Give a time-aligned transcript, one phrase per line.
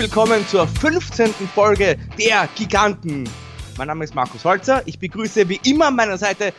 [0.00, 1.28] Willkommen zur 15.
[1.54, 3.28] Folge der Giganten.
[3.76, 4.82] Mein Name ist Markus Holzer.
[4.86, 6.54] Ich begrüße wie immer an meiner Seite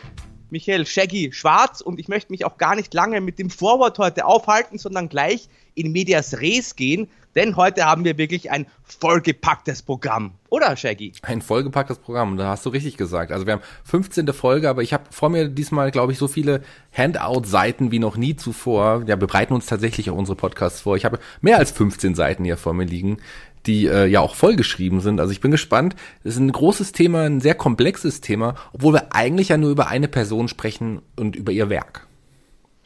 [0.50, 4.26] Michael Shaggy Schwarz und ich möchte mich auch gar nicht lange mit dem Vorwort heute
[4.26, 10.32] aufhalten, sondern gleich in Medias Res gehen, denn heute haben wir wirklich ein vollgepacktes Programm.
[10.50, 11.12] Oder, Shaggy?
[11.22, 13.32] Ein vollgepacktes Programm, da hast du richtig gesagt.
[13.32, 14.26] Also wir haben 15.
[14.32, 18.36] Folge, aber ich habe vor mir diesmal, glaube ich, so viele Handout-Seiten wie noch nie
[18.36, 19.02] zuvor.
[19.06, 20.96] Ja, wir bereiten uns tatsächlich auch unsere Podcasts vor.
[20.96, 23.18] Ich habe mehr als 15 Seiten hier vor mir liegen,
[23.66, 25.20] die äh, ja auch vollgeschrieben sind.
[25.20, 25.96] Also ich bin gespannt.
[26.24, 29.88] Es ist ein großes Thema, ein sehr komplexes Thema, obwohl wir eigentlich ja nur über
[29.88, 32.06] eine Person sprechen und über ihr Werk.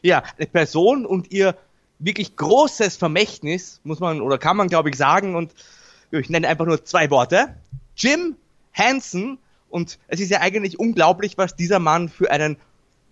[0.03, 1.55] Ja, eine Person und ihr
[1.99, 5.35] wirklich großes Vermächtnis, muss man oder kann man, glaube ich, sagen.
[5.35, 5.53] Und
[6.11, 7.55] ich nenne einfach nur zwei Worte.
[7.95, 8.35] Jim
[8.73, 9.39] Hansen.
[9.69, 12.57] Und es ist ja eigentlich unglaublich, was dieser Mann für einen,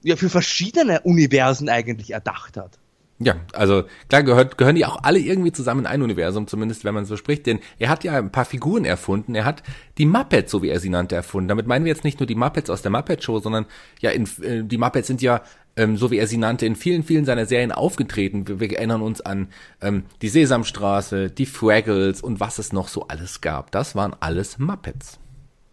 [0.03, 2.79] ja, für verschiedene Universen eigentlich erdacht hat.
[3.17, 6.93] Ja, also klar gehört, gehören die auch alle irgendwie zusammen in ein Universum, zumindest wenn
[6.93, 9.35] man so spricht, denn er hat ja ein paar Figuren erfunden.
[9.35, 9.63] Er hat
[9.97, 11.47] die Muppets, so wie er sie nannte, erfunden.
[11.47, 13.67] Damit meinen wir jetzt nicht nur die Muppets aus der Muppet Show, sondern
[14.01, 15.41] ja, in, äh, die Muppets sind ja
[15.77, 18.47] ähm, so wie er sie nannte, in vielen, vielen seiner Serien aufgetreten.
[18.47, 19.49] Wir, wir erinnern uns an
[19.81, 23.71] ähm, die Sesamstraße, die Fraggles und was es noch so alles gab.
[23.71, 25.19] Das waren alles Muppets.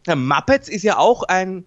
[0.07, 1.65] Ja, Muppets ist ja auch ein,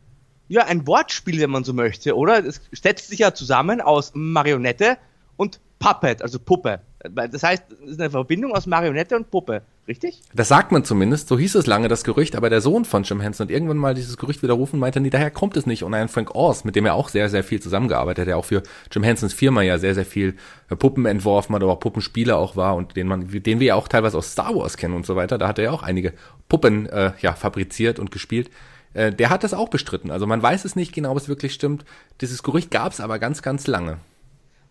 [0.47, 2.43] ja, ein Wortspiel, wenn man so möchte, oder?
[2.45, 4.97] Es setzt sich ja zusammen aus Marionette
[5.37, 6.79] und Puppet, also Puppe.
[7.13, 10.19] Das heißt, es ist eine Verbindung aus Marionette und Puppe, richtig?
[10.33, 13.21] Das sagt man zumindest, so hieß es lange das Gerücht, aber der Sohn von Jim
[13.21, 15.83] Henson hat irgendwann mal dieses Gerücht widerrufen, meinte, nee, daher kommt es nicht.
[15.83, 18.45] Und ein Frank Oz, mit dem er auch sehr, sehr viel zusammengearbeitet hat, der auch
[18.45, 20.33] für Jim Hensons Firma ja sehr, sehr viel
[20.71, 23.75] äh, Puppen entworfen hat, aber auch Puppenspieler auch war und den man, den wir ja
[23.75, 26.13] auch teilweise aus Star Wars kennen und so weiter, da hat er ja auch einige
[26.49, 28.49] Puppen äh, ja, fabriziert und gespielt
[28.95, 30.09] äh, der hat das auch bestritten.
[30.09, 31.85] Also man weiß es nicht genau, ob es wirklich stimmt.
[32.21, 33.99] Dieses Gerücht gab es aber ganz, ganz lange.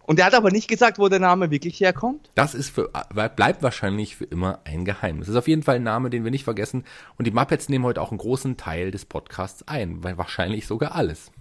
[0.06, 2.31] Und er hat aber nicht gesagt, wo der Name wirklich herkommt?
[2.34, 2.91] Das ist für,
[3.37, 5.26] bleibt wahrscheinlich für immer ein Geheimnis.
[5.26, 6.84] Das ist auf jeden Fall ein Name, den wir nicht vergessen.
[7.16, 10.94] Und die Muppets nehmen heute auch einen großen Teil des Podcasts ein, weil wahrscheinlich sogar
[10.94, 11.32] alles.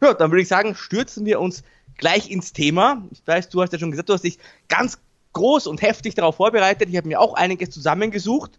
[0.00, 1.62] Ja, dann würde ich sagen, stürzen wir uns
[1.96, 3.04] gleich ins Thema.
[3.12, 4.98] Ich weiß, du hast ja schon gesagt, du hast dich ganz
[5.32, 6.88] groß und heftig darauf vorbereitet.
[6.88, 8.58] Ich habe mir auch einiges zusammengesucht.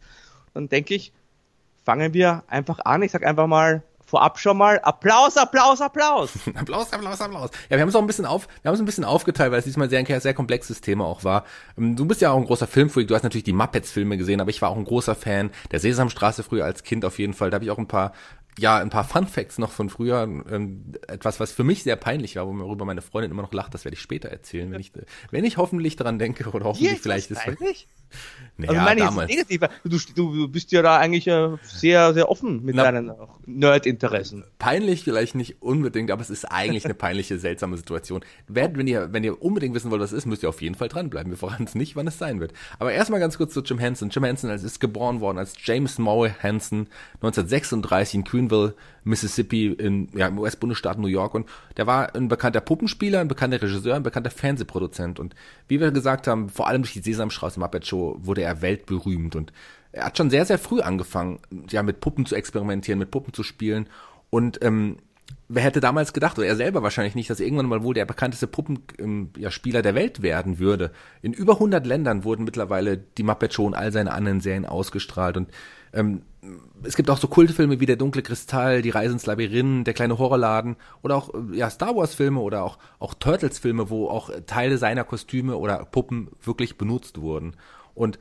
[0.53, 1.11] Dann denke ich,
[1.83, 3.01] fangen wir einfach an.
[3.01, 3.83] Ich sage einfach mal
[4.13, 6.33] vorab schon mal Applaus, Applaus, Applaus.
[6.53, 7.49] Applaus, Applaus, Applaus.
[7.67, 9.57] Ja, wir haben es auch ein bisschen auf, wir haben es ein bisschen aufgeteilt, weil
[9.57, 11.45] es diesmal sehr, ein sehr komplexes Thema auch war.
[11.79, 14.51] Ähm, du bist ja auch ein großer Filmfreak, du hast natürlich die Muppets-Filme gesehen, aber
[14.51, 17.49] ich war auch ein großer Fan der Sesamstraße früher als Kind auf jeden Fall.
[17.49, 18.13] Da habe ich auch ein paar
[18.59, 20.23] ja, ein paar Fun Facts noch von früher.
[20.23, 23.85] Ähm, etwas, was für mich sehr peinlich war, worüber meine Freundin immer noch lacht, das
[23.85, 24.91] werde ich später erzählen, wenn ich,
[25.31, 27.43] wenn ich hoffentlich daran denke oder hoffentlich Hier, vielleicht ist.
[27.43, 27.87] Peinlich?
[28.55, 29.31] Naja, also meine damals.
[29.31, 29.79] Ist negativ.
[29.83, 33.11] Du, du bist ja da eigentlich äh, sehr, sehr offen mit Na, deinen
[33.47, 34.45] Nerd-Interessen.
[34.59, 38.23] Peinlich vielleicht nicht unbedingt, aber es ist eigentlich eine peinliche, seltsame Situation.
[38.47, 40.87] Wenn ihr, wenn ihr unbedingt wissen wollt, was es ist, müsst ihr auf jeden Fall
[40.87, 41.31] dranbleiben.
[41.31, 42.53] Wir verraten es nicht, wann es sein wird.
[42.77, 44.09] Aber erstmal ganz kurz zu Jim Henson.
[44.11, 50.27] Jim Henson ist geboren worden als James Moe Henson 1936 in Queenville, Mississippi in, ja,
[50.27, 54.31] im US-Bundesstaat New York und der war ein bekannter Puppenspieler, ein bekannter Regisseur, ein bekannter
[54.31, 55.35] Fernsehproduzent und
[55.67, 59.51] wie wir gesagt haben, vor allem durch die Sesamstraße Muppet Show wurde er weltberühmt und
[59.91, 61.39] er hat schon sehr, sehr früh angefangen,
[61.69, 63.87] ja, mit Puppen zu experimentieren, mit Puppen zu spielen
[64.29, 64.97] und ähm,
[65.49, 68.47] wer hätte damals gedacht, oder er selber wahrscheinlich nicht, dass irgendwann mal wohl der bekannteste
[68.47, 70.91] Puppenspieler ähm, der Welt werden würde.
[71.21, 75.37] In über 100 Ländern wurden mittlerweile die Muppet Show und all seine anderen Serien ausgestrahlt
[75.37, 75.49] und
[75.93, 76.23] ähm,
[76.83, 80.17] es gibt auch so Kultfilme wie Der dunkle Kristall, Die Reise ins Labyrinth, Der kleine
[80.17, 84.29] Horrorladen oder auch äh, ja, Star Wars Filme oder auch, auch Turtles Filme, wo auch
[84.45, 87.55] Teile seiner Kostüme oder Puppen wirklich benutzt wurden.
[87.93, 88.19] Und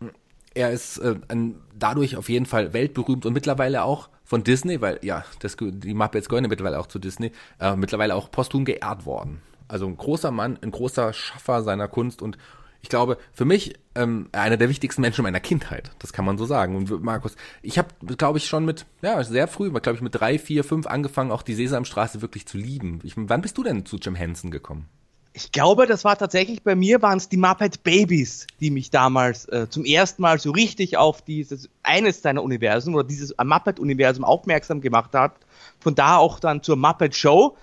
[0.00, 0.08] mm,
[0.54, 5.00] er ist äh, ein, dadurch auf jeden Fall weltberühmt und mittlerweile auch von Disney, weil
[5.02, 9.06] ja, das, die Muppets gehören ja mittlerweile auch zu Disney, äh, mittlerweile auch posthum geehrt
[9.06, 9.42] worden.
[9.66, 12.38] Also ein großer Mann, ein großer Schaffer seiner Kunst und
[12.84, 15.90] ich glaube, für mich ähm, einer der wichtigsten Menschen meiner Kindheit.
[16.00, 16.76] Das kann man so sagen.
[16.76, 17.88] Und Markus, ich habe,
[18.18, 21.40] glaube ich, schon mit, ja, sehr früh, glaube ich, mit drei, vier, fünf angefangen, auch
[21.40, 23.00] die Sesamstraße wirklich zu lieben.
[23.02, 24.86] Ich, wann bist du denn zu Jim Henson gekommen?
[25.32, 29.46] Ich glaube, das war tatsächlich bei mir waren es die Muppet Babies, die mich damals
[29.46, 34.26] äh, zum ersten Mal so richtig auf dieses eines seiner Universen oder dieses Muppet Universum
[34.26, 35.36] aufmerksam gemacht hat.
[35.80, 37.56] Von da auch dann zur Muppet Show.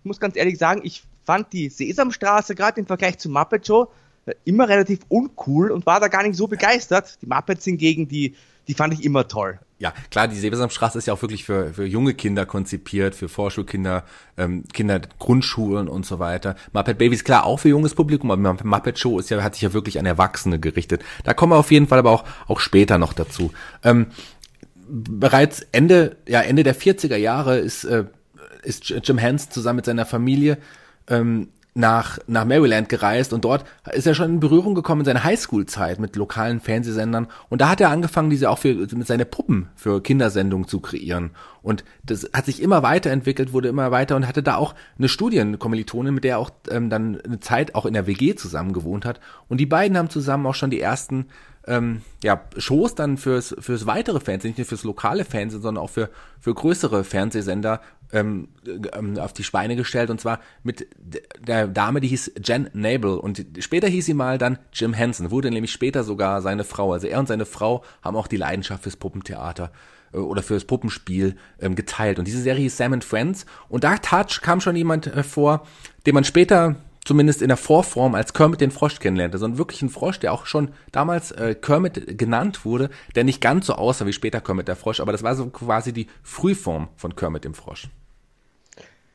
[0.00, 3.90] Ich muss ganz ehrlich sagen, ich fand die Sesamstraße gerade im Vergleich zur Muppet Show
[4.44, 7.18] immer relativ uncool und war da gar nicht so begeistert.
[7.22, 8.34] Die Muppets hingegen, die,
[8.66, 9.58] die fand ich immer toll.
[9.80, 14.04] Ja, klar, die Sesamstraße ist ja auch wirklich für, für junge Kinder konzipiert, für Vorschulkinder,
[14.36, 16.56] ähm, Kinder Grundschulen und so weiter.
[16.72, 19.72] Muppet Babies, klar, auch für junges Publikum, aber Muppet Show ist ja, hat sich ja
[19.72, 21.04] wirklich an Erwachsene gerichtet.
[21.22, 23.52] Da kommen wir auf jeden Fall aber auch, auch später noch dazu.
[23.84, 24.08] Ähm,
[24.88, 28.06] bereits Ende, ja, Ende der 40er Jahre ist, äh,
[28.64, 30.58] ist Jim Hans zusammen mit seiner Familie
[31.06, 35.22] ähm, nach, nach Maryland gereist und dort ist er schon in Berührung gekommen in seiner
[35.22, 37.28] Highschool-Zeit mit lokalen Fernsehsendern.
[37.48, 41.30] Und da hat er angefangen, diese auch für mit seine Puppen für Kindersendungen zu kreieren.
[41.62, 46.12] Und das hat sich immer weiterentwickelt, wurde immer weiter und hatte da auch eine Studienkommilitonin,
[46.12, 49.20] mit der er auch ähm, dann eine Zeit auch in der WG zusammen gewohnt hat.
[49.48, 51.26] Und die beiden haben zusammen auch schon die ersten
[51.68, 55.90] ähm, ja, Shows dann fürs, fürs weitere Fernsehen, nicht nur fürs lokale Fernsehen, sondern auch
[55.90, 56.10] für,
[56.40, 57.80] für größere Fernsehsender
[58.12, 58.48] ähm,
[58.92, 60.88] ähm, auf die Schweine gestellt und zwar mit
[61.38, 65.50] der Dame, die hieß Jen Nabel und später hieß sie mal dann Jim Henson, wurde
[65.50, 66.92] nämlich später sogar seine Frau.
[66.92, 69.70] Also er und seine Frau haben auch die Leidenschaft fürs Puppentheater
[70.12, 72.18] äh, oder fürs Puppenspiel ähm, geteilt.
[72.18, 75.66] Und diese Serie hieß Sam and Friends und da tat, kam schon jemand äh, vor,
[76.06, 76.76] den man später
[77.08, 80.44] zumindest in der Vorform als Kermit den Frosch kennenlernte, sondern wirklich ein Frosch, der auch
[80.44, 84.76] schon damals äh, Kermit genannt wurde, der nicht ganz so aussah wie später Kermit der
[84.76, 87.88] Frosch, aber das war so quasi die Frühform von Kermit dem Frosch.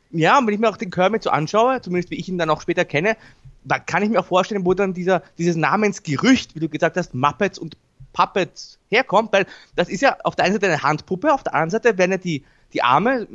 [0.09, 2.49] Ja, und wenn ich mir auch den Kermit so anschaue, zumindest wie ich ihn dann
[2.49, 3.15] auch später kenne,
[3.63, 7.13] da kann ich mir auch vorstellen, wo dann dieser, dieses Namensgerücht, wie du gesagt hast,
[7.13, 7.77] Muppets und
[8.11, 9.45] Puppets herkommt, weil
[9.75, 12.17] das ist ja auf der einen Seite eine Handpuppe, auf der anderen Seite werden ja
[12.17, 12.43] die,
[12.73, 13.27] die Arme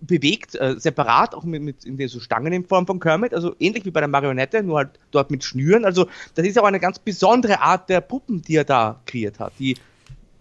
[0.00, 3.54] bewegt, äh, separat, auch mit, mit in der so Stangen in Form von Kermit, also
[3.58, 5.84] ähnlich wie bei der Marionette, nur halt dort mit Schnüren.
[5.84, 9.52] Also das ist auch eine ganz besondere Art der Puppen, die er da kreiert hat,
[9.58, 9.76] die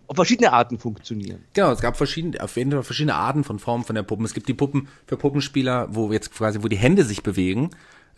[0.08, 1.44] auf verschiedene Arten funktionieren.
[1.54, 4.26] Genau, es gab verschiedene, auf jeden Fall verschiedene Arten von Formen von der Puppen.
[4.26, 7.70] Es gibt die Puppen für Puppenspieler, wo jetzt quasi, wo die Hände sich bewegen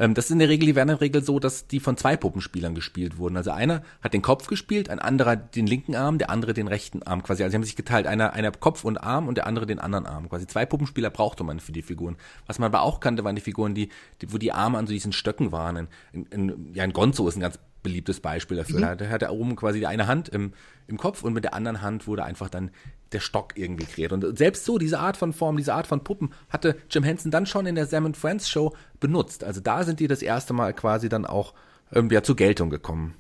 [0.02, 1.96] ähm, das ist in der Regel, die werden in der Regel so, dass die von
[1.96, 3.38] zwei Puppenspielern gespielt wurden.
[3.38, 7.04] Also einer hat den Kopf gespielt, ein anderer den linken Arm, der andere den rechten
[7.04, 7.44] Arm quasi.
[7.44, 10.08] Also sie haben sich geteilt, einer, einer Kopf und Arm und der andere den anderen
[10.08, 10.28] Arm.
[10.28, 12.18] Quasi zwei Puppenspieler brauchte man für die Figuren.
[12.48, 13.90] Was man aber auch kannte, waren die Figuren, die,
[14.24, 15.88] die wo die Arme an so diesen Stöcken waren.
[16.12, 18.80] In, in, ja, ein Gonzo ist ein ganz beliebtes Beispiel dafür.
[18.80, 18.98] Mhm.
[18.98, 20.54] Da hat er oben quasi die eine Hand im,
[20.88, 22.72] im Kopf und mit der anderen Hand wurde einfach dann
[23.12, 24.14] der Stock irgendwie kreiert.
[24.14, 27.46] Und selbst so, diese Art von Form, diese Art von Puppen hatte Jim Henson dann
[27.46, 29.44] schon in der Sam Friends Show benutzt.
[29.44, 31.54] Also da sind die das erste Mal quasi dann auch
[31.92, 33.16] irgendwie ja, zur Geltung gekommen.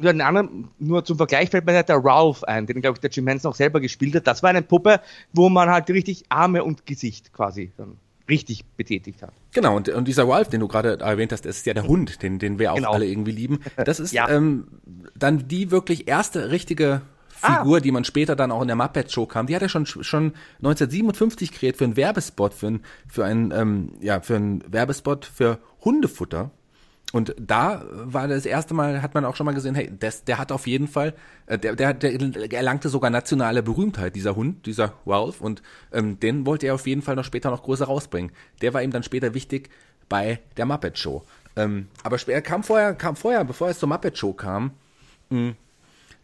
[0.00, 3.00] Ja, einen anderen, nur zum Vergleich fällt mir halt der Ralph ein, den glaube ich
[3.00, 4.26] der Jim Henson auch selber gespielt hat.
[4.26, 5.00] Das war eine Puppe,
[5.32, 7.98] wo man halt richtig Arme und Gesicht quasi dann
[8.28, 9.32] richtig betätigt hat.
[9.52, 12.22] Genau, und, und dieser Ralph, den du gerade erwähnt hast, das ist ja der Hund,
[12.22, 12.92] den, den wir auch genau.
[12.92, 13.60] alle irgendwie lieben.
[13.76, 14.28] Das ist ja.
[14.28, 14.66] ähm,
[15.16, 17.02] dann die wirklich erste richtige
[17.44, 17.80] Figur, ah.
[17.80, 20.32] die man später dann auch in der Muppet Show kam, die hat er schon schon
[20.58, 25.58] 1957 kreiert für einen Werbespot für ein für ein ähm, ja für einen Werbespot für
[25.84, 26.50] Hundefutter.
[27.12, 30.36] Und da war das erste Mal, hat man auch schon mal gesehen, hey, das, der
[30.36, 31.14] hat auf jeden Fall,
[31.46, 35.62] äh, der, der, der erlangte sogar nationale Berühmtheit, dieser Hund, dieser Ralph, und
[35.92, 38.32] ähm, den wollte er auf jeden Fall noch später noch größer rausbringen.
[38.62, 39.70] Der war ihm dann später wichtig
[40.08, 41.22] bei der Muppet Show.
[41.54, 44.72] Ähm, aber er kam vorher, kam vorher, bevor es zur Muppet Show kam,
[45.30, 45.54] mh,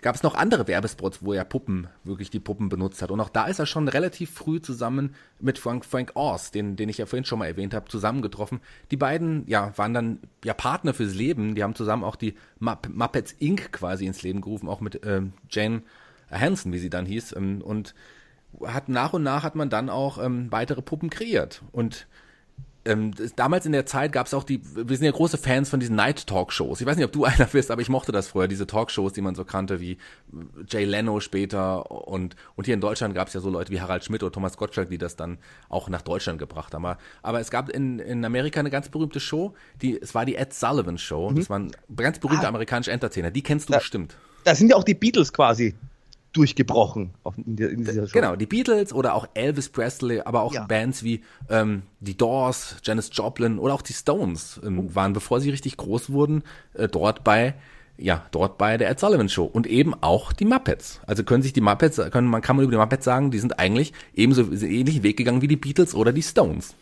[0.03, 3.11] gab es noch andere Werbespots, wo er Puppen, wirklich die Puppen benutzt hat.
[3.11, 6.89] Und auch da ist er schon relativ früh zusammen mit Frank, Frank Oz, den, den
[6.89, 8.61] ich ja vorhin schon mal erwähnt habe, zusammengetroffen.
[8.91, 11.55] Die beiden, ja, waren dann ja Partner fürs Leben.
[11.55, 13.73] Die haben zusammen auch die Mupp Muppets Inc.
[13.73, 15.83] quasi ins Leben gerufen, auch mit ähm, Jane
[16.31, 17.35] Hansen, wie sie dann hieß.
[17.37, 17.95] Ähm, und
[18.65, 21.63] hat nach und nach hat man dann auch ähm, weitere Puppen kreiert.
[21.73, 22.07] Und
[22.85, 25.81] ähm, damals in der Zeit gab es auch die, wir sind ja große Fans von
[25.81, 26.81] diesen Night Talk Shows.
[26.81, 29.21] Ich weiß nicht, ob du einer bist, aber ich mochte das früher, diese Talkshows, die
[29.21, 29.99] man so kannte, wie
[30.67, 34.05] Jay Leno später und, und hier in Deutschland gab es ja so Leute wie Harald
[34.05, 36.87] Schmidt oder Thomas Gottschalk, die das dann auch nach Deutschland gebracht haben.
[37.23, 40.55] Aber es gab in, in Amerika eine ganz berühmte Show, die, es war die Ed
[40.55, 41.31] Sullivan Show.
[41.31, 41.37] Mhm.
[41.37, 42.49] Das war ein ganz berühmter ah.
[42.49, 43.31] amerikanischer Entertainer.
[43.31, 44.17] Die kennst du da, bestimmt.
[44.45, 45.75] Da sind ja auch die Beatles quasi
[46.33, 48.13] durchgebrochen in, dieser Show.
[48.13, 50.65] Genau, die Beatles oder auch Elvis Presley, aber auch ja.
[50.65, 54.95] Bands wie ähm, die Doors, Janis Joplin oder auch die Stones ähm, oh.
[54.95, 56.43] waren, bevor sie richtig groß wurden,
[56.75, 57.55] äh, dort bei
[58.03, 61.01] ja, dort bei der Ed Sullivan Show und eben auch die Muppets.
[61.07, 63.59] Also können sich die Muppets, können, man kann man über die Muppets sagen, die sind
[63.59, 66.75] eigentlich ebenso ähnlichen Weg gegangen wie die Beatles oder die Stones.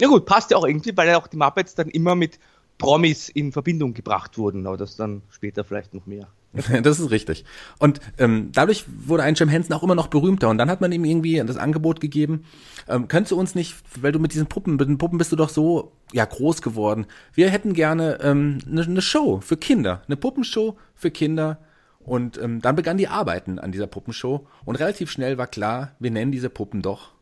[0.00, 2.38] Ja gut, passt ja auch irgendwie, weil ja auch die Muppets dann immer mit
[2.78, 6.28] Promis in Verbindung gebracht wurden, aber das dann später vielleicht noch mehr.
[6.82, 7.44] das ist richtig.
[7.78, 10.48] Und ähm, dadurch wurde ein Jim Henson auch immer noch berühmter.
[10.48, 12.44] Und dann hat man ihm irgendwie das Angebot gegeben,
[12.88, 15.36] ähm, könntest du uns nicht, weil du mit diesen Puppen, mit den Puppen bist du
[15.36, 17.06] doch so ja groß geworden.
[17.34, 21.58] Wir hätten gerne ähm, eine, eine Show für Kinder, eine Puppenshow für Kinder.
[22.00, 24.46] Und ähm, dann begann die Arbeiten an dieser Puppenshow.
[24.64, 27.12] Und relativ schnell war klar, wir nennen diese Puppen doch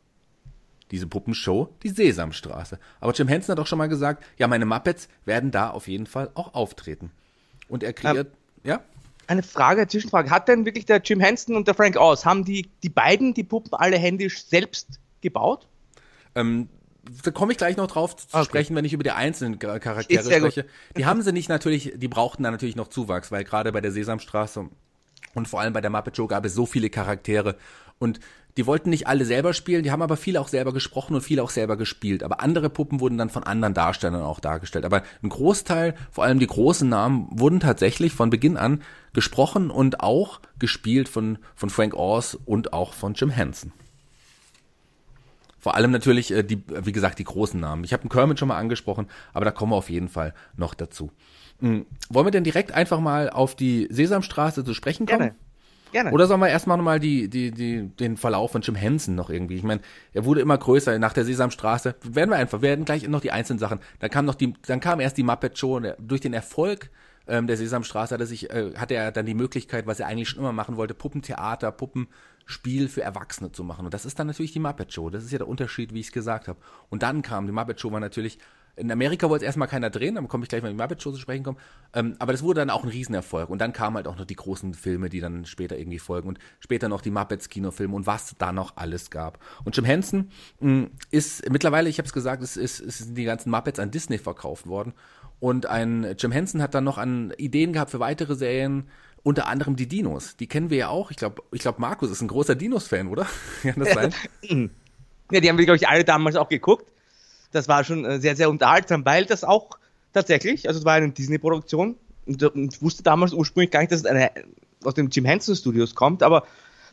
[0.90, 2.78] diese Puppenshow die Sesamstraße.
[3.00, 6.06] Aber Jim Henson hat auch schon mal gesagt, ja, meine Muppets werden da auf jeden
[6.06, 7.10] Fall auch auftreten.
[7.68, 8.80] Und er kreiert, ähm, ja?
[9.28, 10.30] Eine Frage, eine Zwischenfrage.
[10.30, 13.44] Hat denn wirklich der Jim Henson und der Frank Oz, haben die, die beiden die
[13.44, 15.66] Puppen alle händisch selbst gebaut?
[16.34, 16.68] Ähm,
[17.22, 18.44] da komme ich gleich noch drauf zu okay.
[18.44, 20.62] sprechen, wenn ich über die einzelnen Charaktere spreche.
[20.64, 20.70] Gut.
[20.96, 23.92] Die haben sie nicht natürlich, die brauchten da natürlich noch Zuwachs, weil gerade bei der
[23.92, 24.68] Sesamstraße
[25.34, 27.56] und vor allem bei der Muppet Show gab es so viele Charaktere
[27.98, 28.20] Und
[28.58, 31.44] die wollten nicht alle selber spielen, die haben aber viele auch selber gesprochen und viele
[31.44, 32.24] auch selber gespielt.
[32.24, 34.84] Aber andere Puppen wurden dann von anderen Darstellern auch dargestellt.
[34.84, 40.00] Aber ein Großteil, vor allem die großen Namen, wurden tatsächlich von Beginn an gesprochen und
[40.00, 43.72] auch gespielt von, von Frank Oz und auch von Jim Henson.
[45.60, 47.84] Vor allem natürlich äh, die, wie gesagt, die großen Namen.
[47.84, 51.12] Ich habe Kermit schon mal angesprochen, aber da kommen wir auf jeden Fall noch dazu.
[51.60, 51.86] Hm.
[52.10, 55.18] Wollen wir denn direkt einfach mal auf die Sesamstraße zu sprechen kommen?
[55.18, 55.34] Gerne.
[55.92, 56.10] Gerne.
[56.10, 59.56] Oder sollen wir erstmal nochmal die, die, die, den Verlauf von Jim Henson noch irgendwie?
[59.56, 59.80] Ich meine,
[60.12, 61.94] er wurde immer größer nach der Sesamstraße.
[62.02, 63.80] Werden wir einfach, werden gleich noch die einzelnen Sachen.
[64.00, 65.80] Dann kam noch die, dann kam erst die Muppet Show.
[65.98, 66.90] Durch den Erfolg
[67.26, 70.28] ähm, der Sesamstraße hat er sich, äh, hatte er dann die Möglichkeit, was er eigentlich
[70.28, 73.84] schon immer machen wollte, Puppentheater, Puppenspiel für Erwachsene zu machen.
[73.84, 75.10] Und das ist dann natürlich die Muppet Show.
[75.10, 76.58] Das ist ja der Unterschied, wie ich es gesagt habe.
[76.88, 78.38] Und dann kam die Muppet Show war natürlich
[78.78, 81.10] in Amerika wollte es erstmal keiner drehen, dann komme ich gleich mal die Muppet Show
[81.10, 81.58] zu sprechen kommen.
[81.92, 83.50] Ähm, aber das wurde dann auch ein Riesenerfolg.
[83.50, 86.28] Und dann kamen halt auch noch die großen Filme, die dann später irgendwie folgen.
[86.28, 89.38] Und später noch die Muppets Kinofilme und was da noch alles gab.
[89.64, 90.30] Und Jim Henson
[90.60, 93.78] mh, mm, ist mittlerweile, ich habe es gesagt, es, ist, es sind die ganzen Muppets
[93.78, 94.94] an Disney verkauft worden.
[95.40, 98.88] Und ein Jim Henson hat dann noch an Ideen gehabt für weitere Serien,
[99.22, 100.36] unter anderem die Dinos.
[100.36, 101.10] Die kennen wir ja auch.
[101.10, 103.26] Ich glaube, ich glaub, Markus ist ein großer Dinos-Fan, oder?
[103.62, 104.14] Kann das sein?
[105.30, 106.86] ja, die haben wir, glaube ich, alle damals auch geguckt
[107.52, 109.70] das war schon äh, sehr, sehr unterhaltsam, weil das auch
[110.12, 114.00] tatsächlich, also es war eine Disney-Produktion und, und ich wusste damals ursprünglich gar nicht, dass
[114.00, 114.30] es eine,
[114.84, 116.44] aus den Jim Henson Studios kommt, aber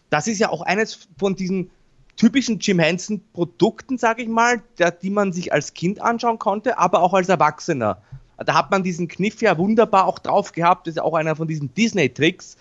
[0.10, 1.72] das ist ja auch eines von diesen
[2.16, 6.78] typischen Jim Henson Produkten, sage ich mal, der, die man sich als Kind anschauen konnte,
[6.78, 8.02] aber auch als Erwachsener.
[8.38, 10.88] Da hat man diesen Kniff ja wunderbar auch drauf gehabt.
[10.88, 12.58] Das ist ja auch einer von diesen Disney-Tricks,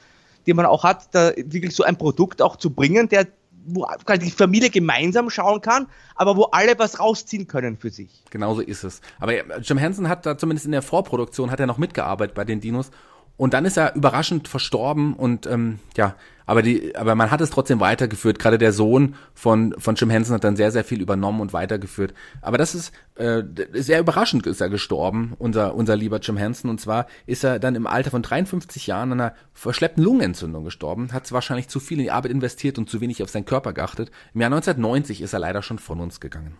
[0.46, 3.26] die man auch hat, da wirklich so ein Produkt auch zu bringen, der
[3.66, 3.86] wo
[4.20, 8.22] die Familie gemeinsam schauen kann, aber wo alle was rausziehen können für sich.
[8.30, 9.00] Genauso ist es.
[9.20, 12.60] Aber Jim Henson hat da zumindest in der Vorproduktion hat er noch mitgearbeitet bei den
[12.60, 12.90] Dinos
[13.36, 16.14] und dann ist er überraschend verstorben und ähm, ja,
[16.46, 18.38] aber die, aber man hat es trotzdem weitergeführt.
[18.38, 22.14] Gerade der Sohn von von Jim Henson hat dann sehr sehr viel übernommen und weitergeführt.
[22.42, 26.70] Aber das ist äh, sehr überraschend ist er gestorben, unser unser lieber Jim Henson.
[26.70, 31.12] Und zwar ist er dann im Alter von 53 Jahren an einer verschleppten Lungenentzündung gestorben.
[31.12, 34.10] Hat wahrscheinlich zu viel in die Arbeit investiert und zu wenig auf seinen Körper geachtet.
[34.34, 36.56] Im Jahr 1990 ist er leider schon von uns gegangen.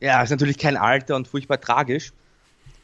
[0.00, 2.12] Ja, ist natürlich kein Alter und furchtbar tragisch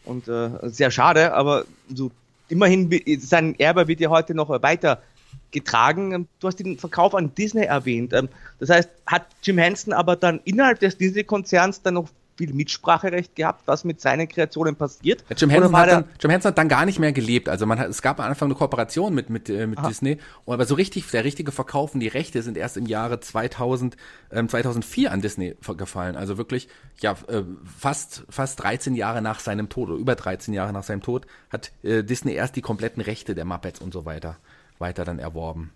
[0.05, 2.11] und äh, sehr schade, aber so
[2.53, 5.03] immerhin, sein Erbe wird ja heute noch weiter
[5.51, 6.29] getragen.
[6.39, 8.13] Du hast den Verkauf an Disney erwähnt.
[8.13, 8.29] Ähm,
[8.61, 13.62] das heißt, hat Jim Henson aber dann innerhalb des Disney-Konzerns dann noch viel Mitspracherecht gehabt,
[13.67, 15.25] was mit seinen Kreationen passiert.
[15.29, 17.49] Ja, Jim, Henson hat dann, Jim Henson hat dann gar nicht mehr gelebt.
[17.49, 20.65] Also man hat, es gab am Anfang eine Kooperation mit, mit, äh, mit Disney, aber
[20.65, 23.97] so richtig, der richtige Verkauf und die Rechte sind erst im Jahre 2000,
[24.31, 26.17] ähm, 2004 an Disney gefallen.
[26.17, 26.69] Also wirklich,
[27.01, 27.43] ja, äh,
[27.79, 31.73] fast, fast 13 Jahre nach seinem Tod oder über 13 Jahre nach seinem Tod hat
[31.83, 34.37] äh, Disney erst die kompletten Rechte der Muppets und so weiter
[34.83, 35.73] weiter dann erworben.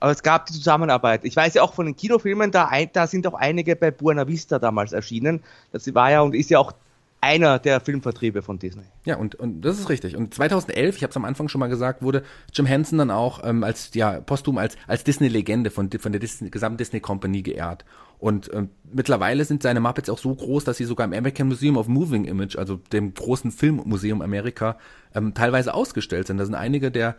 [0.00, 1.24] Aber es gab die Zusammenarbeit.
[1.24, 4.58] Ich weiß ja auch von den Kinofilmen, da, da sind auch einige bei Buena Vista
[4.58, 5.42] damals erschienen.
[5.72, 6.72] Das war ja und ist ja auch
[7.20, 8.84] einer der Filmvertriebe von Disney.
[9.04, 10.16] Ja, und, und das ist richtig.
[10.16, 13.44] Und 2011, ich habe es am Anfang schon mal gesagt, wurde Jim Henson dann auch
[13.44, 17.84] ähm, als ja posthum als als Disney-Legende von von der Disney, gesamten Disney Company geehrt.
[18.18, 21.76] Und ähm, mittlerweile sind seine Muppets auch so groß, dass sie sogar im American Museum
[21.76, 24.78] of Moving Image, also dem großen Filmmuseum Amerika,
[25.14, 26.38] ähm, teilweise ausgestellt sind.
[26.38, 27.16] Da sind einige der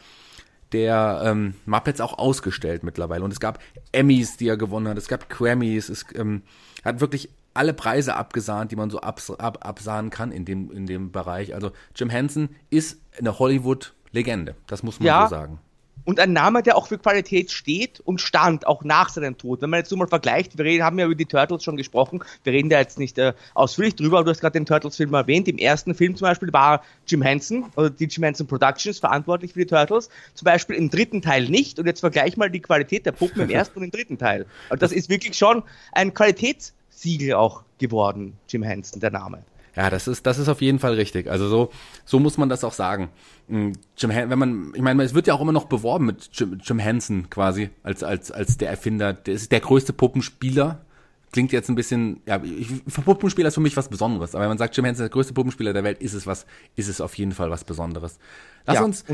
[0.72, 3.24] der ähm, Muppets auch ausgestellt mittlerweile.
[3.24, 3.60] Und es gab
[3.92, 6.44] Emmys, die er gewonnen hat, es gab Grammys, es ähm,
[6.84, 10.86] hat wirklich alle Preise abgesahnt, die man so abs ab absahnen kann in dem, in
[10.86, 11.54] dem Bereich.
[11.54, 15.60] Also Jim Henson ist eine Hollywood-Legende, das muss man ja, so sagen
[16.06, 19.62] und ein Name, der auch für Qualität steht und stand, auch nach seinem Tod.
[19.62, 22.24] Wenn man jetzt so mal vergleicht, wir reden, haben ja über die Turtles schon gesprochen,
[22.44, 25.48] wir reden da jetzt nicht äh, ausführlich drüber, aber du hast gerade den Turtles-Film erwähnt.
[25.48, 29.60] Im ersten Film zum Beispiel war Jim Henson oder die Jim Henson Productions verantwortlich für
[29.60, 31.80] die Turtles, zum Beispiel im dritten Teil nicht.
[31.80, 34.46] Und jetzt vergleich mal die Qualität der Puppen im ersten und im dritten Teil.
[34.70, 39.44] Also das ist wirklich schon ein Qualitätssiegel auch geworden, Jim Henson, der Name.
[39.76, 41.30] Ja, das ist, das ist auf jeden Fall richtig.
[41.30, 41.72] Also so,
[42.06, 43.10] so muss man das auch sagen.
[43.48, 46.60] Hm, Jim, wenn man, ich meine, es wird ja auch immer noch beworben mit Jim,
[46.62, 49.14] Jim Henson quasi als als als der Erfinder.
[49.14, 50.86] Der ist der größte Puppenspieler.
[51.32, 54.36] Klingt jetzt ein bisschen, ja, ich, Puppenspieler ist für mich was Besonderes.
[54.36, 56.46] Aber wenn man sagt, Jim Henson ist der größte Puppenspieler der Welt, ist es was,
[56.76, 58.20] ist es auf jeden Fall was Besonderes.
[58.66, 59.06] Lass ja, uns.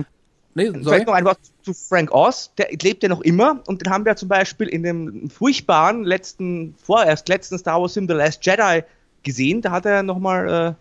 [0.55, 3.93] Nee, Vielleicht noch ein Wort zu Frank Oz, der lebt ja noch immer und den
[3.93, 8.43] haben wir zum Beispiel in dem furchtbaren letzten, vorerst letzten Star Wars Film The Last
[8.43, 8.83] Jedi
[9.27, 10.73] gesehen, da hat er nochmal äh,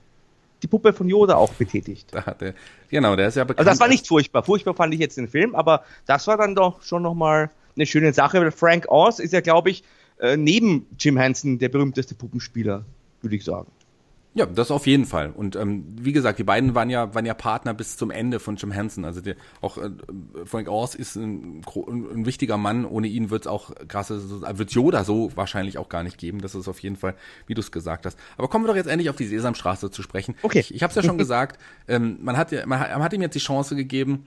[0.62, 2.08] die Puppe von Yoda auch betätigt.
[2.12, 2.54] Da hat er,
[2.88, 3.58] genau, der ist ja bekannt.
[3.66, 4.42] Also das war nicht furchtbar.
[4.42, 8.12] Furchtbar fand ich jetzt den Film, aber das war dann doch schon nochmal eine schöne
[8.14, 9.84] Sache, weil Frank Oz ist ja, glaube ich,
[10.18, 12.84] äh, neben Jim Henson der berühmteste Puppenspieler,
[13.20, 13.70] würde ich sagen.
[14.36, 15.30] Ja, das auf jeden Fall.
[15.30, 18.56] Und ähm, wie gesagt, die beiden waren ja, waren ja Partner bis zum Ende von
[18.56, 19.06] Jim Henson.
[19.06, 19.88] Also der, auch äh,
[20.44, 22.84] Frank Oz ist ein, ein, wichtiger Mann.
[22.84, 24.20] Ohne ihn wird es auch krasse,
[24.58, 26.42] wird Yoda so wahrscheinlich auch gar nicht geben.
[26.42, 27.14] Das ist auf jeden Fall,
[27.46, 28.18] wie du es gesagt hast.
[28.36, 30.34] Aber kommen wir doch jetzt endlich auf die Sesamstraße zu sprechen.
[30.42, 30.60] Okay.
[30.60, 31.58] Ich, ich habe es ja schon gesagt.
[31.88, 34.26] Ähm, man hat man hat, man hat ihm jetzt die Chance gegeben,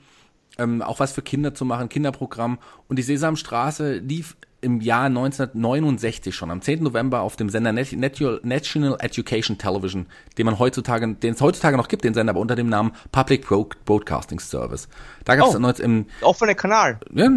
[0.58, 2.58] ähm, auch was für Kinder zu machen, Kinderprogramm.
[2.88, 6.84] Und die Sesamstraße lief im Jahr 1969 schon, am 10.
[6.84, 12.04] November auf dem Sender National Education Television, den man heutzutage, den es heutzutage noch gibt,
[12.04, 13.48] den Sender, aber unter dem Namen Public
[13.86, 14.88] Broadcasting Service.
[15.26, 17.00] Da gab es oh, im offenen Kanal.
[17.14, 17.30] Ja,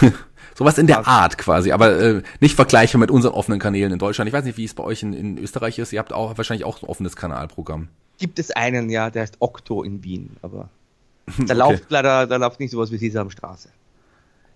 [0.54, 4.28] sowas in der Art quasi, aber äh, nicht vergleichbar mit unseren offenen Kanälen in Deutschland.
[4.28, 5.92] Ich weiß nicht, wie es bei euch in, in Österreich ist.
[5.92, 7.88] Ihr habt auch wahrscheinlich auch ein offenes Kanalprogramm.
[8.18, 10.68] Gibt es einen, ja, der heißt Okto in Wien, aber
[11.26, 11.52] da okay.
[11.54, 13.68] läuft leider, da läuft nicht sowas wie Sesamstraße.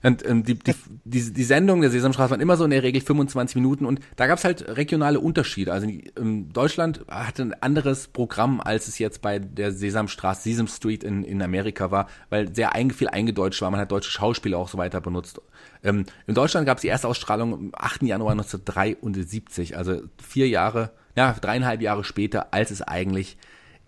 [0.05, 3.01] Und ähm, die, die, die, die Sendung der Sesamstraße waren immer so in der Regel
[3.01, 5.73] 25 Minuten und da gab es halt regionale Unterschiede.
[5.73, 5.89] Also
[6.21, 11.25] ähm, Deutschland hatte ein anderes Programm, als es jetzt bei der Sesamstraße, Sesam Street in,
[11.25, 13.71] in Amerika war, weil sehr ein, viel eingedeutscht war.
[13.71, 15.41] Man hat deutsche Schauspieler auch so weiter benutzt.
[15.83, 18.03] Ähm, in Deutschland gab es die erste Ausstrahlung am 8.
[18.03, 23.39] Januar 1973, also vier Jahre, ja, dreieinhalb Jahre später, als es eigentlich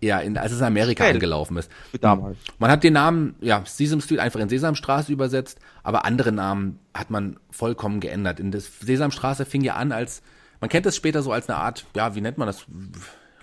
[0.01, 1.15] ja, in, als es in Amerika Spät.
[1.15, 1.71] angelaufen ist.
[2.01, 2.37] Damals.
[2.59, 7.09] Man hat den Namen, ja, Sesam Street einfach in Sesamstraße übersetzt, aber andere Namen hat
[7.09, 8.39] man vollkommen geändert.
[8.39, 10.21] In das Sesamstraße fing ja an als,
[10.61, 12.65] man kennt es später so als eine Art, ja, wie nennt man das?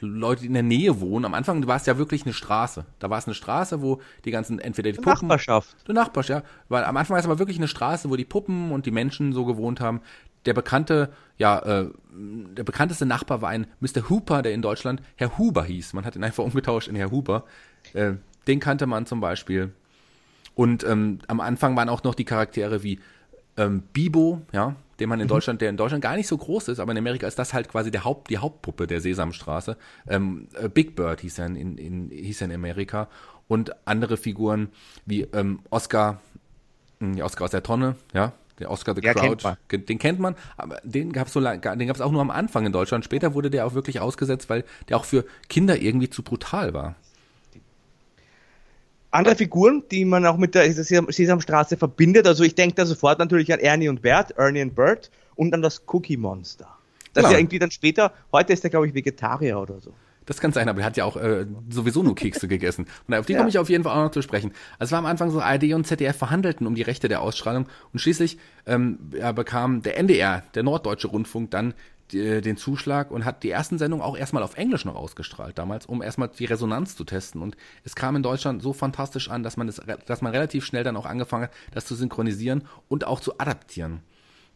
[0.00, 1.24] Leute, die in der Nähe wohnen.
[1.24, 2.84] Am Anfang war es ja wirklich eine Straße.
[2.98, 5.28] Da war es eine Straße, wo die ganzen, entweder die, die Puppen.
[5.28, 5.76] Nachbarschaft.
[5.88, 6.50] Die Nachbarschaft, ja.
[6.68, 9.32] Weil am Anfang war es aber wirklich eine Straße, wo die Puppen und die Menschen
[9.32, 10.02] so gewohnt haben
[10.46, 14.08] der bekannte, ja, äh, der bekannteste Nachbar war ein Mr.
[14.08, 15.92] Hooper, der in Deutschland Herr Huber hieß.
[15.92, 17.44] Man hat ihn einfach umgetauscht in Herr Huber.
[17.92, 18.14] Äh,
[18.46, 19.72] den kannte man zum Beispiel.
[20.54, 23.00] Und ähm, am Anfang waren auch noch die Charaktere wie
[23.56, 25.30] ähm, Bibo, ja, den man in mhm.
[25.30, 27.68] Deutschland, der in Deutschland gar nicht so groß ist, aber in Amerika ist das halt
[27.68, 29.76] quasi der Haupt, die Hauptpuppe der Sesamstraße.
[30.08, 33.08] Ähm, äh, Big Bird hieß er in, in, hieß er in Amerika.
[33.46, 34.68] Und andere Figuren
[35.04, 36.20] wie ähm, Oscar,
[37.00, 40.36] hm, Oscar aus der Tonne, ja, der Oscar the ja, Crowd, kennt den kennt man,
[40.56, 43.04] aber den gab es so lange, den gab es auch nur am Anfang in Deutschland.
[43.04, 46.94] Später wurde der auch wirklich ausgesetzt, weil der auch für Kinder irgendwie zu brutal war.
[49.10, 53.52] Andere Figuren, die man auch mit der Sesamstraße verbindet, also ich denke da sofort natürlich
[53.52, 56.66] an Ernie und Bert, Ernie und Bert und an das Cookie Monster.
[57.12, 57.32] Das genau.
[57.32, 59.92] ja irgendwie dann später, heute ist er glaube ich Vegetarier oder so.
[60.26, 62.86] Das kann sein, aber er hat ja auch äh, sowieso nur Kekse gegessen.
[63.06, 63.38] Und auf die ja.
[63.38, 64.52] komme ich auf jeden Fall auch noch zu sprechen.
[64.78, 67.66] Also es war am Anfang so, ARD und ZDF verhandelten um die Rechte der Ausstrahlung
[67.92, 68.98] und schließlich ähm,
[69.34, 71.74] bekam der NDR, der Norddeutsche Rundfunk, dann
[72.12, 75.86] die, den Zuschlag und hat die ersten Sendungen auch erstmal auf Englisch noch ausgestrahlt damals,
[75.86, 77.42] um erstmal die Resonanz zu testen.
[77.42, 80.84] Und es kam in Deutschland so fantastisch an, dass man es, dass man relativ schnell
[80.84, 84.00] dann auch angefangen hat, das zu synchronisieren und auch zu adaptieren.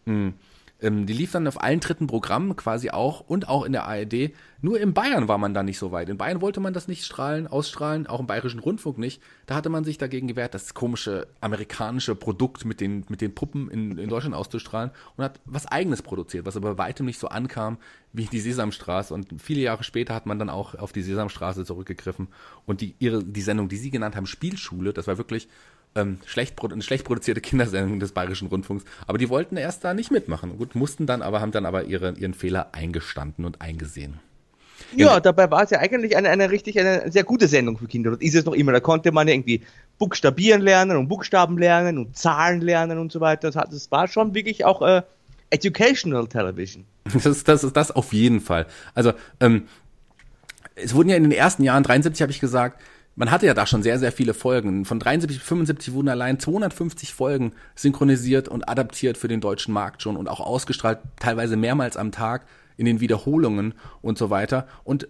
[0.05, 0.35] Mhm.
[0.81, 4.31] Ähm, die lief dann auf allen dritten Programmen quasi auch und auch in der ARD.
[4.61, 6.09] Nur in Bayern war man da nicht so weit.
[6.09, 9.21] In Bayern wollte man das nicht strahlen, ausstrahlen, auch im Bayerischen Rundfunk nicht.
[9.47, 13.69] Da hatte man sich dagegen gewehrt, das komische amerikanische Produkt mit den, mit den Puppen
[13.71, 17.79] in, in Deutschland auszustrahlen und hat was eigenes produziert, was aber weitem nicht so ankam
[18.13, 19.13] wie die Sesamstraße.
[19.13, 22.29] Und viele Jahre später hat man dann auch auf die Sesamstraße zurückgegriffen
[22.67, 25.49] und die, ihre, die Sendung, die sie genannt haben, Spielschule, das war wirklich
[25.95, 28.85] ähm, schlecht, eine schlecht produzierte Kindersendung des Bayerischen Rundfunks.
[29.07, 30.57] Aber die wollten erst da nicht mitmachen.
[30.59, 34.21] Gut, mussten dann, aber haben dann aber ihre, ihren Fehler eingestanden und eingesehen.
[34.95, 37.87] Ja, ja, dabei war es ja eigentlich eine, eine richtig, eine sehr gute Sendung für
[37.87, 38.13] Kinder.
[38.13, 38.73] Das ist es noch immer.
[38.73, 39.63] Da konnte man irgendwie
[39.99, 43.49] Buchstabieren lernen und Buchstaben lernen und Zahlen lernen und so weiter.
[43.49, 45.03] Das, hat, das war schon wirklich auch äh,
[45.51, 46.85] Educational Television.
[47.25, 48.67] Das, das ist das auf jeden Fall.
[48.95, 49.67] Also, ähm,
[50.75, 52.81] es wurden ja in den ersten Jahren, 73 habe ich gesagt,
[53.19, 54.85] man hatte ja da schon sehr, sehr viele Folgen.
[54.85, 60.03] Von 73 bis 75 wurden allein 250 Folgen synchronisiert und adaptiert für den deutschen Markt
[60.03, 64.69] schon und auch ausgestrahlt, teilweise mehrmals am Tag in den Wiederholungen und so weiter.
[64.85, 65.09] Und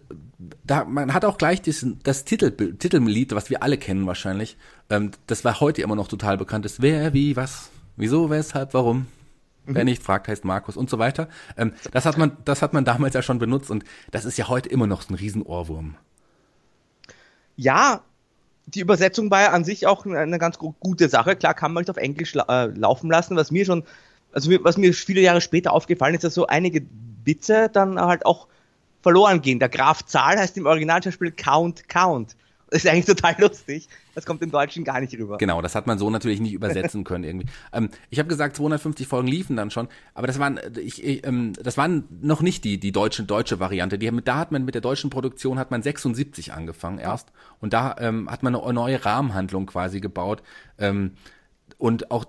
[0.64, 4.56] da, man hat auch gleich das, das Titel, Titellied, was wir alle kennen wahrscheinlich,
[4.88, 6.80] ähm, das war heute immer noch total bekannt ist.
[6.80, 9.06] Wer, wie, was, wieso, weshalb, warum?
[9.66, 9.74] Mhm.
[9.74, 11.28] Wer nicht fragt, heißt Markus und so weiter.
[11.58, 14.48] Ähm, das hat man, das hat man damals ja schon benutzt und das ist ja
[14.48, 15.96] heute immer noch so ein Riesenohrwurm
[17.58, 18.02] ja,
[18.66, 21.36] die Übersetzung war ja an sich auch eine ganz gute Sache.
[21.36, 23.82] Klar kann man nicht auf Englisch äh, laufen lassen, was mir schon,
[24.32, 26.86] also was mir viele Jahre später aufgefallen ist, dass so einige
[27.24, 28.46] Witze dann halt auch
[29.02, 29.58] verloren gehen.
[29.58, 32.36] Der Graf Zahl heißt im Originalschauspiel Count Count.
[32.70, 33.88] Das ist eigentlich total lustig.
[34.14, 35.38] Das kommt im Deutschen gar nicht rüber.
[35.38, 37.46] Genau, das hat man so natürlich nicht übersetzen können irgendwie.
[37.72, 41.54] Ähm, ich habe gesagt, 250 Folgen liefen dann schon, aber das waren, ich, ich, ähm,
[41.54, 43.98] das waren noch nicht die die deutsche deutsche Variante.
[43.98, 47.96] Die, da hat man mit der deutschen Produktion hat man 76 angefangen erst und da
[47.98, 50.42] ähm, hat man eine neue Rahmenhandlung quasi gebaut
[50.78, 51.12] ähm,
[51.78, 52.26] und auch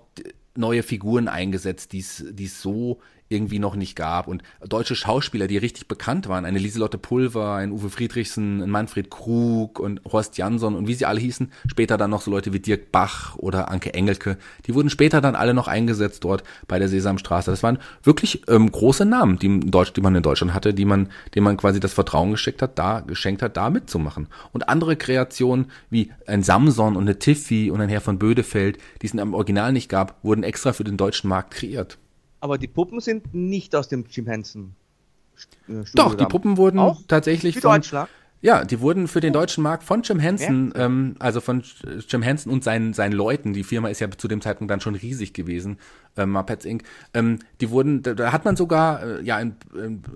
[0.56, 3.00] neue Figuren eingesetzt, die es so
[3.30, 7.70] irgendwie noch nicht gab und deutsche Schauspieler, die richtig bekannt waren, eine Lieselotte Pulver, ein
[7.70, 12.10] Uwe Friedrichsen, ein Manfred Krug und Horst Jansson und wie sie alle hießen, später dann
[12.10, 15.68] noch so Leute wie Dirk Bach oder Anke Engelke, die wurden später dann alle noch
[15.68, 17.52] eingesetzt dort bei der Sesamstraße.
[17.52, 21.08] Das waren wirklich ähm, große Namen, die, Deutsch, die man in Deutschland hatte, die man,
[21.34, 24.26] denen man quasi das Vertrauen geschickt hat, da geschenkt hat, da mitzumachen.
[24.52, 29.06] Und andere Kreationen wie ein Samson und eine Tiffy und ein Herr von Bödefeld, die
[29.06, 31.98] es im Original nicht gab, wurden extra für den deutschen Markt kreiert.
[32.40, 34.74] Aber die Puppen sind nicht aus dem Jim Henson.
[35.34, 38.08] Studio Doch, die Puppen wurden auch tatsächlich von, Deutschland.
[38.42, 40.86] Ja, die wurden für den deutschen Markt von Jim Henson, ja.
[40.86, 41.62] ähm, also von
[42.08, 44.94] Jim Henson und seinen, seinen Leuten, die Firma ist ja zu dem Zeitpunkt dann schon
[44.94, 45.76] riesig gewesen,
[46.16, 49.56] äh, Muppets Inc., ähm, die wurden, da, da hat man sogar äh, ja ein,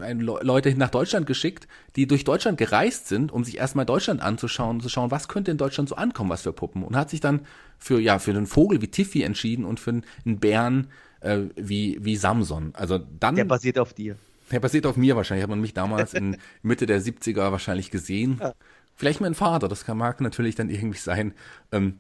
[0.01, 4.81] ein Leute nach Deutschland geschickt, die durch Deutschland gereist sind, um sich erstmal Deutschland anzuschauen,
[4.81, 6.83] zu schauen, was könnte in Deutschland so ankommen, was für Puppen.
[6.83, 7.41] Und hat sich dann
[7.79, 10.89] für, ja, für einen Vogel wie Tiffy entschieden und für einen Bären
[11.25, 12.73] äh, wie, wie Samson.
[12.75, 13.35] Also dann.
[13.35, 14.17] Der basiert auf dir.
[14.51, 15.43] Der basiert auf mir wahrscheinlich.
[15.43, 18.39] Hat man mich damals in Mitte der 70er wahrscheinlich gesehen.
[18.41, 18.55] Ja.
[18.95, 21.33] Vielleicht mein Vater, das kann, mag natürlich dann irgendwie sein.
[21.73, 21.99] Ähm,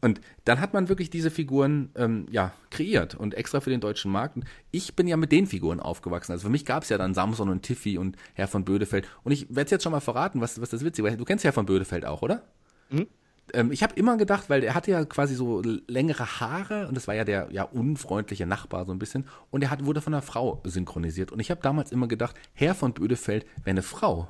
[0.00, 4.12] und dann hat man wirklich diese Figuren ähm, ja kreiert und extra für den deutschen
[4.12, 4.36] Markt.
[4.36, 6.32] Und ich bin ja mit den Figuren aufgewachsen.
[6.32, 9.08] Also für mich gab es ja dann Samson und Tiffy und Herr von Bödefeld.
[9.24, 11.66] Und ich werde jetzt schon mal verraten, was, was das Witzige Du kennst Herr von
[11.66, 12.42] Bödefeld auch, oder?
[12.90, 13.06] Mhm
[13.54, 17.08] ähm, ich habe immer gedacht, weil er hatte ja quasi so längere Haare und das
[17.08, 20.22] war ja der ja unfreundliche Nachbar so ein bisschen und er hat, wurde von einer
[20.22, 24.28] Frau synchronisiert und ich habe damals immer gedacht, Herr von Bödefeld wäre eine Frau.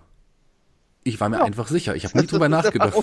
[1.09, 1.45] Ich war mir ja.
[1.45, 1.97] einfach sicher.
[1.97, 2.95] Ich habe nie drüber nachgedacht.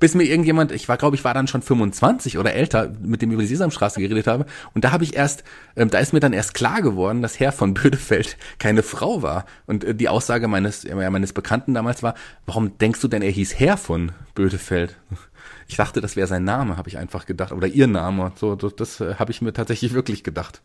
[0.00, 3.30] Bis mir irgendjemand, ich war, glaube ich, war dann schon 25 oder älter, mit dem
[3.30, 4.46] ich über die Sesamstraße geredet habe.
[4.74, 5.44] Und da habe ich erst,
[5.76, 9.46] ähm, da ist mir dann erst klar geworden, dass Herr von Bödefeld keine Frau war.
[9.66, 12.14] Und äh, die Aussage meines, äh, meines Bekannten damals war,
[12.46, 14.96] warum denkst du denn, er hieß Herr von Bödefeld?
[15.66, 17.50] Ich dachte, das wäre sein Name, habe ich einfach gedacht.
[17.50, 18.32] Oder ihr Name.
[18.36, 20.60] So, das, das äh, habe ich mir tatsächlich wirklich gedacht.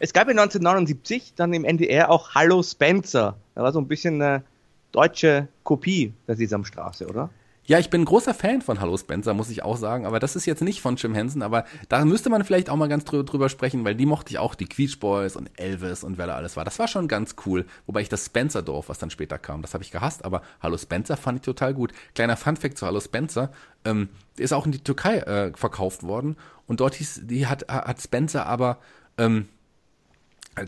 [0.00, 3.36] Es gab ja 1979 dann im NDR auch Hallo Spencer.
[3.54, 4.44] Da war so ein bisschen eine
[4.92, 7.30] deutsche Kopie der Sesamstraße, oder?
[7.68, 10.46] Ja, ich bin großer Fan von Hallo Spencer, muss ich auch sagen, aber das ist
[10.46, 13.84] jetzt nicht von Jim Henson, aber da müsste man vielleicht auch mal ganz drüber, sprechen,
[13.84, 16.64] weil die mochte ich auch, die Queech Boys und Elvis und wer da alles war.
[16.64, 19.84] Das war schon ganz cool, wobei ich das Spencer-Dorf, was dann später kam, das habe
[19.84, 21.92] ich gehasst, aber Hallo Spencer fand ich total gut.
[22.14, 23.52] Kleiner Funfact zu Hallo Spencer,
[23.84, 28.00] ähm, ist auch in die Türkei äh, verkauft worden und dort hieß, die hat, hat
[28.00, 28.78] Spencer aber,
[29.18, 29.46] ähm,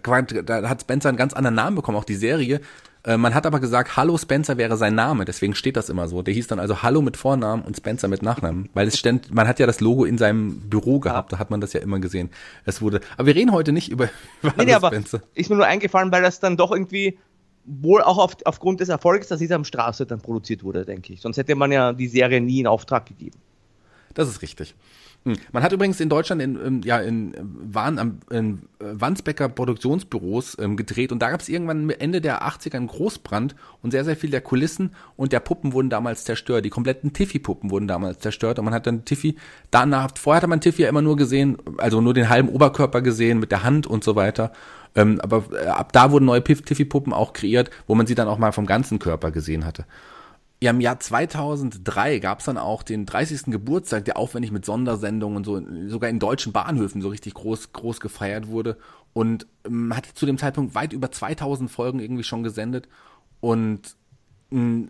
[0.05, 2.61] da hat Spencer einen ganz anderen Namen bekommen, auch die Serie.
[3.05, 6.23] Äh, man hat aber gesagt, Hallo Spencer wäre sein Name, deswegen steht das immer so.
[6.23, 9.49] Der hieß dann also Hallo mit Vornamen und Spencer mit Nachnamen, weil es stand, man
[9.49, 12.31] hat ja das Logo in seinem Büro gehabt, da hat man das ja immer gesehen.
[12.67, 14.11] Es wurde, aber wir reden heute nicht über,
[14.43, 15.23] über nee, Hallo nee, Spencer.
[15.35, 17.19] ist mir nur eingefallen, weil das dann doch irgendwie
[17.65, 21.21] wohl auch auf, aufgrund des Erfolgs der Sesamstraße dann produziert wurde, denke ich.
[21.21, 23.39] Sonst hätte man ja die Serie nie in Auftrag gegeben.
[24.15, 24.75] Das ist richtig.
[25.25, 25.35] Hm.
[25.53, 30.79] Man hat übrigens in Deutschland in, in ja in waren am in Wandsbecker Produktionsbüros ähm,
[30.79, 34.31] gedreht und da gab es irgendwann Ende der 80er einen Großbrand und sehr sehr viel
[34.31, 36.65] der Kulissen und der Puppen wurden damals zerstört.
[36.65, 39.37] Die kompletten Tiffy Puppen wurden damals zerstört und man hat dann Tiffy
[39.71, 43.41] danach vorher hatte man Tiffy ja immer nur gesehen, also nur den halben Oberkörper gesehen
[43.41, 44.53] mit der Hand und so weiter.
[44.95, 48.27] Ähm, aber äh, ab da wurden neue Tiffy Puppen auch kreiert, wo man sie dann
[48.27, 49.85] auch mal vom ganzen Körper gesehen hatte.
[50.63, 53.45] Ja, im Jahr 2003 gab es dann auch den 30.
[53.47, 58.01] Geburtstag, der aufwendig mit Sondersendungen und so, sogar in deutschen Bahnhöfen so richtig groß, groß
[58.01, 58.77] gefeiert wurde
[59.15, 62.89] und ähm, hat zu dem Zeitpunkt weit über 2000 Folgen irgendwie schon gesendet
[63.41, 63.97] und
[64.51, 64.89] mh,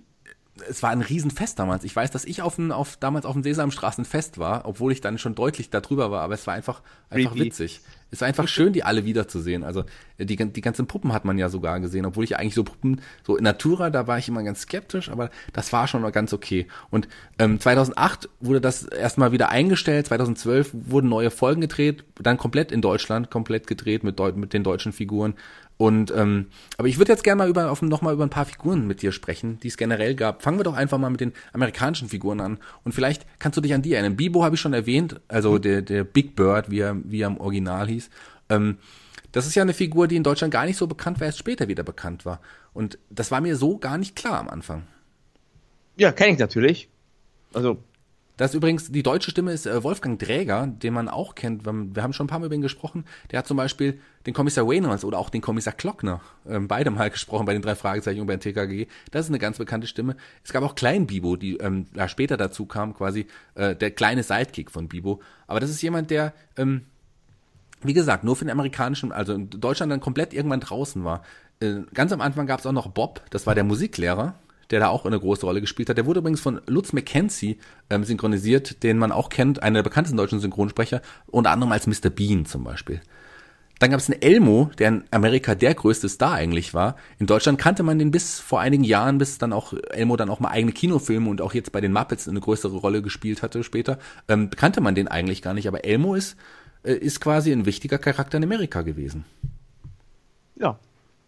[0.69, 1.85] es war ein Riesenfest damals.
[1.85, 5.19] Ich weiß, dass ich auf, ein, auf damals auf dem Sesamstraßenfest war, obwohl ich dann
[5.19, 7.81] schon deutlich darüber war, aber es war einfach, einfach witzig.
[8.11, 9.63] Es war einfach schön, die alle wiederzusehen.
[9.65, 9.85] Also
[10.19, 13.37] die, die ganzen Puppen hat man ja sogar gesehen, obwohl ich eigentlich so Puppen, so
[13.37, 16.67] in Natura, da war ich immer ganz skeptisch, aber das war schon mal ganz okay.
[16.91, 22.73] Und ähm, 2008 wurde das erstmal wieder eingestellt, 2012 wurden neue Folgen gedreht, dann komplett
[22.73, 25.35] in Deutschland, komplett gedreht mit, mit den deutschen Figuren.
[25.81, 28.45] Und ähm, aber ich würde jetzt gerne mal über auf, noch mal über ein paar
[28.45, 30.43] Figuren mit dir sprechen, die es generell gab.
[30.43, 32.59] Fangen wir doch einfach mal mit den amerikanischen Figuren an.
[32.85, 34.15] Und vielleicht kannst du dich an die erinnern.
[34.15, 35.63] Bibo habe ich schon erwähnt, also mhm.
[35.63, 38.11] der, der Big Bird, wie er, wie er im Original hieß.
[38.51, 38.77] Ähm,
[39.33, 41.67] das ist ja eine Figur, die in Deutschland gar nicht so bekannt war, erst später
[41.67, 42.43] wieder bekannt war.
[42.75, 44.83] Und das war mir so gar nicht klar am Anfang.
[45.97, 46.91] Ja, kenne ich natürlich.
[47.55, 47.83] Also
[48.41, 51.67] das ist übrigens, die deutsche Stimme ist äh, Wolfgang Dräger, den man auch kennt.
[51.67, 53.05] Wir haben schon ein paar Mal über ihn gesprochen.
[53.31, 57.11] Der hat zum Beispiel den Kommissar Reynolds oder auch den Kommissar Klockner, ähm, beide mal
[57.11, 58.87] gesprochen bei den drei Fragezeichen und den TKG.
[59.11, 60.17] Das ist eine ganz bekannte Stimme.
[60.43, 63.27] Es gab auch Klein Bibo, die ähm, ja, später dazu kam, quasi
[63.57, 65.21] äh, der kleine Sidekick von Bibo.
[65.47, 66.87] Aber das ist jemand, der, ähm,
[67.83, 71.25] wie gesagt, nur für den amerikanischen, also in Deutschland dann komplett irgendwann draußen war.
[71.61, 74.35] Äh, ganz am Anfang gab es auch noch Bob, das war der Musiklehrer,
[74.71, 75.97] der da auch eine große Rolle gespielt hat.
[75.97, 77.59] Der wurde übrigens von Lutz McKenzie
[77.91, 82.11] ähm, synchronisiert, den man auch kennt, einer der bekanntesten deutschen Synchronsprecher, unter anderem als Mr.
[82.11, 83.01] Bean zum Beispiel.
[83.81, 86.97] Dann gab es einen Elmo, der in Amerika der größte Star eigentlich war.
[87.19, 90.39] In Deutschland kannte man den bis vor einigen Jahren, bis dann auch Elmo dann auch
[90.39, 93.99] mal eigene Kinofilme und auch jetzt bei den Muppets eine größere Rolle gespielt hatte später,
[94.29, 95.67] ähm, kannte man den eigentlich gar nicht.
[95.67, 96.37] Aber Elmo ist,
[96.83, 99.25] äh, ist quasi ein wichtiger Charakter in Amerika gewesen.
[100.57, 100.79] Ja.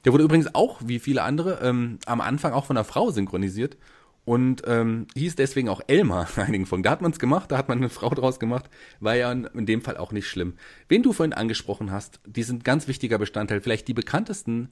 [0.05, 3.77] Der wurde übrigens auch, wie viele andere, ähm, am Anfang auch von einer Frau synchronisiert
[4.25, 6.83] und ähm, hieß deswegen auch Elmar in einigen Folgen.
[6.83, 8.69] Da hat man es gemacht, da hat man eine Frau draus gemacht,
[9.01, 10.55] war ja in dem Fall auch nicht schlimm.
[10.89, 14.71] Wen du vorhin angesprochen hast, die sind ganz wichtiger Bestandteil, vielleicht die bekanntesten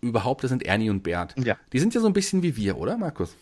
[0.00, 1.34] überhaupt, das sind Ernie und Bert.
[1.42, 1.56] Ja.
[1.72, 3.36] Die sind ja so ein bisschen wie wir, oder Markus?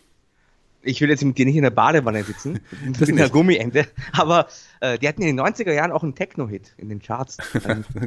[0.86, 2.60] Ich will jetzt mit dir nicht in der Badewanne sitzen,
[2.98, 4.46] mit einer Gummiente, aber
[4.80, 7.38] äh, die hatten in den 90er Jahren auch einen Techno-Hit in den Charts.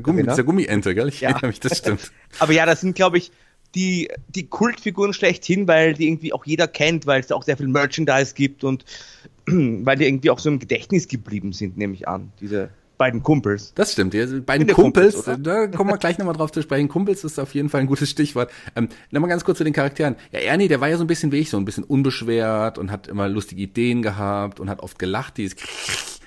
[0.02, 1.10] Gummi, das ist ja Gummiente, gell?
[1.10, 1.30] Ich Ja.
[1.30, 2.12] erinnere mich, das stimmt.
[2.40, 3.32] aber ja, das sind, glaube ich,
[3.76, 7.58] die, die Kultfiguren schlechthin, weil die irgendwie auch jeder kennt, weil es da auch sehr
[7.58, 8.86] viel Merchandise gibt und
[9.46, 13.74] weil die irgendwie auch so im Gedächtnis geblieben sind, nehme ich an, diese beiden Kumpels.
[13.74, 14.14] Das stimmt.
[14.14, 16.90] Die beiden Kumpels, Kumpels, da kommen wir gleich nochmal drauf zu sprechen.
[16.90, 18.52] Kumpels ist auf jeden Fall ein gutes Stichwort.
[18.76, 20.18] Ähm, nochmal ganz kurz zu den Charakteren.
[20.32, 22.92] Ja, Ernie, der war ja so ein bisschen wie ich, so ein bisschen unbeschwert und
[22.92, 25.56] hat immer lustige Ideen gehabt und hat oft gelacht, dieses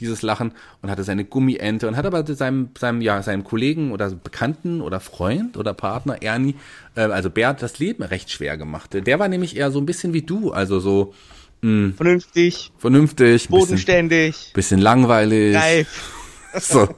[0.00, 4.10] dieses Lachen und hatte seine Gummiente und hat aber seinem, seinem, ja, seinem Kollegen oder
[4.10, 6.56] Bekannten oder Freund oder Partner Ernie,
[6.96, 8.90] äh, also Bert, das Leben recht schwer gemacht.
[8.92, 11.14] Der war nämlich eher so ein bisschen wie du, also so
[11.60, 15.56] Vernünftig, vernünftig, bisschen, bodenständig, bisschen langweilig.
[15.56, 16.12] reif.
[16.60, 16.88] So.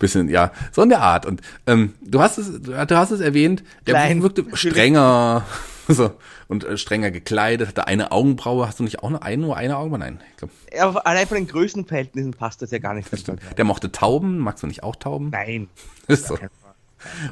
[0.00, 1.26] Bisschen, ja, so in der Art.
[1.26, 4.22] Und ähm, du hast es, du hast es erwähnt, der Klein.
[4.22, 5.44] wirkte strenger,
[5.88, 6.12] so,
[6.48, 8.66] und äh, strenger gekleidet, hatte eine Augenbraue.
[8.66, 10.00] Hast du nicht auch noch eine, nur eine Augenbraue?
[10.00, 10.52] Nein, ich glaube.
[10.80, 13.08] Aber allein von den Größenverhältnissen passt das ja gar nicht.
[13.56, 14.38] Der mochte Tauben.
[14.38, 15.30] Magst du nicht auch Tauben?
[15.30, 15.68] Nein.
[16.08, 16.38] Ist so.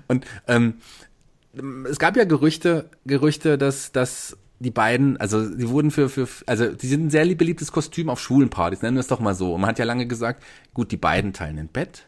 [0.07, 0.75] Und ähm,
[1.91, 6.73] es gab ja Gerüchte, Gerüchte, dass, dass die beiden, also die wurden für, für, also
[6.73, 9.55] die sind ein sehr beliebtes Kostüm auf schwulen Partys, nennen wir es doch mal so.
[9.55, 10.43] Und man hat ja lange gesagt,
[10.75, 12.07] gut, die beiden teilen ein Bett,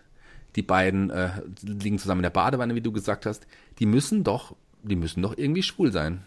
[0.56, 1.30] die beiden äh,
[1.62, 3.46] liegen zusammen in der Badewanne, wie du gesagt hast.
[3.78, 6.24] Die müssen doch, die müssen doch irgendwie schwul sein.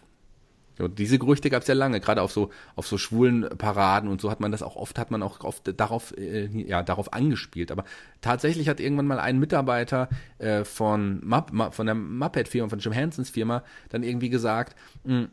[0.79, 4.21] Und diese Gerüchte gab es ja lange, gerade auf so auf so schwulen Paraden und
[4.21, 7.71] so hat man das auch oft hat man auch oft darauf äh, ja darauf angespielt.
[7.71, 7.83] Aber
[8.21, 10.09] tatsächlich hat irgendwann mal ein Mitarbeiter
[10.39, 15.27] äh, von Mupp, von der Muppet Firma von Jim Hensons Firma dann irgendwie gesagt, mh,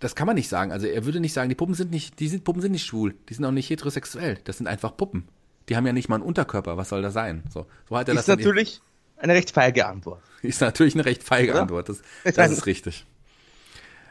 [0.00, 0.72] das kann man nicht sagen.
[0.72, 3.14] Also er würde nicht sagen, die Puppen sind nicht, die sind, Puppen sind nicht schwul,
[3.28, 4.38] die sind auch nicht heterosexuell.
[4.44, 5.28] Das sind einfach Puppen.
[5.68, 6.76] Die haben ja nicht mal einen Unterkörper.
[6.76, 7.42] Was soll da sein?
[7.52, 8.80] So, so hat er das Ist dann natürlich
[9.16, 10.22] eine recht feige Antwort.
[10.42, 11.62] ist natürlich eine recht feige Oder?
[11.62, 11.88] Antwort.
[11.88, 12.02] Das,
[12.34, 13.06] das ist richtig.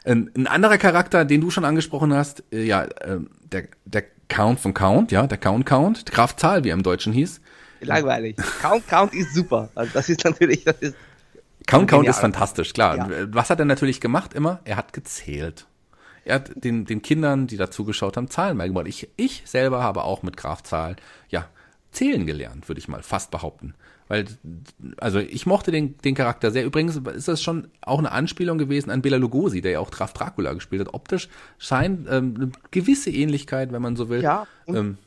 [0.03, 4.59] Ein, ein anderer Charakter, den du schon angesprochen hast, äh, ja, ähm, der, der Count
[4.59, 7.41] von Count, ja, der Count Count, Graf Zahl, wie er im Deutschen hieß.
[7.81, 8.35] Langweilig.
[8.61, 9.69] Count, Count ist super.
[9.75, 10.95] Also das ist natürlich, das ist
[11.65, 12.97] Count Count ist fantastisch, klar.
[12.97, 13.27] Ja.
[13.29, 14.61] Was hat er natürlich gemacht immer?
[14.63, 15.67] Er hat gezählt.
[16.27, 18.87] Er hat den, den Kindern, die da zugeschaut haben, Zahlen beigebracht.
[18.87, 20.95] Ich, ich selber habe auch mit Graf Zahl,
[21.29, 21.45] ja,
[21.91, 23.73] zählen gelernt, würde ich mal fast behaupten.
[24.09, 24.25] Weil,
[24.97, 26.63] also ich mochte den, den Charakter sehr.
[26.63, 30.13] Übrigens ist das schon auch eine Anspielung gewesen an Bela Lugosi, der ja auch Graf
[30.13, 30.93] Dracula gespielt hat.
[30.93, 34.21] Optisch scheint ähm, eine gewisse Ähnlichkeit, wenn man so will.
[34.21, 34.97] Ja, Ähm,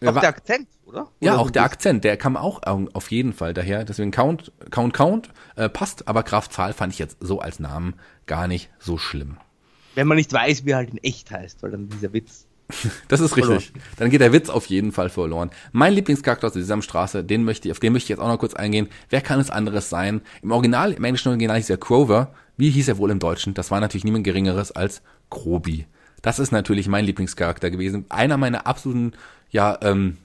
[0.00, 1.08] auch war- der Akzent, oder?
[1.20, 3.84] ja, Oder auch so der Akzent, der kam auch auf jeden Fall daher.
[3.84, 7.94] Deswegen Count, Count, Count äh, passt, aber Graf Zahl fand ich jetzt so als Namen
[8.26, 9.38] gar nicht so schlimm.
[10.00, 12.46] Wenn man nicht weiß, wie er halt in echt heißt, weil dann dieser Witz.
[13.08, 13.70] Das ist richtig.
[13.98, 15.50] Dann geht der Witz auf jeden Fall verloren.
[15.72, 18.38] Mein Lieblingscharakter aus der Sesamstraße, den möchte ich, auf den möchte ich jetzt auch noch
[18.38, 18.88] kurz eingehen.
[19.10, 20.22] Wer kann es anderes sein?
[20.40, 22.32] Im Original, im englischen Original hieß er Grover.
[22.56, 23.52] Wie hieß er wohl im Deutschen?
[23.52, 25.84] Das war natürlich niemand Geringeres als Grobi.
[26.22, 28.06] Das ist natürlich mein Lieblingscharakter gewesen.
[28.08, 29.12] Einer meiner absoluten,
[29.50, 30.16] ja, ähm,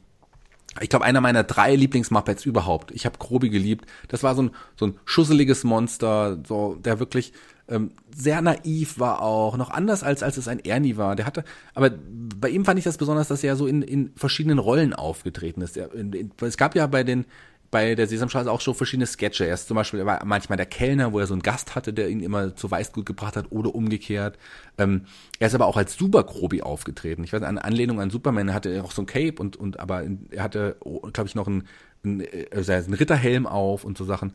[0.80, 2.92] ich glaube, einer meiner drei Lieblingsmuppets überhaupt.
[2.92, 3.86] Ich habe Grobi geliebt.
[4.08, 7.34] Das war so ein, so ein schusseliges Monster, so, der wirklich
[7.67, 11.15] ähm, sehr naiv war auch, noch anders als als es ein Ernie war.
[11.15, 11.91] Der hatte, aber
[12.39, 15.78] bei ihm fand ich das besonders, dass er so in, in verschiedenen Rollen aufgetreten ist.
[15.78, 17.25] Er, in, in, es gab ja bei den
[17.71, 19.45] bei der Sesamstraße auch schon verschiedene Sketche.
[19.45, 21.91] Er ist zum Beispiel er war manchmal der Kellner, wo er so einen Gast hatte,
[21.91, 24.38] der ihn immer zu Weißgut gebracht hat oder umgekehrt.
[24.78, 25.06] Ähm,
[25.39, 27.23] er ist aber auch als Supergrobi aufgetreten.
[27.23, 28.47] Ich weiß, eine Anlehnung an Superman.
[28.47, 31.67] Er hatte auch so ein Cape und, und aber er hatte, glaube ich, noch einen,
[32.04, 34.34] einen, äh, also einen Ritterhelm auf und so Sachen.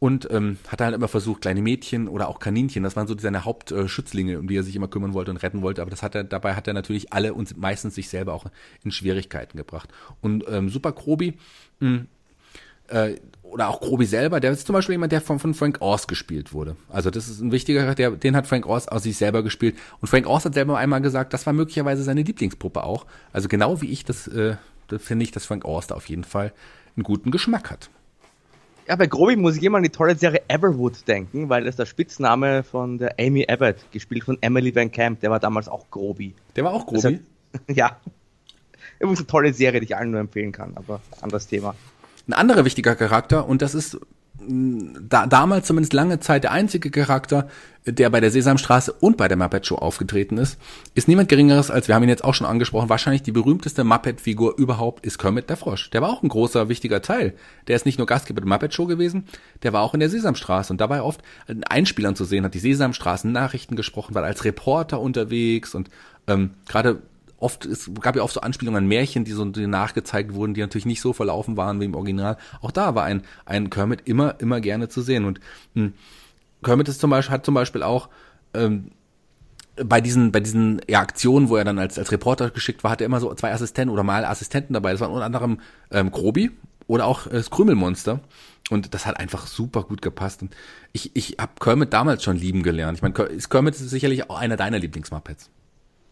[0.00, 3.44] Und ähm, hat halt immer versucht, kleine Mädchen oder auch Kaninchen, das waren so seine
[3.44, 5.82] Hauptschützlinge, um die er sich immer kümmern wollte und retten wollte.
[5.82, 8.46] Aber das hat er, dabei hat er natürlich alle und meistens sich selber auch
[8.82, 9.90] in Schwierigkeiten gebracht.
[10.22, 11.34] Und ähm, Super Krobi,
[11.80, 12.06] mh,
[12.88, 16.06] äh, oder auch Grobi selber, der ist zum Beispiel jemand, der von, von Frank Oz
[16.06, 16.76] gespielt wurde.
[16.88, 19.76] Also das ist ein wichtiger der, den hat Frank Oz aus sich selber gespielt.
[20.00, 23.06] Und Frank Oz hat selber einmal gesagt, das war möglicherweise seine Lieblingspuppe auch.
[23.32, 24.56] Also genau wie ich, das, äh,
[24.88, 26.52] das finde ich, dass Frank Oz da auf jeden Fall
[26.96, 27.90] einen guten Geschmack hat.
[28.88, 31.86] Ja, bei Grobi muss ich immer an die tolle Serie Everwood denken, weil das der
[31.86, 36.34] Spitzname von der Amy Abbott, gespielt von Emily Van Camp, der war damals auch Grobi.
[36.56, 37.02] Der war auch Grobi.
[37.02, 37.96] hat- ja.
[38.98, 41.74] Übrigens eine tolle Serie, die ich allen nur empfehlen kann, aber anderes Thema.
[42.26, 43.98] Ein anderer wichtiger Charakter, und das ist
[44.48, 47.48] da, damals zumindest lange Zeit der einzige Charakter,
[47.86, 50.58] der bei der Sesamstraße und bei der Muppet Show aufgetreten ist,
[50.94, 54.56] ist niemand geringeres als, wir haben ihn jetzt auch schon angesprochen, wahrscheinlich die berühmteste Muppet-Figur
[54.58, 55.90] überhaupt ist Kermit der Frosch.
[55.90, 57.34] Der war auch ein großer, wichtiger Teil.
[57.68, 59.24] Der ist nicht nur Gastgeber der Muppet Show gewesen,
[59.62, 62.44] der war auch in der Sesamstraße und da war er oft in Einspielern zu sehen,
[62.44, 65.90] hat die Sesamstraßen Nachrichten gesprochen, war als Reporter unterwegs und
[66.26, 67.02] ähm, gerade
[67.40, 70.60] oft, es gab ja oft so Anspielungen an Märchen, die so die nachgezeigt wurden, die
[70.60, 72.36] natürlich nicht so verlaufen waren wie im Original.
[72.60, 75.24] Auch da war ein, ein Kermit immer, immer gerne zu sehen.
[75.24, 75.40] Und
[75.74, 75.94] mh, hm,
[76.62, 78.08] Kermit ist zum Beispiel, hat zum Beispiel auch
[78.54, 78.92] ähm,
[79.82, 83.04] bei diesen, bei diesen ja, Aktionen, wo er dann als, als Reporter geschickt war, hatte
[83.04, 84.92] er immer so zwei Assistenten oder mal Assistenten dabei.
[84.92, 86.50] Das waren unter anderem ähm, Grobi
[86.86, 88.20] oder auch äh, das Krümelmonster.
[88.68, 90.42] Und das hat einfach super gut gepasst.
[90.42, 90.54] Und
[90.92, 92.98] ich, ich habe Kermit damals schon lieben gelernt.
[92.98, 95.50] Ich meine, Kermit ist sicherlich auch einer deiner Lieblingsmuppets.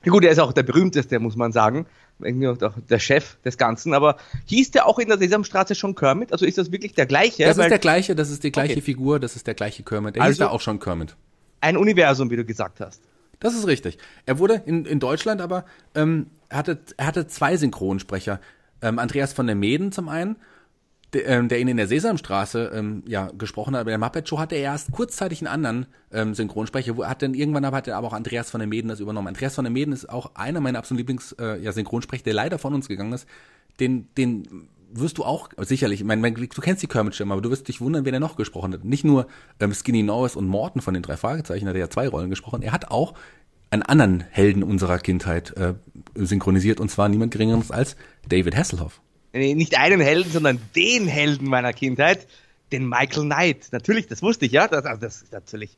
[0.04, 1.87] Ja gut, er ist auch der berühmteste, muss man sagen.
[2.20, 3.94] Der Chef des Ganzen.
[3.94, 6.32] Aber hieß der auch in der Sesamstraße schon Kermit?
[6.32, 7.44] Also ist das wirklich der gleiche?
[7.44, 8.82] Das ist der gleiche, das ist die gleiche okay.
[8.82, 10.16] Figur, das ist der gleiche Kermit.
[10.16, 11.16] Er also hieß da auch schon Kermit.
[11.61, 13.02] Ein Universum, wie du gesagt hast.
[13.40, 13.98] Das ist richtig.
[14.26, 18.40] Er wurde in, in Deutschland aber, ähm, er, hatte, er hatte zwei Synchronsprecher.
[18.82, 20.37] Ähm, Andreas von der Meden zum einen
[21.12, 24.38] der, ähm, der ihn in der Sesamstraße ähm, ja gesprochen hat, bei der Muppet Show
[24.38, 27.96] hatte er erst kurzzeitig einen anderen ähm, Synchronsprecher, wo hat dann irgendwann aber hat er
[27.96, 29.28] aber auch Andreas von der Meden das übernommen.
[29.28, 32.58] Andreas von der Meden ist auch einer meiner absoluten Lieblings äh, ja, Synchronsprecher, der leider
[32.58, 33.26] von uns gegangen ist.
[33.80, 37.68] Den den wirst du auch sicherlich, ich meine, du kennst die Kermit-Stimme, aber du wirst
[37.68, 38.84] dich wundern, wen er noch gesprochen hat.
[38.84, 39.26] Nicht nur
[39.60, 42.62] ähm, Skinny Norris und Morton von den drei Fragezeichen, hat er ja zwei Rollen gesprochen.
[42.62, 43.12] Er hat auch
[43.70, 45.74] einen anderen Helden unserer Kindheit äh,
[46.14, 49.02] synchronisiert und zwar niemand geringeres als David Hasselhoff
[49.38, 52.27] nicht einen Helden, sondern den Helden meiner Kindheit,
[52.72, 53.68] den Michael Knight.
[53.72, 54.68] Natürlich, das wusste ich, ja.
[54.68, 55.77] Das, also das ist natürlich.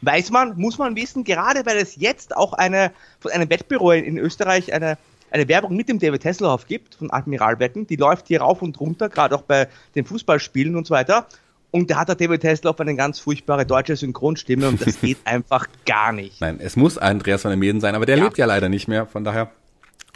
[0.00, 4.16] Weiß man, muss man wissen, gerade weil es jetzt auch eine, von einem Wettbüro in
[4.16, 4.96] Österreich eine,
[5.30, 9.10] eine Werbung mit dem David Hasselhoff gibt, von Admiralwetten, die läuft hier rauf und runter,
[9.10, 11.26] gerade auch bei den Fußballspielen und so weiter.
[11.72, 15.66] Und da hat der David Hasselhoff eine ganz furchtbare deutsche Synchronstimme und das geht einfach
[15.84, 16.40] gar nicht.
[16.40, 18.24] Nein, es muss Andreas von der Meden sein, aber der ja.
[18.24, 19.50] lebt ja leider nicht mehr, von daher.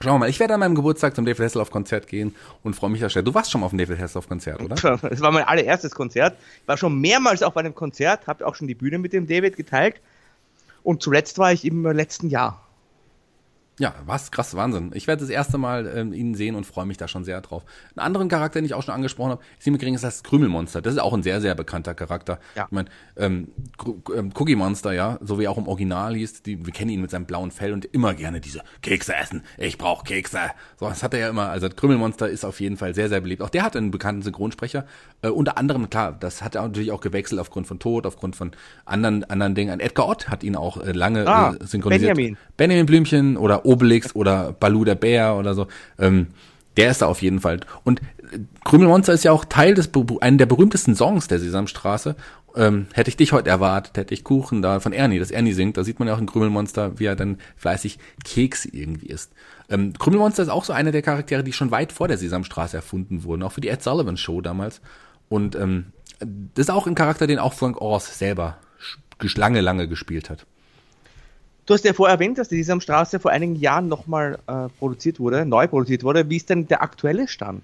[0.03, 2.89] Schauen wir mal, ich werde an meinem Geburtstag zum David Hasselhoff Konzert gehen und freue
[2.89, 3.23] mich da sehr.
[3.23, 4.75] Du warst schon mal auf dem David Hasselhoff Konzert, oder?
[5.11, 6.39] Es war mein allererstes Konzert.
[6.63, 9.57] Ich war schon mehrmals auf einem Konzert, habe auch schon die Bühne mit dem David
[9.57, 10.01] geteilt.
[10.83, 12.67] Und zuletzt war ich im letzten Jahr.
[13.81, 14.91] Ja, was krass, Wahnsinn.
[14.93, 17.65] Ich werde das erste Mal ähm, ihn sehen und freue mich da schon sehr drauf.
[17.97, 20.83] Einen anderen Charakter, den ich auch schon angesprochen habe, ist gering ist das Krümelmonster.
[20.83, 22.41] Das ist auch ein sehr, sehr bekannter Charakter.
[22.55, 22.67] Ja.
[22.67, 23.49] Ich meine, ähm,
[24.15, 27.01] ähm, Cookie Monster, ja, so wie er auch im Original hieß, die, wir kennen ihn
[27.01, 29.45] mit seinem blauen Fell und immer gerne diese Kekse essen.
[29.57, 30.51] Ich brauche Kekse.
[30.79, 31.49] So, das hat er ja immer.
[31.49, 33.41] Also Krümelmonster ist auf jeden Fall sehr, sehr beliebt.
[33.41, 34.85] Auch der hat einen bekannten Synchronsprecher.
[35.23, 38.53] Äh, unter anderem, klar, das hat er natürlich auch gewechselt aufgrund von Tod, aufgrund von
[38.85, 39.81] anderen, anderen Dingen.
[39.81, 42.15] Edgar Ott hat ihn auch äh, lange ah, äh, synchronisiert.
[42.15, 42.39] Benjamin.
[42.57, 45.67] Benjamin Blümchen oder Obelix oder Baloo der Bär oder so.
[45.99, 46.29] Ähm,
[46.77, 47.61] der ist da auf jeden Fall.
[47.85, 52.17] Und äh, Krümelmonster ist ja auch Teil des einen der berühmtesten Songs der Sesamstraße.
[52.57, 55.77] Ähm, hätte ich dich heute erwartet, hätte ich Kuchen da von Ernie, das Ernie singt.
[55.77, 59.33] Da sieht man ja auch in Krümelmonster, wie er dann fleißig Keks irgendwie isst.
[59.69, 63.23] Ähm, Krümelmonster ist auch so einer der Charaktere, die schon weit vor der Sesamstraße erfunden
[63.23, 64.81] wurden, auch für die Ed Sullivan Show damals.
[65.31, 68.59] Und ähm, das ist auch ein Charakter, den auch Frank Oz selber
[69.37, 70.45] lange, lange gespielt hat.
[71.67, 75.47] Du hast ja vorher erwähnt, dass die Sesamstraße vor einigen Jahren nochmal äh, produziert wurde,
[75.47, 76.29] neu produziert wurde.
[76.29, 77.63] Wie ist denn der aktuelle Stand?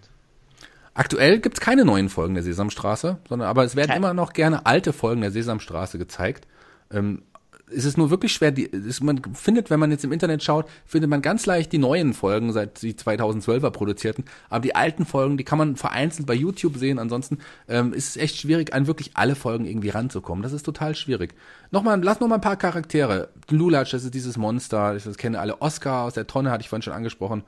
[0.94, 3.98] Aktuell gibt's keine neuen Folgen der Sesamstraße, sondern aber es werden Kein.
[3.98, 6.46] immer noch gerne alte Folgen der Sesamstraße gezeigt.
[6.90, 7.22] Ähm,
[7.74, 10.66] es ist nur wirklich schwer, die, ist, man findet, wenn man jetzt im Internet schaut,
[10.84, 15.36] findet man ganz leicht die neuen Folgen, seit die 2012er produzierten, aber die alten Folgen,
[15.36, 19.12] die kann man vereinzelt bei YouTube sehen, ansonsten ähm, ist es echt schwierig, an wirklich
[19.14, 20.42] alle Folgen irgendwie ranzukommen.
[20.42, 21.34] Das ist total schwierig.
[21.70, 23.30] Nochmal, lass noch mal ein paar Charaktere.
[23.50, 25.60] Lulatsch, das ist dieses Monster, das kennen alle.
[25.60, 27.42] Oscar aus der Tonne hatte ich vorhin schon angesprochen.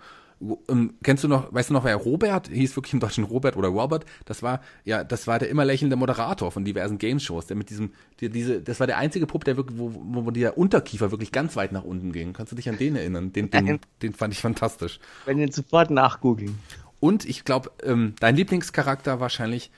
[0.68, 3.68] Ähm, kennst du noch, weißt du noch, wer Robert hieß wirklich im Deutschen Robert oder
[3.68, 4.04] Robert?
[4.24, 7.92] Das war, ja, das war der immer lächelnde Moderator von diversen Game-Shows, der mit diesem,
[8.20, 11.32] die, diese, das war der einzige Pupp, der wirklich, wo, wo, wo der Unterkiefer wirklich
[11.32, 12.32] ganz weit nach unten ging.
[12.32, 13.32] Kannst du dich an den erinnern?
[13.32, 15.00] Den, den, den fand ich fantastisch.
[15.24, 16.58] Wenn den sofort nachgoogeln.
[17.00, 19.70] Und ich glaube, ähm, dein Lieblingscharakter wahrscheinlich,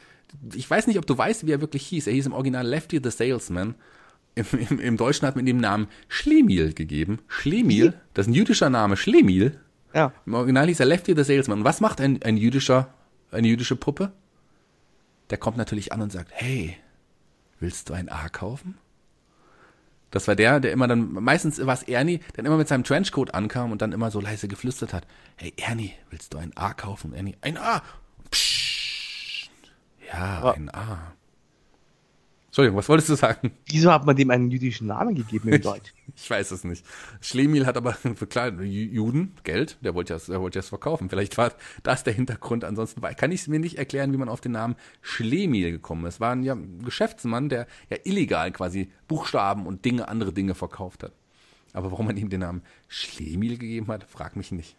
[0.55, 2.07] ich weiß nicht, ob du weißt, wie er wirklich hieß.
[2.07, 3.75] Er hieß im Original Lefty the Salesman.
[4.35, 7.19] Im, im, im Deutschen hat man ihm den Namen Schlemiel gegeben.
[7.29, 9.59] Schlemiel, das ist ein jüdischer Name, Schlemiel.
[9.93, 10.13] Ja.
[10.27, 11.59] Im Original hieß er Lefty the Salesman.
[11.59, 12.93] Und was macht ein, ein jüdischer,
[13.31, 14.13] eine jüdische Puppe?
[15.31, 16.77] Der kommt natürlich an und sagt, hey,
[17.59, 18.79] willst du ein A kaufen?
[20.11, 23.33] Das war der, der immer dann, meistens war es Ernie, der immer mit seinem Trenchcoat
[23.33, 27.15] ankam und dann immer so leise geflüstert hat, hey Ernie, willst du ein A kaufen?
[27.15, 27.83] Ernie, ein A!
[28.31, 29.51] Psst.
[30.13, 31.13] Ja, ein A.
[32.51, 33.53] Entschuldigung, was wolltest du sagen?
[33.67, 35.95] Wieso hat man dem einen jüdischen Namen gegeben in Deutsch?
[36.17, 36.85] Ich weiß es nicht.
[37.21, 41.09] Schlemiel hat aber für klar Juden Geld, der wollte ja, der wollte ja verkaufen.
[41.09, 41.53] Vielleicht war
[41.85, 42.65] das der Hintergrund.
[42.65, 46.05] Ansonsten war, kann ich es mir nicht erklären, wie man auf den Namen Schlemiel gekommen
[46.07, 46.19] ist.
[46.19, 51.13] War ein ja, Geschäftsmann, der ja illegal quasi Buchstaben und Dinge, andere Dinge verkauft hat.
[51.73, 54.77] Aber warum man ihm den Namen Schlemiel gegeben hat, frag mich nicht.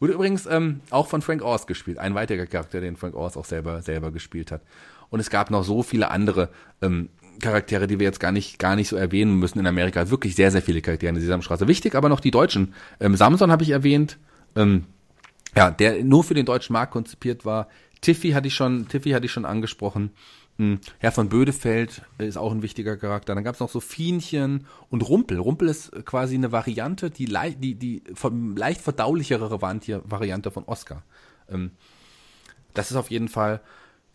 [0.00, 1.98] Wurde übrigens ähm, auch von Frank Oz gespielt.
[1.98, 4.60] Ein weiterer Charakter, den Frank Oz auch selber, selber gespielt hat.
[5.14, 6.48] Und es gab noch so viele andere
[6.82, 7.08] ähm,
[7.40, 10.10] Charaktere, die wir jetzt gar nicht, gar nicht so erwähnen müssen in Amerika.
[10.10, 11.68] Wirklich sehr, sehr viele Charaktere in der Sesamstraße.
[11.68, 12.74] Wichtig aber noch die Deutschen.
[12.98, 14.18] Ähm, Samson habe ich erwähnt.
[14.56, 14.86] Ähm,
[15.54, 17.68] ja, der nur für den deutschen Markt konzipiert war.
[18.00, 20.10] Tiffy hatte ich schon, Tiffy hatte ich schon angesprochen.
[20.58, 23.36] Hm, Herr von Bödefeld ist auch ein wichtiger Charakter.
[23.36, 25.38] Dann gab es noch so Fienchen und Rumpel.
[25.38, 28.02] Rumpel ist quasi eine Variante, die, die, die
[28.56, 31.04] leicht verdaulichere Variante von Oscar.
[31.48, 31.70] Ähm,
[32.72, 33.60] das ist auf jeden Fall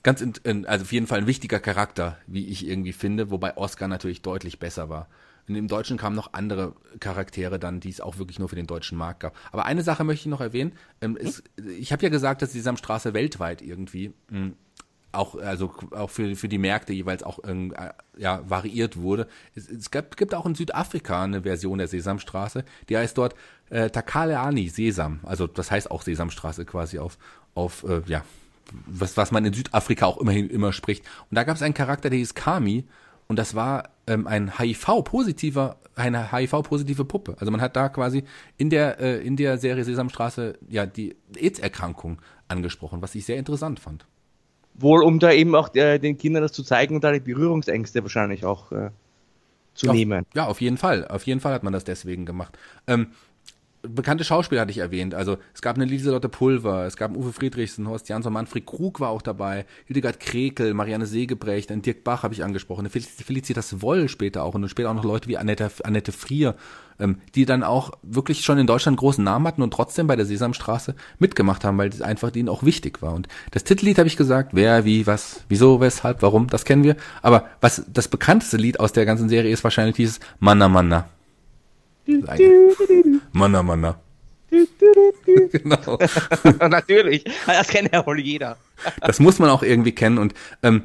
[0.03, 3.57] ganz, in, in, also auf jeden Fall ein wichtiger Charakter, wie ich irgendwie finde, wobei
[3.57, 5.07] Oscar natürlich deutlich besser war.
[5.47, 8.67] Und im Deutschen kamen noch andere Charaktere dann, die es auch wirklich nur für den
[8.67, 9.35] deutschen Markt gab.
[9.51, 10.73] Aber eine Sache möchte ich noch erwähnen.
[11.01, 11.43] Ähm, ist,
[11.79, 14.53] ich habe ja gesagt, dass die Sesamstraße weltweit irgendwie mh, hm,
[15.11, 17.69] auch also auch für für die Märkte jeweils auch äh,
[18.17, 19.27] ja variiert wurde.
[19.55, 23.35] Es, es gibt, gibt auch in Südafrika eine Version der Sesamstraße, die heißt dort
[23.69, 27.17] äh, Takaleani Sesam, also das heißt auch Sesamstraße quasi auf
[27.55, 28.23] auf äh, ja
[28.85, 31.05] was, was man in Südafrika auch immerhin immer spricht.
[31.29, 32.85] Und da gab es einen Charakter, der hieß Kami,
[33.29, 37.35] und das war ähm, ein HIV-positiver, eine HIV-positive Puppe.
[37.39, 38.23] Also man hat da quasi
[38.57, 43.79] in der, äh, in der Serie Sesamstraße ja die AIDS-Erkrankung angesprochen, was ich sehr interessant
[43.79, 44.07] fand.
[44.73, 48.01] Wohl, um da eben auch äh, den Kindern das zu zeigen und da die Berührungsängste
[48.01, 48.89] wahrscheinlich auch äh,
[49.75, 50.25] zu auf, nehmen.
[50.33, 51.07] Ja, auf jeden Fall.
[51.07, 52.57] Auf jeden Fall hat man das deswegen gemacht.
[52.87, 53.11] Ähm,
[53.81, 55.15] bekannte Schauspieler hatte ich erwähnt.
[55.15, 58.99] Also es gab eine Lieselotte Pulver, es gab einen Uwe Friedrichsen, Horst Jansson, Manfred Krug
[58.99, 63.81] war auch dabei, Hildegard Krekel, Marianne Segebrecht, einen Dirk Bach habe ich angesprochen, eine Felicitas
[63.81, 66.55] Woll später auch und dann später auch noch Leute wie Annette, Annette Frier,
[66.99, 70.25] ähm, die dann auch wirklich schon in Deutschland großen Namen hatten und trotzdem bei der
[70.25, 73.13] Sesamstraße mitgemacht haben, weil es einfach denen auch wichtig war.
[73.13, 76.97] Und das Titellied habe ich gesagt, wer, wie, was, wieso, weshalb, warum, das kennen wir.
[77.21, 81.07] Aber was das bekannteste Lied aus der ganzen Serie ist wahrscheinlich dieses Manna Manna.
[83.31, 83.99] Manna, Manna.
[85.51, 85.99] genau.
[86.69, 87.23] Natürlich.
[87.45, 88.57] Das kennt ja wohl jeder.
[89.01, 90.33] das muss man auch irgendwie kennen und
[90.63, 90.83] ähm,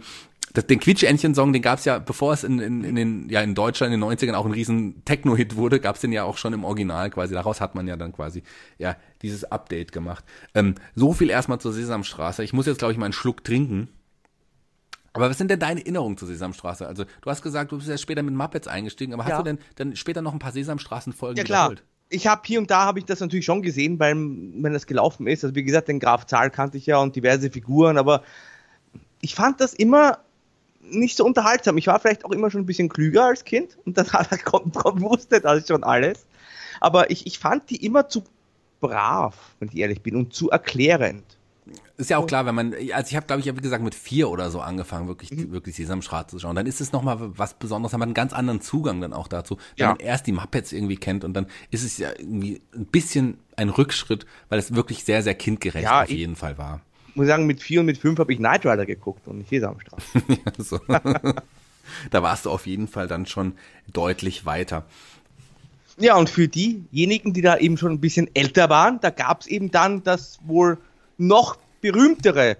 [0.54, 3.92] das, den Quietsch-Entchen-Song, den gab's ja, bevor es in, in, in, den, ja, in Deutschland
[3.92, 7.10] in den 90ern auch ein riesen Techno-Hit wurde, gab's den ja auch schon im Original
[7.10, 7.34] quasi.
[7.34, 8.44] Daraus hat man ja dann quasi
[8.78, 10.24] ja dieses Update gemacht.
[10.54, 12.44] Ähm, so viel erstmal zur Sesamstraße.
[12.44, 13.88] Ich muss jetzt, glaube ich, mal einen Schluck trinken.
[15.14, 16.86] Aber was sind denn deine Erinnerungen zur Sesamstraße?
[16.86, 19.30] Also du hast gesagt, du bist ja später mit Muppets eingestiegen, aber ja.
[19.30, 21.70] hast du denn dann später noch ein paar Sesamstraßenfolgen ja, klar.
[21.70, 21.84] wiederholt?
[22.10, 25.26] Ich habe hier und da habe ich das natürlich schon gesehen, weil wenn das gelaufen
[25.26, 25.44] ist.
[25.44, 28.22] Also wie gesagt, den Graf Zahl kannte ich ja und diverse Figuren, aber
[29.20, 30.18] ich fand das immer
[30.82, 31.78] nicht so unterhaltsam.
[31.78, 35.66] Ich war vielleicht auch immer schon ein bisschen klüger als Kind und dann wusste das
[35.66, 36.26] schon alles.
[36.80, 38.24] Aber ich, ich fand die immer zu
[38.80, 41.24] brav, wenn ich ehrlich bin, und zu erklärend.
[41.96, 44.28] Ist ja auch klar, wenn man, also ich habe, glaube ich, wie gesagt, mit vier
[44.28, 45.50] oder so angefangen, wirklich, mhm.
[45.52, 46.56] wirklich Sesamstraße zu schauen.
[46.56, 49.56] Dann ist es nochmal was Besonderes, hat man einen ganz anderen Zugang dann auch dazu.
[49.76, 49.88] Wenn ja.
[49.88, 53.70] man erst die Muppets irgendwie kennt und dann ist es ja irgendwie ein bisschen ein
[53.70, 56.82] Rückschritt, weil es wirklich sehr, sehr kindgerecht ja, auf jeden ich, Fall war.
[57.08, 59.50] Ich muss sagen, mit vier und mit fünf habe ich Knight Rider geguckt und nicht
[59.50, 60.02] Sesamstraße.
[60.28, 60.78] ja, so.
[62.10, 63.54] da warst du auf jeden Fall dann schon
[63.90, 64.84] deutlich weiter.
[65.96, 69.46] Ja, und für diejenigen, die da eben schon ein bisschen älter waren, da gab es
[69.46, 70.78] eben dann das wohl
[71.18, 72.56] noch berühmtere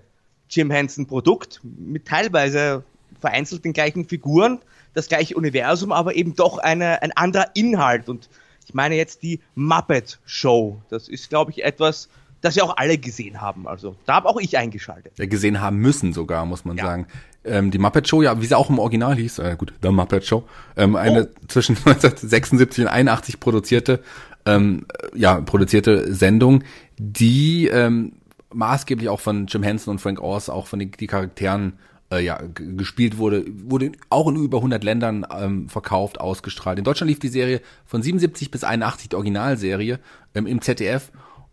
[0.51, 2.85] Jim Henson Produkt mit teilweise
[3.21, 4.59] vereinzelt den gleichen Figuren,
[4.93, 8.09] das gleiche Universum, aber eben doch eine, ein anderer Inhalt.
[8.09, 8.29] Und
[8.67, 10.81] ich meine jetzt die Muppet Show.
[10.91, 12.09] Das ist, glaube ich, etwas,
[12.41, 13.67] das ja auch alle gesehen haben.
[13.67, 15.13] Also da habe auch ich eingeschaltet.
[15.19, 16.85] Ja, gesehen haben müssen sogar, muss man ja.
[16.85, 17.07] sagen.
[17.45, 20.25] Ähm, die Muppet Show, ja, wie sie auch im Original hieß, äh, gut, The Muppet
[20.25, 20.45] Show,
[20.77, 21.47] ähm, eine oh.
[21.49, 24.03] zwischen 1976 und 81 produzierte,
[24.47, 26.65] ähm, ja, produzierte Sendung,
[26.99, 28.13] die ähm,
[28.55, 31.79] maßgeblich auch von Jim Henson und Frank Oz, auch von den die Charakteren
[32.11, 36.79] äh, ja, gespielt wurde, wurde auch in über 100 Ländern ähm, verkauft, ausgestrahlt.
[36.79, 39.99] In Deutschland lief die Serie von 77 bis 81, die Originalserie,
[40.35, 41.11] ähm, im ZDF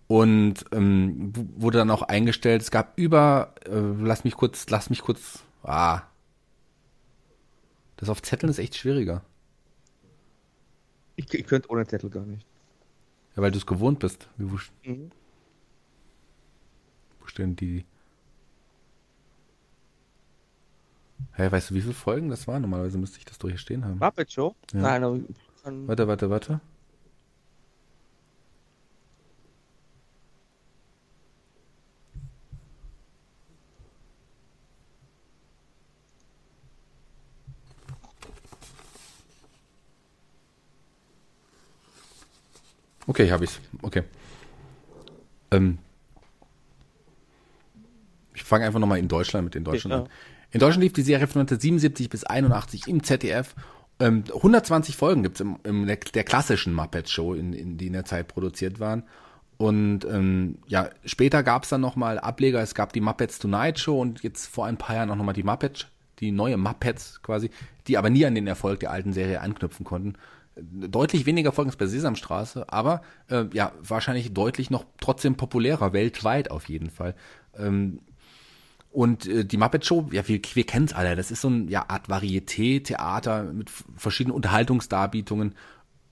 [0.07, 2.61] und ähm, wurde dann auch eingestellt.
[2.61, 6.01] Es gab über, äh, lass mich kurz, lass mich kurz, ah,
[7.97, 9.23] das auf Zetteln ist echt schwieriger.
[11.15, 12.45] Ich, ich könnte ohne Zettel gar nicht.
[13.35, 14.27] Ja, weil du es gewohnt bist.
[14.37, 15.11] Mhm
[17.31, 17.85] stehen die.
[21.33, 22.61] Hä, weißt du, wie viele Folgen das waren?
[22.61, 23.99] Normalerweise müsste ich das doch hier stehen haben.
[23.99, 24.55] Muppet Show?
[24.73, 24.81] Ja.
[24.81, 25.19] Nein, aber
[25.63, 26.59] Warte, warte, warte.
[43.07, 43.59] Okay, habe ich's.
[43.81, 44.03] Okay.
[45.51, 45.77] Ähm,
[48.41, 50.01] ich fange einfach nochmal in Deutschland mit den Deutschland Ja.
[50.03, 50.09] an.
[50.51, 53.55] In Deutschland lief die Serie von 1977 bis 81 im ZDF.
[53.99, 57.93] Ähm, 120 Folgen gibt's im, im der, der klassischen Muppet Show, in, in die in
[57.93, 59.03] der Zeit produziert waren.
[59.57, 62.61] Und ähm, ja, später gab's dann nochmal Ableger.
[62.61, 65.43] Es gab die Muppets Tonight Show und jetzt vor ein paar Jahren auch nochmal die
[65.43, 65.85] Muppets,
[66.19, 67.51] die neue Muppets quasi,
[67.87, 70.15] die aber nie an den Erfolg der alten Serie anknüpfen konnten.
[70.57, 76.51] Deutlich weniger Folgen als bei Sesamstraße, aber äh, ja, wahrscheinlich deutlich noch trotzdem populärer, weltweit
[76.51, 77.15] auf jeden Fall.
[77.57, 77.99] Ähm,
[78.91, 81.15] und äh, die Muppet Show, ja, wir, wir kennen es alle.
[81.15, 85.55] Das ist so eine ja, Art Varieté-Theater mit verschiedenen Unterhaltungsdarbietungen.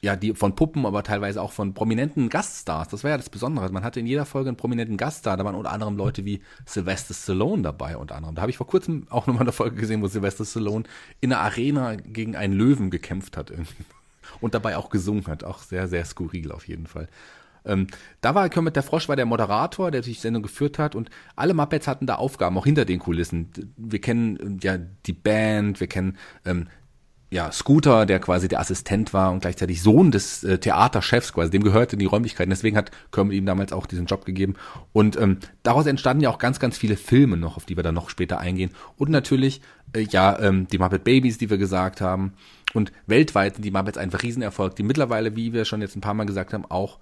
[0.01, 2.87] Ja, die von Puppen, aber teilweise auch von prominenten Gaststars.
[2.87, 3.69] Das war ja das Besondere.
[3.69, 5.35] Man hatte in jeder Folge einen prominenten Gaststar.
[5.35, 8.35] Da waren unter anderem Leute wie Sylvester Stallone dabei, unter anderem.
[8.35, 10.85] Da habe ich vor kurzem auch nochmal eine Folge gesehen, wo Sylvester Stallone
[11.19, 13.83] in einer Arena gegen einen Löwen gekämpft hat irgendwie.
[14.39, 15.43] Und dabei auch gesungen hat.
[15.43, 17.09] Auch sehr, sehr skurril auf jeden Fall.
[17.65, 17.87] Ähm,
[18.21, 21.53] da war Kermit der Frosch war der Moderator, der die Sendung geführt hat und alle
[21.53, 23.49] Muppets hatten da Aufgaben, auch hinter den Kulissen.
[23.77, 26.67] Wir kennen ähm, ja die Band, wir kennen ähm,
[27.31, 31.63] ja Scooter, der quasi der Assistent war und gleichzeitig Sohn des äh, Theaterchefs quasi, dem
[31.63, 32.49] gehörte die Räumlichkeiten.
[32.49, 34.55] Deswegen hat Kermit ihm damals auch diesen Job gegeben
[34.93, 37.95] und ähm, daraus entstanden ja auch ganz, ganz viele Filme noch, auf die wir dann
[37.95, 39.61] noch später eingehen und natürlich
[39.93, 42.33] äh, ja ähm, die Muppet Babies, die wir gesagt haben
[42.73, 46.13] und weltweit sind die Muppets einfach Riesenerfolg, die mittlerweile, wie wir schon jetzt ein paar
[46.13, 46.99] Mal gesagt haben, auch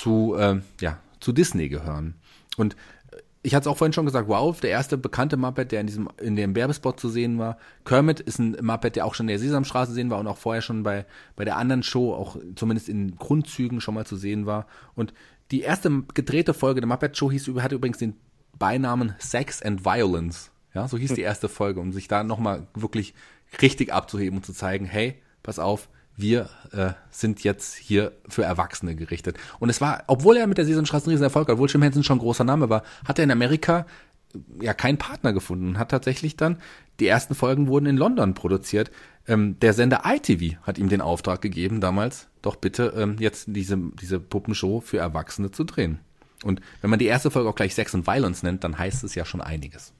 [0.00, 2.14] zu, ähm, ja, zu Disney gehören.
[2.56, 2.74] Und
[3.12, 5.86] äh, ich hatte es auch vorhin schon gesagt, wow, der erste bekannte Muppet, der in
[5.86, 7.58] diesem, in dem Werbespot zu sehen war.
[7.84, 10.38] Kermit ist ein Muppet, der auch schon in der Sesamstraße zu sehen war und auch
[10.38, 11.04] vorher schon bei,
[11.36, 14.66] bei der anderen Show, auch zumindest in Grundzügen schon mal zu sehen war.
[14.94, 15.12] Und
[15.50, 18.14] die erste gedrehte Folge der Muppet Show hieß, hatte übrigens den
[18.58, 20.50] Beinamen Sex and Violence.
[20.72, 23.14] Ja, so hieß die erste Folge, um sich da nochmal wirklich
[23.60, 25.88] richtig abzuheben und zu zeigen, hey, pass auf,
[26.20, 29.36] wir äh, sind jetzt hier für Erwachsene gerichtet.
[29.58, 32.16] Und es war, obwohl er mit der Sesamstraße ein Riesenerfolg hat, obwohl Jim Henson schon
[32.18, 33.86] ein großer Name war, hat er in Amerika
[34.34, 36.58] äh, ja keinen Partner gefunden und hat tatsächlich dann,
[37.00, 38.90] die ersten Folgen wurden in London produziert.
[39.26, 43.78] Ähm, der Sender ITV hat ihm den Auftrag gegeben, damals, doch bitte ähm, jetzt diese,
[44.00, 46.00] diese Puppenshow für Erwachsene zu drehen.
[46.42, 49.14] Und wenn man die erste Folge auch gleich Sex and Violence nennt, dann heißt es
[49.14, 49.92] ja schon einiges.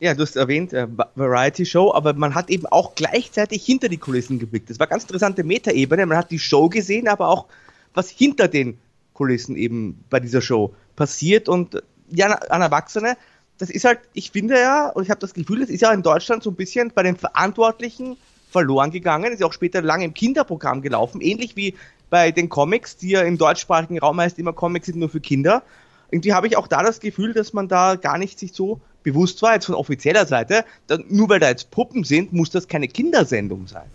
[0.00, 3.88] Ja, du hast erwähnt, äh, Va- Variety Show, aber man hat eben auch gleichzeitig hinter
[3.88, 4.70] die Kulissen geblickt.
[4.70, 6.06] Das war ganz interessante Metaebene.
[6.06, 7.46] Man hat die Show gesehen, aber auch
[7.92, 8.78] was hinter den
[9.12, 11.82] Kulissen eben bei dieser Show passiert und äh,
[12.12, 13.16] ja, an Erwachsene,
[13.58, 16.02] das ist halt, ich finde ja, und ich habe das Gefühl, das ist ja in
[16.02, 18.16] Deutschland so ein bisschen bei den Verantwortlichen
[18.50, 21.74] verloren gegangen, ist ja auch später lange im Kinderprogramm gelaufen, ähnlich wie
[22.08, 25.62] bei den Comics, die ja im deutschsprachigen Raum heißt immer Comics sind nur für Kinder.
[26.10, 29.40] Irgendwie habe ich auch da das Gefühl, dass man da gar nicht sich so bewusst
[29.42, 30.64] war, jetzt von offizieller Seite,
[31.08, 33.86] nur weil da jetzt Puppen sind, muss das keine Kindersendung sein.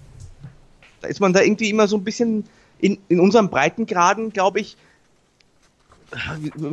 [1.01, 2.45] Da ist man da irgendwie immer so ein bisschen
[2.80, 4.78] in, in unseren Breitengraden, glaube ich,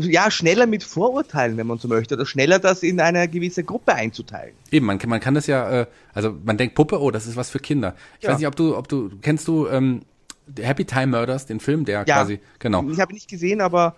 [0.02, 3.94] ja, schneller mit Vorurteilen, wenn man so möchte, oder schneller das in eine gewisse Gruppe
[3.94, 4.54] einzuteilen.
[4.70, 7.34] Eben, man, kann- man kann das ja, äh, also man denkt Puppe, oh, das ist
[7.36, 7.96] was für Kinder.
[8.18, 8.30] Ich Ja.
[8.30, 10.02] weiß nicht, ob du, ob du, kennst du ähm,
[10.60, 12.16] Happy Time Murders, den Film, der Ja.
[12.18, 12.88] quasi, genau.
[12.90, 13.96] Ich habe ihn nicht gesehen, aber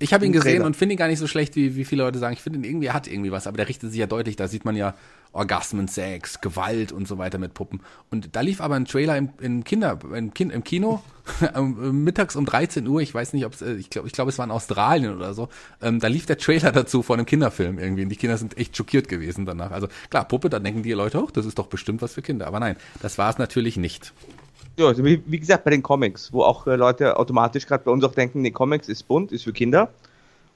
[0.00, 0.66] Ich habe ihn gesehen Trailer.
[0.66, 2.32] und finde ihn gar nicht so schlecht, wie, wie viele Leute sagen.
[2.32, 4.36] Ich finde ihn irgendwie, er hat irgendwie was, aber der richtet sich ja deutlich.
[4.36, 4.94] Da sieht man ja
[5.32, 7.80] Orgasmen, Sex, Gewalt und so weiter mit Puppen.
[8.10, 11.02] Und da lief aber ein Trailer im, im Kinder, im, Kin im Kino,
[11.54, 13.00] ähm, mittags um 13 Uhr.
[13.00, 15.34] Ich weiß nicht, ob es, äh, ich glaube, ich glaube, es war in Australien oder
[15.34, 15.48] so.
[15.82, 18.04] Ähm, da lief der Trailer dazu vor einem Kinderfilm irgendwie.
[18.04, 19.70] Und die Kinder sind echt schockiert gewesen danach.
[19.70, 22.46] Also klar, Puppe, da denken die Leute, oh, das ist doch bestimmt was für Kinder.
[22.46, 24.12] Aber nein, das war es natürlich nicht.
[24.78, 27.90] Ja, also wie, wie gesagt, bei den Comics, wo auch äh, Leute automatisch gerade bei
[27.90, 29.90] uns auch denken, nee, Comics ist bunt, ist für Kinder.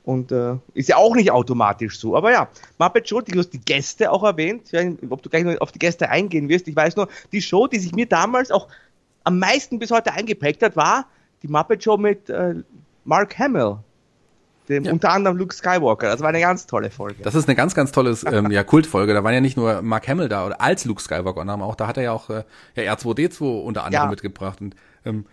[0.05, 2.16] Und äh, ist ja auch nicht automatisch so.
[2.16, 2.49] Aber ja,
[2.79, 4.73] Muppet Show, du hast die Gäste auch erwähnt.
[4.73, 6.66] Ich ob du gleich noch auf die Gäste eingehen wirst.
[6.66, 8.68] Ich weiß nur, die Show, die sich mir damals auch
[9.25, 11.07] am meisten bis heute eingeprägt hat, war
[11.43, 12.55] die Muppet Show mit äh,
[13.05, 13.79] Mark Hamill.
[14.69, 14.93] Dem, Ja.
[14.93, 16.07] Unter anderem Luke Skywalker.
[16.09, 17.23] Das war eine ganz tolle Folge.
[17.23, 19.13] Das ist eine ganz, ganz tolles ähm, ja, Kultfolge.
[19.13, 21.75] Da waren ja nicht nur Mark Hamill da oder als Luke Skywalker anderem auch.
[21.75, 22.45] Da hat er ja auch äh,
[22.77, 24.11] ja, R2D2 unter anderem Ja.
[24.11, 24.61] mitgebracht.
[24.61, 25.27] Und ähm,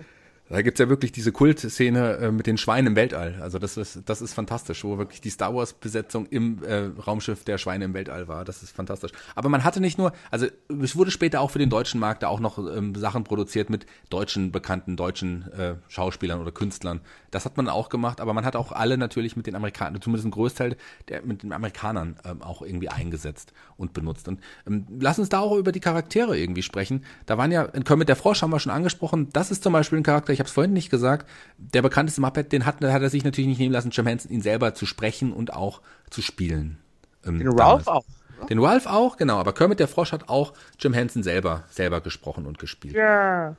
[0.50, 3.38] da gibt's ja wirklich diese Kultszene äh, mit den Schweinen im Weltall.
[3.42, 7.58] Also das ist, das ist fantastisch, wo wirklich die Star Wars-Besetzung im äh, Raumschiff der
[7.60, 8.46] Schweine im Weltall war.
[8.46, 9.12] Das ist fantastisch.
[9.36, 10.48] Aber man hatte nicht nur, also
[10.82, 13.86] es wurde später auch für den deutschen Markt da auch noch ähm, Sachen produziert mit
[14.10, 17.02] deutschen, bekannten deutschen äh, Schauspielern oder Künstlern.
[17.30, 20.28] Das hat man auch gemacht, aber man hat auch alle natürlich mit den Amerikanern, zumindest
[20.28, 20.78] ein Großteil
[21.10, 24.28] der mit den Amerikanern ähm, auch irgendwie eingesetzt und benutzt.
[24.28, 27.06] Und ähm, lass uns da auch über die Charaktere irgendwie sprechen.
[27.28, 30.00] Da waren ja, in Kermit der Frosch haben wir schon angesprochen, das ist zum Beispiel
[30.00, 31.28] ein Charakter, ich habe es vorhin nicht gesagt,
[31.58, 34.42] der bekannteste Muppet, den hat, hat er sich natürlich nicht nehmen lassen, Jim Henson, ihn
[34.42, 36.78] selber zu sprechen und auch zu spielen.
[37.26, 37.88] Ähm, Den Ralph damals.
[37.88, 38.48] auch.
[38.48, 42.46] Den Ralph auch, genau, aber Kermit der Frosch hat auch Jim Henson selber, selber gesprochen
[42.46, 42.96] und gespielt.
[42.96, 43.58] Ja.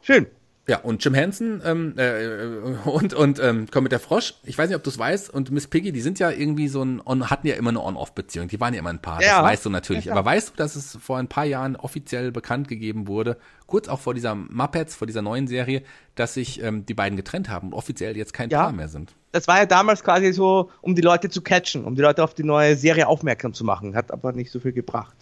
[0.00, 0.28] Schön.
[0.68, 4.68] Ja, und Jim Henson ähm, äh, und, und ähm, komm mit der Frosch, ich weiß
[4.68, 7.30] nicht, ob du es weißt, und Miss Piggy, die sind ja irgendwie so ein, on,
[7.30, 9.38] hatten ja immer eine On-Off-Beziehung, die waren ja immer ein Paar, ja.
[9.38, 10.04] das weißt du natürlich.
[10.04, 13.88] Ja, Aber weißt du, dass es vor ein paar Jahren offiziell bekannt gegeben wurde, kurz
[13.88, 15.82] auch vor dieser Muppets, vor dieser neuen Serie,
[16.14, 18.62] dass sich ähm, die beiden getrennt haben und offiziell jetzt kein ja.
[18.62, 19.14] Paar mehr sind?
[19.32, 22.34] Das war ja damals quasi so, um die Leute zu catchen, um die Leute auf
[22.34, 25.16] die neue Serie aufmerksam zu machen, hat aber nicht so viel gebracht.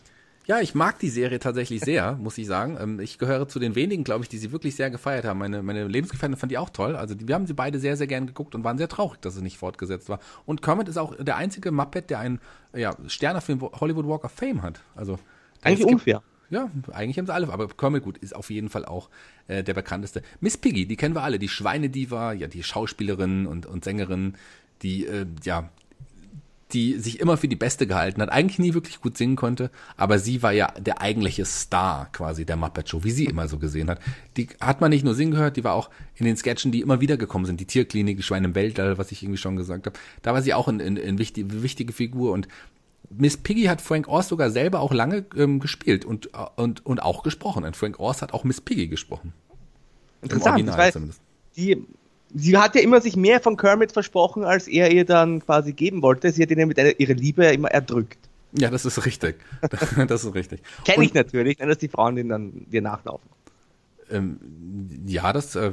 [0.50, 2.76] Ja, ich mag die Serie tatsächlich sehr, muss ich sagen.
[2.80, 5.38] Ähm, ich gehöre zu den wenigen, glaube ich, die sie wirklich sehr gefeiert haben.
[5.38, 6.96] Meine, meine Lebensgefährtin fand die auch toll.
[6.96, 9.42] Also wir haben sie beide sehr, sehr gern geguckt und waren sehr traurig, dass es
[9.42, 10.18] nicht fortgesetzt war.
[10.46, 12.40] Und Kermit ist auch der einzige Muppet, der einen
[12.74, 14.80] ja, Stern auf dem Hollywood Walk of Fame hat.
[14.96, 15.20] Also
[15.62, 16.20] eigentlich unfair.
[16.48, 19.08] Ja, eigentlich haben sie alle, aber Kermit gut ist auf jeden Fall auch
[19.46, 20.20] äh, der bekannteste.
[20.40, 24.34] Miss Piggy, die kennen wir alle, die Schweinediva, ja die Schauspielerin und, und Sängerin,
[24.82, 25.70] die äh, ja
[26.72, 30.18] die sich immer für die Beste gehalten hat, eigentlich nie wirklich gut singen konnte, aber
[30.18, 33.90] sie war ja der eigentliche Star quasi der Muppet Show, wie sie immer so gesehen
[33.90, 34.00] hat.
[34.36, 37.00] Die hat man nicht nur singen gehört, die war auch in den Sketchen, die immer
[37.00, 39.98] wieder gekommen sind, die Tierklinik, die Schweine im Weltall, was ich irgendwie schon gesagt habe.
[40.22, 42.48] Da war sie auch eine in, in wichtige, wichtige Figur und
[43.12, 47.24] Miss Piggy hat Frank Oz sogar selber auch lange ähm, gespielt und, und, und auch
[47.24, 47.64] gesprochen.
[47.64, 49.32] Und Frank Oz hat auch Miss Piggy gesprochen.
[50.22, 50.92] Interessant, weil
[51.56, 51.84] die
[52.34, 56.02] sie hat ja immer sich mehr von Kermit versprochen, als er ihr dann quasi geben
[56.02, 56.32] wollte.
[56.32, 58.18] Sie hat ihn mit ihrer Liebe immer erdrückt.
[58.52, 59.36] Ja, das ist richtig.
[60.08, 60.62] das ist richtig.
[60.84, 63.28] Kenne ich natürlich, dass die Frauen denen dann dir nachlaufen.
[64.10, 64.40] Ähm,
[65.06, 65.72] ja, das, äh,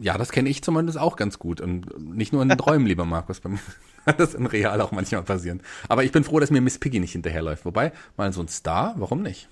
[0.00, 1.60] ja, das kenne ich zumindest auch ganz gut.
[1.60, 3.40] Und nicht nur in den Träumen, lieber Markus.
[3.40, 3.58] Bei mir
[4.04, 5.62] kann das in Real auch manchmal passieren.
[5.88, 7.64] Aber ich bin froh, dass mir Miss Piggy nicht hinterherläuft.
[7.64, 9.48] Wobei, mal so ein Star, warum nicht?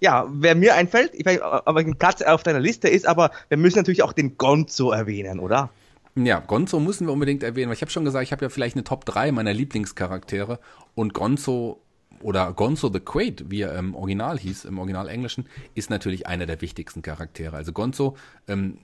[0.00, 3.58] Ja, wer mir einfällt, ich weiß, aber ein Platz auf deiner Liste ist, aber wir
[3.58, 5.70] müssen natürlich auch den Gonzo erwähnen, oder?
[6.16, 8.76] Ja, Gonzo müssen wir unbedingt erwähnen, weil ich habe schon gesagt, ich habe ja vielleicht
[8.76, 10.58] eine Top 3 meiner Lieblingscharaktere
[10.94, 11.80] und Gonzo
[12.22, 16.46] oder Gonzo the Quaid, wie er im Original hieß, im Original Englischen, ist natürlich einer
[16.46, 17.56] der wichtigsten Charaktere.
[17.56, 18.16] Also Gonzo,
[18.48, 18.78] ähm,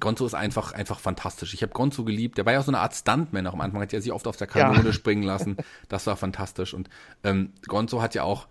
[0.00, 1.54] Gonzo ist einfach, einfach fantastisch.
[1.54, 2.38] Ich habe Gonzo geliebt.
[2.38, 4.26] Der war ja auch so eine Art Stuntman auch am Anfang, hat ja sich oft
[4.28, 4.92] auf der Kanone ja.
[4.92, 5.56] springen lassen.
[5.88, 6.72] Das war fantastisch.
[6.72, 6.88] Und
[7.24, 8.46] ähm, Gonzo hat ja auch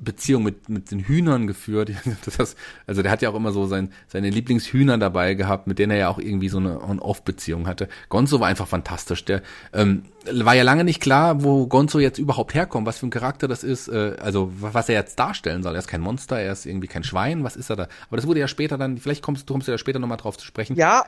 [0.00, 1.90] Beziehung mit, mit den Hühnern geführt.
[2.36, 5.92] Das, also der hat ja auch immer so sein, seine Lieblingshühner dabei gehabt, mit denen
[5.92, 7.88] er ja auch irgendwie so eine On-Off-Beziehung hatte.
[8.08, 9.24] Gonzo war einfach fantastisch.
[9.24, 9.42] Der
[9.72, 13.46] ähm, war ja lange nicht klar, wo Gonzo jetzt überhaupt herkommt, was für ein Charakter
[13.46, 15.74] das ist, äh, also was er jetzt darstellen soll.
[15.74, 17.88] Er ist kein Monster, er ist irgendwie kein Schwein, was ist er da?
[18.08, 20.38] Aber das wurde ja später dann, vielleicht kommst du kommst du ja später nochmal drauf
[20.38, 20.76] zu sprechen.
[20.76, 21.04] Ja,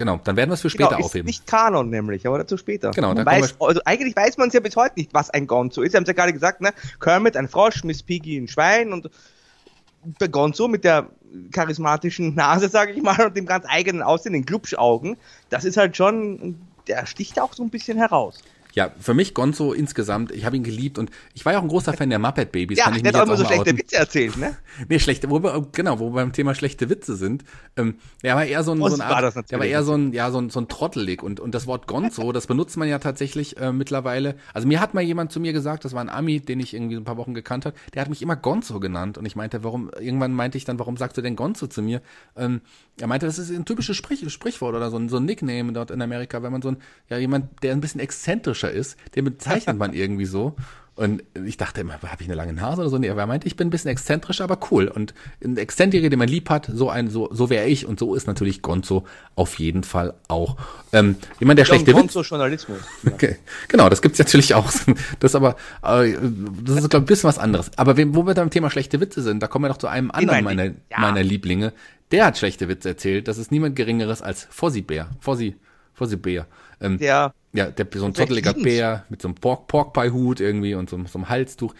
[0.00, 1.26] Genau, dann werden wir es für später genau, ist aufheben.
[1.26, 2.90] Nicht Kanon nämlich, aber dazu später.
[2.92, 5.82] Genau, dann weiß, also eigentlich weiß man es ja bis heute nicht, was ein Gonzo
[5.82, 5.90] ist.
[5.90, 6.70] Sie haben es ja gerade gesagt, ne?
[7.00, 9.10] Kermit ein Frosch, Miss Piggy ein Schwein und
[10.18, 11.10] der Gonzo mit der
[11.52, 15.18] charismatischen Nase, sage ich mal, und dem ganz eigenen Aussehen, den Glubschaugen,
[15.50, 18.42] das ist halt schon, der sticht auch so ein bisschen heraus
[18.74, 21.68] ja, für mich Gonzo insgesamt, ich habe ihn geliebt und ich war ja auch ein
[21.68, 22.78] großer Fan der Muppet Babies.
[22.78, 23.78] Ja, der hat auch immer so schlechte outen.
[23.78, 24.56] Witze erzählt, ne?
[24.88, 27.44] nee, schlechte, wo wir, genau, wo wir beim Thema schlechte Witze sind.
[27.76, 30.30] Ähm, der war eher so ein, so ein Art, der war eher so ein, ja,
[30.30, 33.56] so ein, so ein Trottelig und, und das Wort Gonzo, das benutzt man ja tatsächlich
[33.58, 34.36] äh, mittlerweile.
[34.54, 36.94] Also mir hat mal jemand zu mir gesagt, das war ein Ami, den ich irgendwie
[36.94, 39.64] so ein paar Wochen gekannt hat, der hat mich immer Gonzo genannt und ich meinte,
[39.64, 42.02] warum, irgendwann meinte ich dann, warum sagst du denn Gonzo zu mir?
[42.36, 42.60] Ähm,
[43.00, 45.90] er meinte, das ist ein typisches Sprich, Sprichwort oder so ein, so ein Nickname dort
[45.90, 46.76] in Amerika, wenn man so ein,
[47.08, 50.56] ja, jemand, der ein bisschen exzentrischer ist, den bezeichnet man irgendwie so.
[51.00, 52.98] Und ich dachte immer, habe ich eine lange Nase oder so?
[52.98, 54.86] Nee, aber er meinte, ich bin ein bisschen exzentrisch, aber cool.
[54.86, 57.86] Und ein Exzentriker, den man lieb hat, so ein, so, so wäre ich.
[57.86, 60.56] Und so ist natürlich Gonzo auf jeden Fall auch.
[60.92, 62.80] Ähm, jemand, der schlechte Gonzo Journalismus.
[63.02, 63.12] Ja.
[63.20, 63.36] Okay.
[63.68, 64.70] Genau, das gibt's natürlich auch.
[65.20, 66.16] Das ist aber, äh,
[66.64, 67.70] das ist, glaube ich, ein bisschen was anderes.
[67.76, 70.44] Aber wo wir beim Thema schlechte Witze sind, da kommen wir doch zu einem anderen
[70.44, 70.72] meiner, ja.
[70.98, 71.72] meiner Lieblinge.
[72.10, 73.28] Der hat schlechte Witze erzählt.
[73.28, 75.10] Das ist niemand Geringeres als Fossi Bär.
[75.20, 75.56] Fossi,
[75.94, 76.46] Fossi Bär.
[76.80, 80.88] Ähm, der ja, der, so ein zotteliger Bär mit so einem Pork, Porkpie-Hut irgendwie und
[80.88, 81.74] so, so einem Halstuch,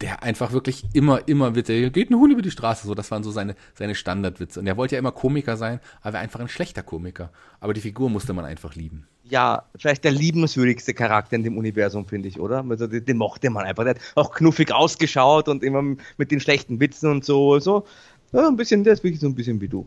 [0.00, 3.22] der einfach wirklich immer, immer Witze, geht ein Huhn über die Straße, so, das waren
[3.22, 4.60] so seine, seine Standardwitze.
[4.60, 7.30] Und er wollte ja immer Komiker sein, aber war einfach ein schlechter Komiker.
[7.60, 9.06] Aber die Figur musste man einfach lieben.
[9.24, 12.64] Ja, vielleicht der liebenswürdigste Charakter in dem Universum, finde ich, oder?
[12.68, 13.84] Also, den, den, mochte man einfach.
[13.84, 15.82] Der hat auch knuffig ausgeschaut und immer
[16.16, 17.84] mit den schlechten Witzen und so, so.
[18.32, 19.86] Ja, ein bisschen, der ist wirklich so ein bisschen wie du.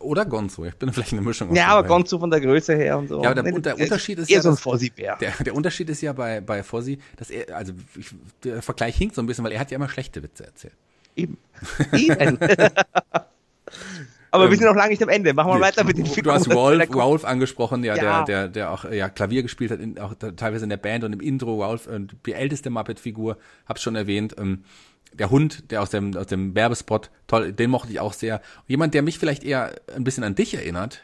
[0.00, 0.64] Oder Gonzo.
[0.64, 1.54] Ich bin vielleicht eine Mischung.
[1.54, 3.22] Ja, aber Gonzo von der Größe her und so.
[3.22, 4.42] Ja, aber der, der Unterschied ist eher ja.
[4.42, 5.16] so ein Fossi-Bär.
[5.20, 8.10] Der, der Unterschied ist ja bei, bei Fossi, dass er, also ich,
[8.42, 10.74] der Vergleich hinkt so ein bisschen, weil er hat ja immer schlechte Witze erzählt.
[11.14, 11.38] Eben.
[11.92, 12.38] Eben.
[14.32, 15.34] Aber ähm, wir sind noch lange nicht am Ende.
[15.34, 16.24] Machen wir nee, weiter mit den Figuren.
[16.24, 19.80] Du hast Rolf, Rolf angesprochen, ja, ja, Der, der, der auch ja, Klavier gespielt hat,
[19.80, 21.62] in, auch teilweise in der Band und im Intro.
[21.62, 23.36] Rolf, äh, die älteste Muppet-Figur,
[23.66, 24.34] hab's schon erwähnt.
[24.38, 24.64] Ähm,
[25.14, 28.40] der Hund, der aus dem, aus dem Werbespot, toll, den mochte ich auch sehr.
[28.66, 31.00] Jemand, der mich vielleicht eher ein bisschen an dich erinnert,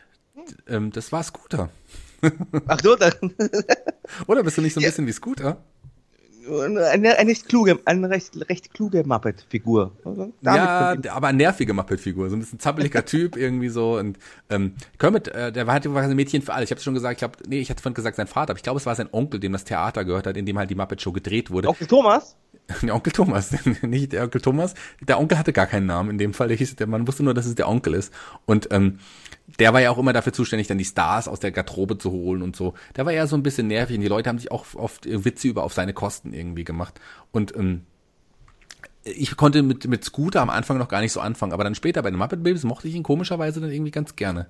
[0.66, 1.70] ähm, das war Scooter.
[2.66, 3.12] Ach so, dann.
[4.26, 5.62] Oder bist du nicht so ein bisschen wie Scooter?
[6.48, 9.92] Eine, eine recht kluge, eine recht, recht kluge Muppet-Figur.
[10.04, 13.98] Also, ja, aber eine nervige Muppet-Figur, so ein bisschen zappeliger Typ irgendwie so.
[13.98, 14.18] Und
[14.50, 16.64] ähm, Kermit, äh, der war halt ein Mädchen für alle.
[16.64, 18.62] Ich habe schon gesagt, ich glaube, nee, ich hatte vorhin gesagt sein Vater, aber ich
[18.62, 21.12] glaube, es war sein Onkel, dem das Theater gehört hat, in dem halt die Muppet-Show
[21.12, 21.68] gedreht wurde.
[21.68, 22.36] Onkel Thomas?
[22.82, 24.74] Der Onkel Thomas, nicht der Onkel Thomas.
[25.00, 26.48] Der Onkel hatte gar keinen Namen in dem Fall.
[26.48, 28.12] Der hieß, der, man wusste nur, dass es der Onkel ist.
[28.44, 28.98] Und ähm,
[29.58, 32.42] der war ja auch immer dafür zuständig, dann die Stars aus der Garderobe zu holen
[32.42, 32.74] und so.
[32.96, 35.48] Der war ja so ein bisschen nervig und die Leute haben sich auch oft Witze
[35.48, 37.00] über auf seine Kosten irgendwie gemacht.
[37.32, 37.82] Und ähm,
[39.04, 42.02] ich konnte mit, mit Scooter am Anfang noch gar nicht so anfangen, aber dann später
[42.02, 44.48] bei den Muppet Babies mochte ich ihn komischerweise dann irgendwie ganz gerne.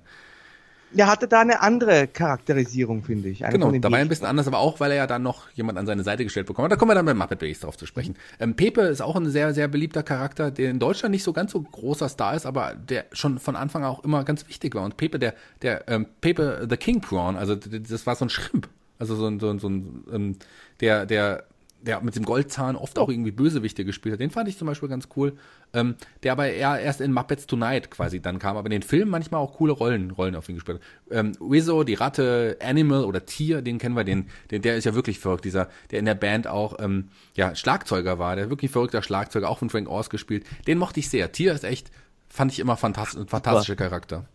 [0.93, 3.39] Ja, hatte da eine andere Charakterisierung, finde ich.
[3.39, 5.85] Genau, da war ein bisschen anders, aber auch, weil er ja dann noch jemand an
[5.85, 6.71] seine Seite gestellt bekommen hat.
[6.71, 8.15] Da kommen wir dann bei Muppet Babies drauf zu sprechen.
[8.39, 11.51] Ähm, Pepe ist auch ein sehr, sehr beliebter Charakter, der in Deutschland nicht so ganz
[11.51, 14.83] so großer Star ist, aber der schon von Anfang auch immer ganz wichtig war.
[14.83, 18.67] Und Pepe, der, der, ähm, Pepe the King Prawn, also das war so ein Schrimp.
[18.97, 20.35] Also so ein, so ein, so ein ähm,
[20.81, 21.45] der, der
[21.81, 24.19] der mit dem Goldzahn oft auch irgendwie Bösewichte gespielt hat.
[24.19, 25.33] Den fand ich zum Beispiel ganz cool.
[25.71, 29.11] Ähm, der aber eher erst in Muppets Tonight quasi dann kam, aber in den Filmen
[29.11, 31.15] manchmal auch coole Rollen, Rollen auf ihn gespielt hat.
[31.15, 34.95] Ähm, Wizzo, die Ratte, Animal oder Tier, den kennen wir, den, den, der ist ja
[34.95, 39.03] wirklich verrückt, dieser, der in der Band auch ähm, ja, Schlagzeuger war, der wirklich verrückter
[39.03, 40.43] Schlagzeuger, auch von Frank Oz gespielt.
[40.65, 41.31] Den mochte ich sehr.
[41.31, 41.91] Tier ist echt,
[42.29, 44.25] fand ich immer fantastisch, ein fantastischer Charakter.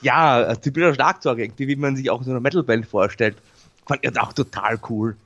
[0.00, 3.36] Ja, typischer Schlagzeuger, wie man sich auch so eine Metalband vorstellt.
[3.86, 5.16] Fand ich auch total cool.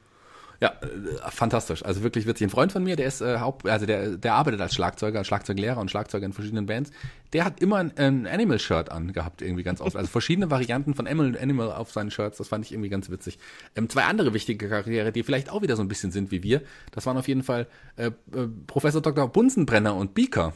[0.61, 1.83] Ja, äh, fantastisch.
[1.85, 2.47] Also wirklich witzig.
[2.47, 5.27] Ein Freund von mir, der ist äh, Haupt, also der, der arbeitet als Schlagzeuger, als
[5.27, 6.91] Schlagzeuglehrer und Schlagzeuger in verschiedenen Bands.
[7.33, 9.97] Der hat immer ein, ein Animal-Shirt angehabt, irgendwie ganz oft.
[9.97, 12.37] Also verschiedene Varianten von Animal, Animal auf seinen Shirts.
[12.37, 13.39] Das fand ich irgendwie ganz witzig.
[13.75, 16.61] Ähm, zwei andere wichtige Charaktere, die vielleicht auch wieder so ein bisschen sind wie wir.
[16.93, 18.13] Das waren auf jeden Fall äh, äh,
[18.67, 19.29] Professor Dr.
[19.29, 20.53] Bunsenbrenner und Beaker.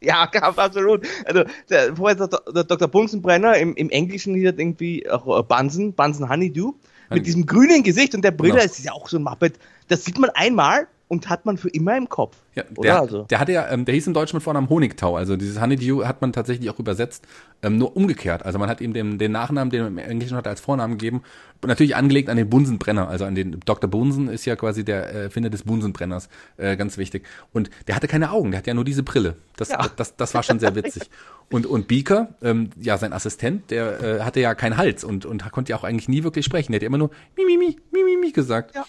[0.00, 1.08] Ja, absolut.
[1.24, 2.86] Also der Professor Dr.
[2.86, 6.74] Bunsenbrenner im, im Englischen hier irgendwie auch Bunsen, Bunsen Honeydew
[7.10, 8.64] mit diesem grünen Gesicht und der Brille, genau.
[8.64, 9.54] das ist ja auch so ein Muppet.
[9.88, 12.36] Das sieht man einmal und hat man für immer im Kopf.
[12.76, 13.22] Ja, der, also?
[13.24, 15.16] der hatte ja, ähm, der hieß im Deutschen mit Vornamen Honigtau.
[15.16, 17.26] Also dieses Honeydew hat man tatsächlich auch übersetzt,
[17.62, 18.44] ähm, nur umgekehrt.
[18.44, 21.22] Also man hat ihm den, den Nachnamen, den man im Englischen hat, als Vornamen gegeben.
[21.64, 23.08] Natürlich angelegt an den Bunsenbrenner.
[23.08, 23.90] Also an den Dr.
[23.90, 26.28] Bunsen ist ja quasi der äh, Finder des Bunsenbrenners.
[26.56, 27.26] Äh, ganz wichtig.
[27.52, 29.36] Und der hatte keine Augen, der hat ja nur diese Brille.
[29.56, 29.78] Das, ja.
[29.78, 31.10] das, das, das war schon sehr witzig.
[31.52, 35.50] Und, und Beaker, ähm, ja, sein Assistent, der äh, hatte ja keinen Hals und, und
[35.50, 36.70] konnte ja auch eigentlich nie wirklich sprechen.
[36.70, 38.76] Der hat immer nur Mimimi, Mimimi gesagt.
[38.76, 38.84] Ja.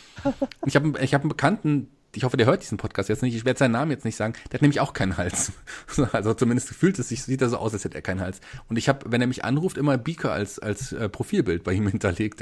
[0.67, 3.45] Ich habe ich hab einen Bekannten, ich hoffe, der hört diesen Podcast jetzt nicht, ich
[3.45, 5.53] werde seinen Namen jetzt nicht sagen, der hat nämlich auch keinen Hals.
[6.13, 8.41] Also zumindest fühlt es sich, sieht er so aus, als hätte er keinen Hals.
[8.67, 11.87] Und ich habe, wenn er mich anruft, immer Beaker als, als äh, Profilbild bei ihm
[11.89, 12.41] hinterlegt.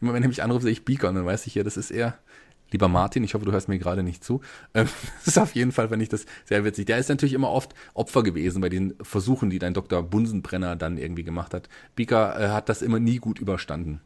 [0.00, 1.90] Immer wenn er mich anruft, sehe ich Beaker und dann weiß ich hier, das ist
[1.90, 2.18] er.
[2.70, 4.40] Lieber Martin, ich hoffe, du hörst mir gerade nicht zu.
[4.74, 4.88] Ähm,
[5.18, 6.86] das ist auf jeden Fall, wenn ich das sehr witzig.
[6.86, 10.02] Der ist natürlich immer oft Opfer gewesen bei den Versuchen, die dein Dr.
[10.02, 11.68] Bunsenbrenner dann irgendwie gemacht hat.
[11.94, 14.00] Beaker äh, hat das immer nie gut überstanden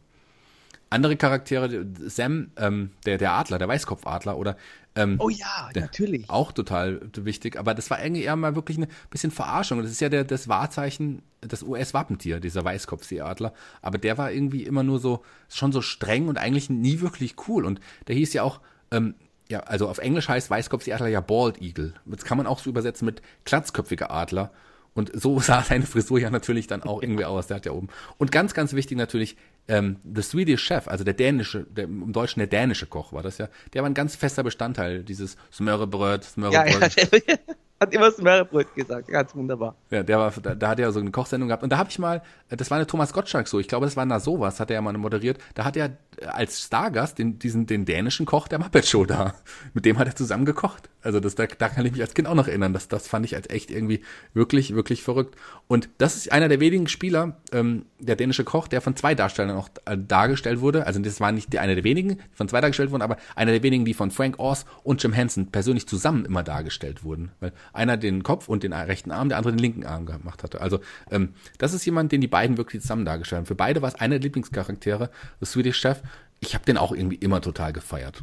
[0.90, 4.56] andere Charaktere, Sam, ähm, der, der Adler, der Weißkopfadler oder
[4.98, 6.28] ähm, oh ja, natürlich.
[6.28, 9.80] Auch total wichtig, aber das war irgendwie eher mal wirklich eine bisschen Verarschung.
[9.80, 13.52] Das ist ja der, das Wahrzeichen, das US-Wappentier, dieser Weißkopfseeadler.
[13.80, 17.64] Aber der war irgendwie immer nur so, schon so streng und eigentlich nie wirklich cool.
[17.64, 18.60] Und der hieß ja auch,
[18.90, 19.14] ähm,
[19.48, 21.94] ja, also auf Englisch heißt Weißkopfseeadler ja Bald Eagle.
[22.04, 24.50] Das kann man auch so übersetzen mit glatzköpfiger Adler.
[24.98, 27.46] Und so sah seine Frisur ja natürlich dann auch irgendwie aus.
[27.46, 27.88] Der hat ja oben.
[28.18, 29.36] Und ganz, ganz wichtig natürlich,
[29.68, 33.38] ähm, The Swedish Chef, also der dänische, der, im Deutschen der dänische Koch war das
[33.38, 36.96] ja, der war ein ganz fester Bestandteil dieses Smörrebröt, Smörrebröt.
[36.96, 37.36] Ja, ja,
[37.80, 39.76] hat immer Smörrebröt gesagt, ganz wunderbar.
[39.90, 41.62] Ja, der war, da, da hat er so eine Kochsendung gehabt.
[41.62, 44.04] Und da habe ich mal, das war eine Thomas Gottschalk so, ich glaube, das war
[44.04, 47.84] na sowas, hat er ja mal moderiert, da hat er als Stargast den, diesen, den
[47.84, 49.34] dänischen Koch der Muppet Show da,
[49.74, 50.88] mit dem hat er zusammen gekocht.
[51.02, 53.24] Also das, da, da kann ich mich als Kind auch noch erinnern, das, das fand
[53.24, 54.02] ich als echt irgendwie
[54.34, 55.36] wirklich, wirklich verrückt.
[55.68, 59.56] Und das ist einer der wenigen Spieler, ähm, der dänische Koch, der von zwei Darstellern
[59.56, 62.90] auch äh, dargestellt wurde, also das war nicht einer der wenigen, die von zwei dargestellt
[62.90, 66.42] wurden, aber einer der wenigen, die von Frank Oz und Jim Henson persönlich zusammen immer
[66.42, 70.06] dargestellt wurden, weil einer den Kopf und den rechten Arm, der andere den linken Arm
[70.06, 70.60] gemacht hatte.
[70.60, 73.46] Also ähm, das ist jemand, den die beiden wirklich zusammen dargestellt haben.
[73.46, 75.10] Für beide war es einer der Lieblingscharaktere,
[75.40, 76.02] das Swedish Chef.
[76.40, 78.22] Ich habe den auch irgendwie immer total gefeiert.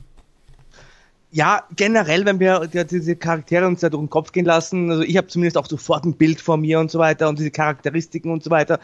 [1.31, 5.17] Ja, generell, wenn wir diese Charaktere uns da durch den Kopf gehen lassen, also ich
[5.17, 8.41] habe zumindest auch sofort ein Bild vor mir und so weiter und diese Charakteristiken und
[8.41, 8.79] so weiter,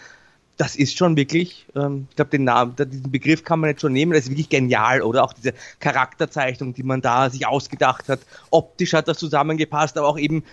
[0.58, 3.94] das ist schon wirklich, ähm, ich glaube, den Namen, diesen Begriff kann man jetzt schon
[3.94, 5.24] nehmen, das ist wirklich genial, oder?
[5.24, 8.20] Auch diese Charakterzeichnung, die man da sich ausgedacht hat.
[8.52, 10.44] Optisch hat das zusammengepasst, aber auch eben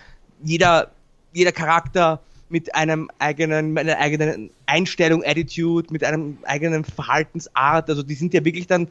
[0.43, 0.91] jeder,
[1.33, 7.89] jeder Charakter mit einem eigenen, einer eigenen Einstellung, Attitude, mit einem eigenen Verhaltensart.
[7.89, 8.87] Also die sind ja wirklich dann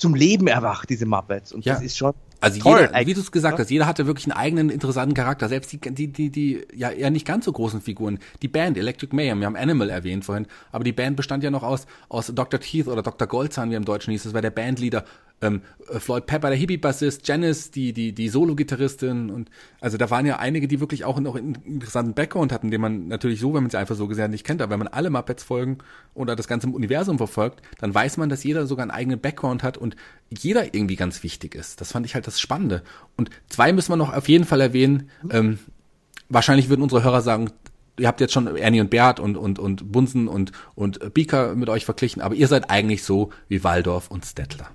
[0.00, 1.52] zum Leben erwacht, diese Muppets.
[1.52, 1.74] Und ja.
[1.74, 4.32] das ist schon also Toll, jeder, wie du es gesagt hast, jeder hatte wirklich einen
[4.32, 5.48] eigenen interessanten Charakter.
[5.50, 8.18] Selbst die, die, die, die ja eher nicht ganz so großen Figuren.
[8.40, 11.62] Die Band, Electric Mayhem, wir haben Animal erwähnt vorhin, aber die Band bestand ja noch
[11.62, 12.58] aus, aus Dr.
[12.58, 13.28] Teeth oder Dr.
[13.28, 14.22] Goldzahn, wie im Deutschen hieß.
[14.22, 15.04] Das war der Bandleader.
[15.42, 15.62] Ähm,
[15.98, 20.68] Floyd Pepper, der Hippie-Bassist, Janice, die, die, die Solo-Gitarristin und also da waren ja einige,
[20.68, 23.78] die wirklich auch noch einen interessanten Background hatten, den man natürlich so, wenn man sie
[23.78, 25.78] einfach so gesehen nicht kennt, aber wenn man alle Muppets-Folgen
[26.14, 29.78] oder das ganze Universum verfolgt, dann weiß man, dass jeder sogar einen eigenen Background hat
[29.78, 29.96] und
[30.28, 31.80] jeder irgendwie ganz wichtig ist.
[31.80, 32.82] Das fand ich halt das Spannende.
[33.16, 35.10] Und zwei müssen wir noch auf jeden Fall erwähnen.
[35.30, 35.58] Ähm,
[36.28, 37.50] wahrscheinlich würden unsere Hörer sagen,
[37.98, 41.68] ihr habt jetzt schon Ernie und Bert und, und, und Bunsen und, und Beaker mit
[41.68, 44.70] euch verglichen, aber ihr seid eigentlich so wie Waldorf und Stettler.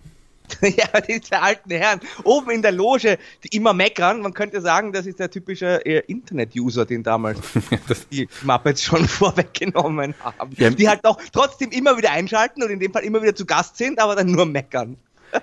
[0.61, 4.21] ja, diese alten Herren oben in der Loge, die immer meckern.
[4.21, 7.39] Man könnte sagen, das ist der typische äh, Internet-User, den damals
[8.11, 10.55] die Muppets schon vorweggenommen haben.
[10.57, 10.69] Ja.
[10.69, 13.77] Die halt auch trotzdem immer wieder einschalten und in dem Fall immer wieder zu Gast
[13.77, 14.97] sind, aber dann nur meckern.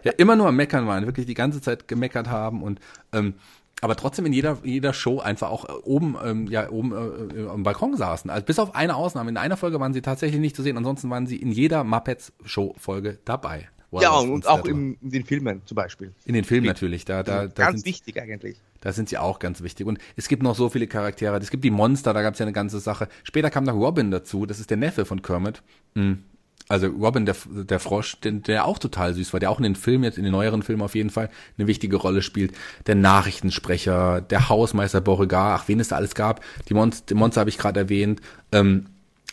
[0.05, 2.81] ja, immer nur am Meckern waren, wirklich die ganze Zeit gemeckert haben und
[3.13, 3.35] ähm,
[3.83, 7.65] aber trotzdem in jeder, jeder Show einfach auch äh, oben, ähm, ja, oben äh, am
[7.65, 8.31] Balkon saßen.
[8.31, 9.29] Also bis auf eine Ausnahme.
[9.29, 13.19] In einer Folge waren sie tatsächlich nicht zu sehen, ansonsten waren sie in jeder Muppets-Show-Folge
[13.25, 13.69] dabei.
[14.01, 16.13] Ja, und auch im, in den Filmen zum Beispiel.
[16.25, 17.05] In den Filmen natürlich.
[17.05, 18.57] Da, da, da ganz sind, wichtig eigentlich.
[18.81, 19.87] Da sind sie auch ganz wichtig.
[19.87, 21.37] Und es gibt noch so viele Charaktere.
[21.39, 23.09] Es gibt die Monster, da gab es ja eine ganze Sache.
[23.23, 25.63] Später kam noch Robin dazu, das ist der Neffe von Kermit.
[25.95, 26.25] Mhm
[26.69, 29.77] also Robin der, der Frosch, den, der auch total süß war, der auch in den
[29.77, 31.29] Filmen, jetzt in den neueren Filmen auf jeden Fall
[31.59, 32.53] eine wichtige Rolle spielt.
[32.87, 36.43] Der Nachrichtensprecher, der Hausmeister Beauregard, ach, wen es da alles gab.
[36.69, 38.21] Die Monster, die Monster habe ich gerade erwähnt.
[38.53, 38.87] Ähm,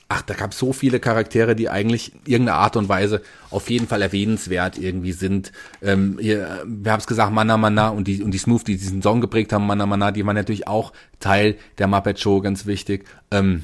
[0.09, 3.87] ach, da gab es so viele Charaktere, die eigentlich irgendeine Art und Weise auf jeden
[3.87, 5.51] Fall erwähnenswert irgendwie sind.
[5.83, 9.03] Ähm, hier, wir haben es gesagt, Mana Mana und die und die Smooth, die diesen
[9.03, 13.05] Song geprägt haben, Mana Mana, die waren natürlich auch Teil der Muppet Show, ganz wichtig.
[13.29, 13.63] Ähm,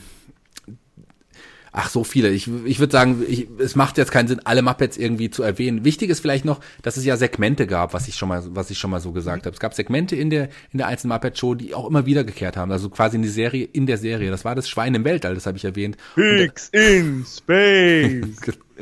[1.76, 2.30] ach so viele.
[2.30, 5.84] Ich, ich würde sagen, ich, es macht jetzt keinen Sinn, alle Muppets irgendwie zu erwähnen.
[5.84, 8.78] Wichtig ist vielleicht noch, dass es ja Segmente gab, was ich schon mal, was ich
[8.78, 9.54] schon mal so gesagt habe.
[9.54, 12.58] Es gab Segmente in der in der einzelnen Muppet Show, die auch immer wieder gekehrt
[12.58, 12.72] haben.
[12.72, 14.32] Also quasi in die Serie, in der Serie.
[14.32, 15.98] Das war das Schwein im Weltall, das habe ich erwähnt.
[16.16, 18.26] Pigs in Space.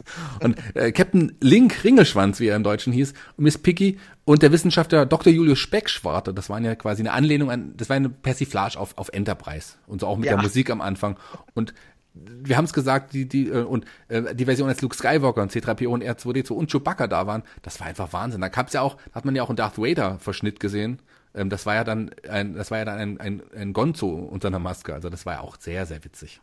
[0.39, 4.51] und äh, Captain Link Ringelschwanz, wie er im Deutschen hieß, und Miss Piggy und der
[4.51, 5.31] Wissenschaftler Dr.
[5.31, 9.09] Julius Speckschwarte, das waren ja quasi eine Anlehnung an, das war eine Persiflage auf, auf
[9.09, 10.35] Enterprise und so auch mit ja.
[10.35, 11.17] der Musik am Anfang.
[11.53, 11.73] Und
[12.13, 15.51] wir haben es gesagt, die, die, äh, und äh, die Version, als Luke Skywalker und
[15.51, 18.41] C3PO und R2D2 und Chewbacca da waren, das war einfach Wahnsinn.
[18.41, 20.99] Da gab's ja auch, hat man ja auch einen Darth Vader-Verschnitt gesehen.
[21.33, 24.49] Ähm, das war ja dann ein, das war ja dann ein, ein, ein Gonzo unter
[24.49, 24.93] einer Maske.
[24.93, 26.39] Also das war ja auch sehr, sehr witzig.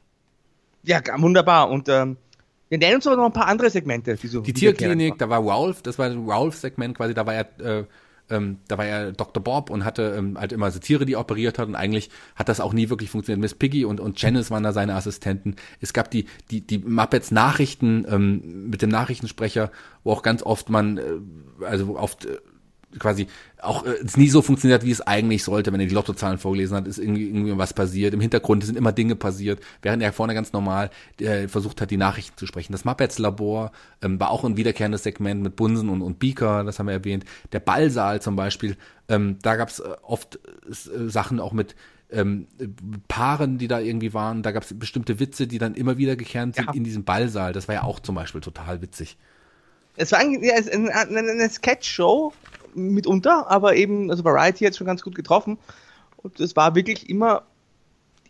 [0.82, 1.70] Ja, wunderbar.
[1.70, 2.16] Und ähm,
[2.68, 4.16] wir nennen uns aber noch ein paar andere Segmente.
[4.16, 7.44] Die, so die Tierklinik, da war Ralph, das war ein Ralph-Segment quasi, da war ja
[7.58, 7.84] äh,
[8.30, 9.42] ähm, da war ja Dr.
[9.42, 12.60] Bob und hatte ähm, halt immer so Tiere, die operiert hat und eigentlich hat das
[12.60, 13.40] auch nie wirklich funktioniert.
[13.40, 15.56] Miss Piggy und, und Janice waren da seine Assistenten.
[15.80, 19.70] Es gab die, die, die Muppets Nachrichten ähm, mit dem Nachrichtensprecher,
[20.04, 21.02] wo auch ganz oft man, äh,
[21.64, 22.38] also oft äh,
[22.98, 23.28] quasi
[23.62, 26.76] auch äh, es nie so funktioniert, wie es eigentlich sollte, wenn er die Lottozahlen vorgelesen
[26.76, 28.14] hat, ist irgendwie, irgendwie was passiert.
[28.14, 31.96] Im Hintergrund sind immer Dinge passiert, während er vorne ganz normal äh, versucht hat, die
[31.96, 32.72] Nachrichten zu sprechen.
[32.72, 33.72] Das Muppets Labor
[34.02, 37.24] ähm, war auch ein wiederkehrendes Segment mit Bunsen und, und Beaker, das haben wir erwähnt.
[37.52, 38.76] Der Ballsaal zum Beispiel,
[39.08, 41.74] ähm, da gab es äh, oft äh, Sachen auch mit
[42.12, 42.46] ähm,
[43.08, 44.42] Paaren, die da irgendwie waren.
[44.42, 46.72] Da gab es bestimmte Witze, die dann immer wieder gekehrt sind ja.
[46.72, 47.52] in diesem Ballsaal.
[47.52, 49.16] Das war ja auch zum Beispiel total witzig.
[49.96, 52.32] Es war eine, eine, eine Sketch-Show
[52.74, 55.58] mitunter, aber eben, also Variety hat schon ganz gut getroffen.
[56.16, 57.42] Und es war wirklich immer,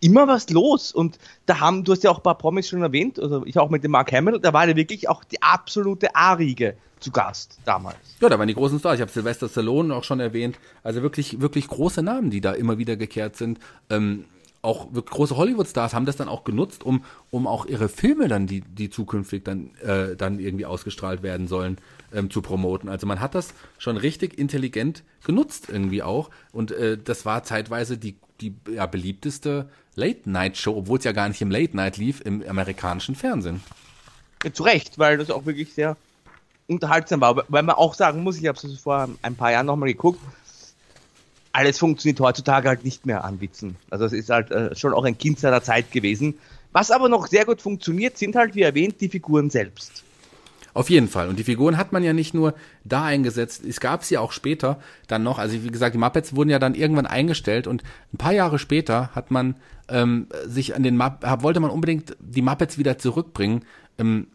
[0.00, 0.92] immer was los.
[0.92, 3.70] Und da haben, du hast ja auch ein paar Promis schon erwähnt, also ich auch
[3.70, 7.96] mit dem Mark Hamill, da war ja wirklich auch die absolute A-Riege zu Gast damals.
[8.20, 8.96] Ja, da waren die großen Stars.
[8.96, 10.58] Ich habe Sylvester Stallone auch schon erwähnt.
[10.82, 13.58] Also wirklich, wirklich große Namen, die da immer wieder gekehrt sind.
[13.88, 14.26] Ähm,
[14.62, 18.60] auch große Hollywood-Stars haben das dann auch genutzt, um, um auch ihre Filme dann, die,
[18.60, 21.78] die zukünftig dann, äh, dann irgendwie ausgestrahlt werden sollen,
[22.12, 22.88] ähm, zu promoten.
[22.88, 26.30] Also man hat das schon richtig intelligent genutzt irgendwie auch.
[26.52, 31.40] Und äh, das war zeitweise die, die ja, beliebteste Late-Night-Show, obwohl es ja gar nicht
[31.40, 33.62] im Late-Night lief, im amerikanischen Fernsehen.
[34.52, 35.96] Zu Recht, weil das auch wirklich sehr
[36.66, 37.44] unterhaltsam war.
[37.48, 40.20] Weil man auch sagen muss, ich habe es vor ein paar Jahren nochmal geguckt,
[41.52, 43.76] alles funktioniert heutzutage halt nicht mehr an Witzen.
[43.90, 46.38] Also es ist halt äh, schon auch ein Kind seiner Zeit gewesen.
[46.72, 50.04] Was aber noch sehr gut funktioniert, sind halt, wie erwähnt, die Figuren selbst.
[50.72, 51.28] Auf jeden Fall.
[51.28, 54.78] Und die Figuren hat man ja nicht nur da eingesetzt, es gab sie auch später
[55.08, 55.38] dann noch.
[55.38, 57.82] Also wie gesagt, die Muppets wurden ja dann irgendwann eingestellt und
[58.12, 59.56] ein paar Jahre später hat man
[59.88, 63.64] ähm, sich an den Mupp wollte man unbedingt die Muppets wieder zurückbringen.
[63.98, 64.28] Ähm,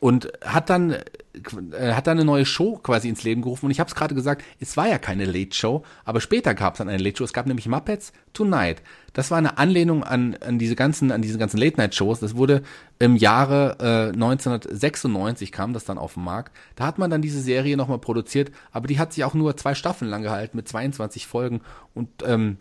[0.00, 0.96] und hat dann
[1.34, 4.14] äh, hat dann eine neue Show quasi ins Leben gerufen und ich habe es gerade
[4.14, 7.24] gesagt, es war ja keine Late Show, aber später gab es dann eine Late Show.
[7.24, 8.82] Es gab nämlich Muppets Tonight.
[9.14, 12.20] Das war eine Anlehnung an, an diese ganzen an diese ganzen Late Night Shows.
[12.20, 12.62] Das wurde
[12.98, 16.52] im Jahre äh, 1996 kam das dann auf den Markt.
[16.76, 19.74] Da hat man dann diese Serie nochmal produziert, aber die hat sich auch nur zwei
[19.74, 21.62] Staffeln lang gehalten mit 22 Folgen
[21.94, 22.58] und ähm,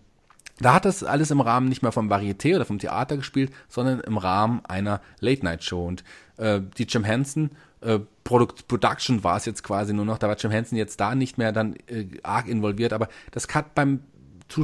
[0.62, 4.00] da hat das alles im Rahmen nicht mehr vom Varieté oder vom Theater gespielt, sondern
[4.02, 5.84] im Rahmen einer Late-Night-Show.
[5.84, 6.04] Und
[6.38, 7.50] äh, die Jim Henson
[7.82, 10.18] äh, Product Production war es jetzt quasi nur noch.
[10.18, 13.76] Da war Jim Henson jetzt da nicht mehr dann äh, arg involviert, aber das hat
[13.76, 14.02] beim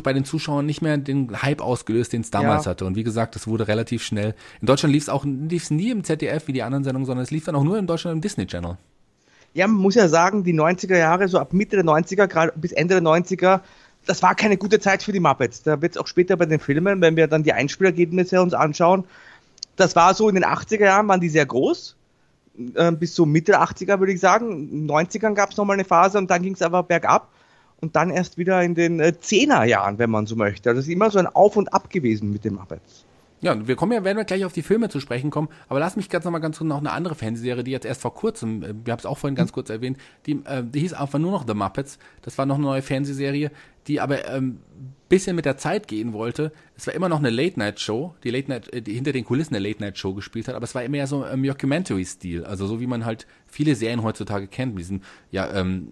[0.03, 2.71] bei den Zuschauern nicht mehr den Hype ausgelöst, den es damals ja.
[2.71, 2.85] hatte.
[2.85, 4.35] Und wie gesagt, das wurde relativ schnell.
[4.59, 7.31] In Deutschland lief es auch lief's nie im ZDF wie die anderen Sendungen, sondern es
[7.31, 8.77] lief dann auch nur in Deutschland im Disney Channel.
[9.53, 12.73] Ja, man muss ja sagen, die 90er Jahre, so ab Mitte der 90er, gerade bis
[12.73, 13.61] Ende der 90er,
[14.05, 15.63] das war keine gute Zeit für die Muppets.
[15.63, 19.05] Da wird es auch später bei den Filmen, wenn wir dann die Einspielergebnisse uns anschauen.
[19.75, 21.96] Das war so in den 80er Jahren, waren die sehr groß.
[22.75, 24.69] Äh, bis so Mitte der 80er würde ich sagen.
[24.69, 27.29] In den 90ern gab es nochmal eine Phase und dann ging es aber bergab.
[27.79, 30.69] Und dann erst wieder in den äh, 10er Jahren, wenn man so möchte.
[30.69, 33.05] Also es ist immer so ein Auf und Ab gewesen mit den Muppets.
[33.39, 35.95] Ja, wir kommen ja, werden wir gleich auf die Filme zu sprechen kommen, aber lass
[35.95, 38.73] mich ganz nochmal ganz kurz noch eine andere Fernsehserie, die jetzt erst vor kurzem, äh,
[38.83, 41.45] wir haben es auch vorhin ganz kurz erwähnt, die, äh, die hieß einfach nur noch
[41.45, 41.99] The Muppets.
[42.23, 43.51] Das war noch eine neue Fernsehserie,
[43.87, 44.59] die aber ähm,
[45.09, 46.51] bisschen mit der Zeit gehen wollte.
[46.75, 49.67] Es war immer noch eine Late-Night-Show, die Late Night, äh, die hinter den Kulissen eine
[49.67, 53.05] Late-Night-Show gespielt hat, aber es war immer ja so im Mockumentary-Stil, also so wie man
[53.05, 55.89] halt viele Serien heutzutage kennt, mit diesem, ja, ähm,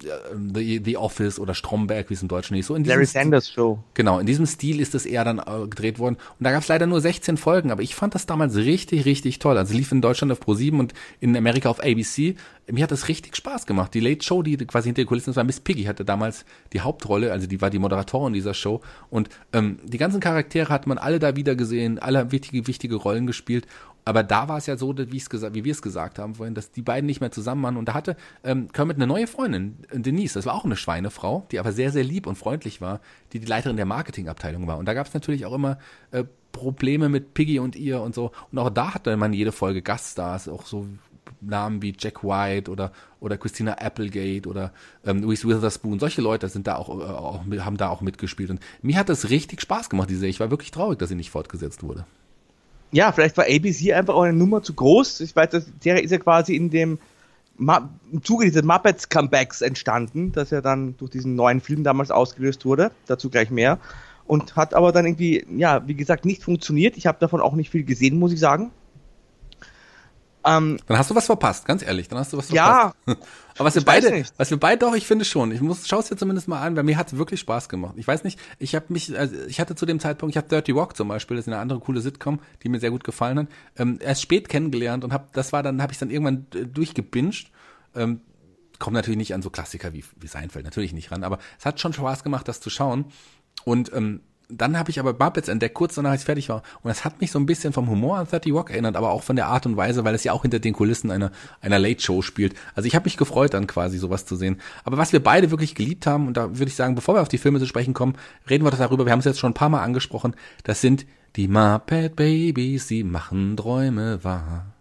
[0.53, 2.67] The, The Office oder Stromberg, wie es im Deutschen ist.
[2.67, 3.79] So in Larry Sanders Show.
[3.93, 6.15] Genau, in diesem Stil ist es eher dann äh, gedreht worden.
[6.15, 9.39] Und da gab es leider nur 16 Folgen, aber ich fand das damals richtig, richtig
[9.39, 9.57] toll.
[9.57, 12.35] Also lief in Deutschland auf Pro7 und in Amerika auf ABC.
[12.71, 13.93] Mir hat das richtig Spaß gemacht.
[13.93, 17.31] Die Late Show, die quasi hinter den Kulissen, war Miss Piggy, hatte damals die Hauptrolle,
[17.31, 18.81] also die war die Moderatorin dieser Show.
[19.09, 23.27] Und ähm, die ganzen Charaktere hat man alle da wieder gesehen, alle wichtige, wichtige Rollen
[23.27, 23.67] gespielt.
[24.07, 26.83] Aber da war es ja so, wie, wie wir es gesagt haben vorhin, dass die
[26.83, 27.75] beiden nicht mehr zusammen waren.
[27.75, 30.35] Und da hatte ähm, Kermit eine neue Freundin, Denise.
[30.35, 33.01] Das war auch eine Schweinefrau, die aber sehr, sehr lieb und freundlich war,
[33.33, 34.77] die die Leiterin der Marketingabteilung war.
[34.77, 35.79] Und da gab es natürlich auch immer
[36.11, 38.31] äh, Probleme mit Piggy und ihr und so.
[38.51, 40.87] Und auch da hatte man jede Folge Gaststars, auch so
[41.47, 44.71] Namen wie Jack White oder oder Christina Applegate oder
[45.05, 45.99] ähm, Louise Witherspoon.
[45.99, 49.29] Solche Leute sind da auch, äh, auch haben da auch mitgespielt und mir hat das
[49.29, 50.09] richtig Spaß gemacht.
[50.09, 52.05] Diese, ich war wirklich traurig, dass sie nicht fortgesetzt wurde.
[52.91, 55.21] Ja, vielleicht war ABC einfach auch eine Nummer zu groß.
[55.21, 56.99] Ich weiß, das Serie ist ja quasi in dem
[57.57, 62.65] im Zuge dieses Muppets Comebacks entstanden, das ja dann durch diesen neuen Film damals ausgelöst
[62.65, 62.91] wurde.
[63.07, 63.79] Dazu gleich mehr.
[64.27, 66.97] Und hat aber dann irgendwie, ja, wie gesagt, nicht funktioniert.
[66.97, 68.71] Ich habe davon auch nicht viel gesehen, muss ich sagen.
[70.45, 72.07] Ähm, dann hast du was verpasst, ganz ehrlich.
[72.07, 72.95] Dann hast du was verpasst.
[73.07, 73.15] Ja.
[73.57, 75.51] Aber was wir beide, was wir beide doch, ich finde schon.
[75.51, 76.75] Ich muss, schau es dir zumindest mal an.
[76.75, 77.95] Bei mir hat es wirklich Spaß gemacht.
[77.97, 80.75] Ich weiß nicht, ich habe mich, also ich hatte zu dem Zeitpunkt, ich habe Dirty
[80.75, 83.47] Walk zum Beispiel, das ist eine andere coole Sitcom, die mir sehr gut gefallen hat,
[83.77, 87.49] ähm, erst spät kennengelernt und habe, das war dann, habe ich dann irgendwann äh, durchgebinged.
[87.95, 88.21] Ähm,
[88.77, 91.79] kommt natürlich nicht an so Klassiker wie, wie Seinfeld, natürlich nicht ran, aber es hat
[91.79, 93.05] schon Spaß gemacht, das zu schauen.
[93.63, 96.61] Und ähm, dann habe ich aber Muppets entdeckt, kurz danach, als ich fertig war.
[96.81, 99.23] Und das hat mich so ein bisschen vom Humor an 30 Rock erinnert, aber auch
[99.23, 101.31] von der Art und Weise, weil es ja auch hinter den Kulissen einer,
[101.61, 102.55] einer Late-Show spielt.
[102.75, 104.61] Also ich habe mich gefreut, dann quasi sowas zu sehen.
[104.83, 107.27] Aber was wir beide wirklich geliebt haben, und da würde ich sagen, bevor wir auf
[107.27, 108.15] die Filme zu sprechen kommen,
[108.49, 111.05] reden wir doch darüber, wir haben es jetzt schon ein paar Mal angesprochen, das sind
[111.35, 114.73] die Muppet Babies, sie machen Träume wahr.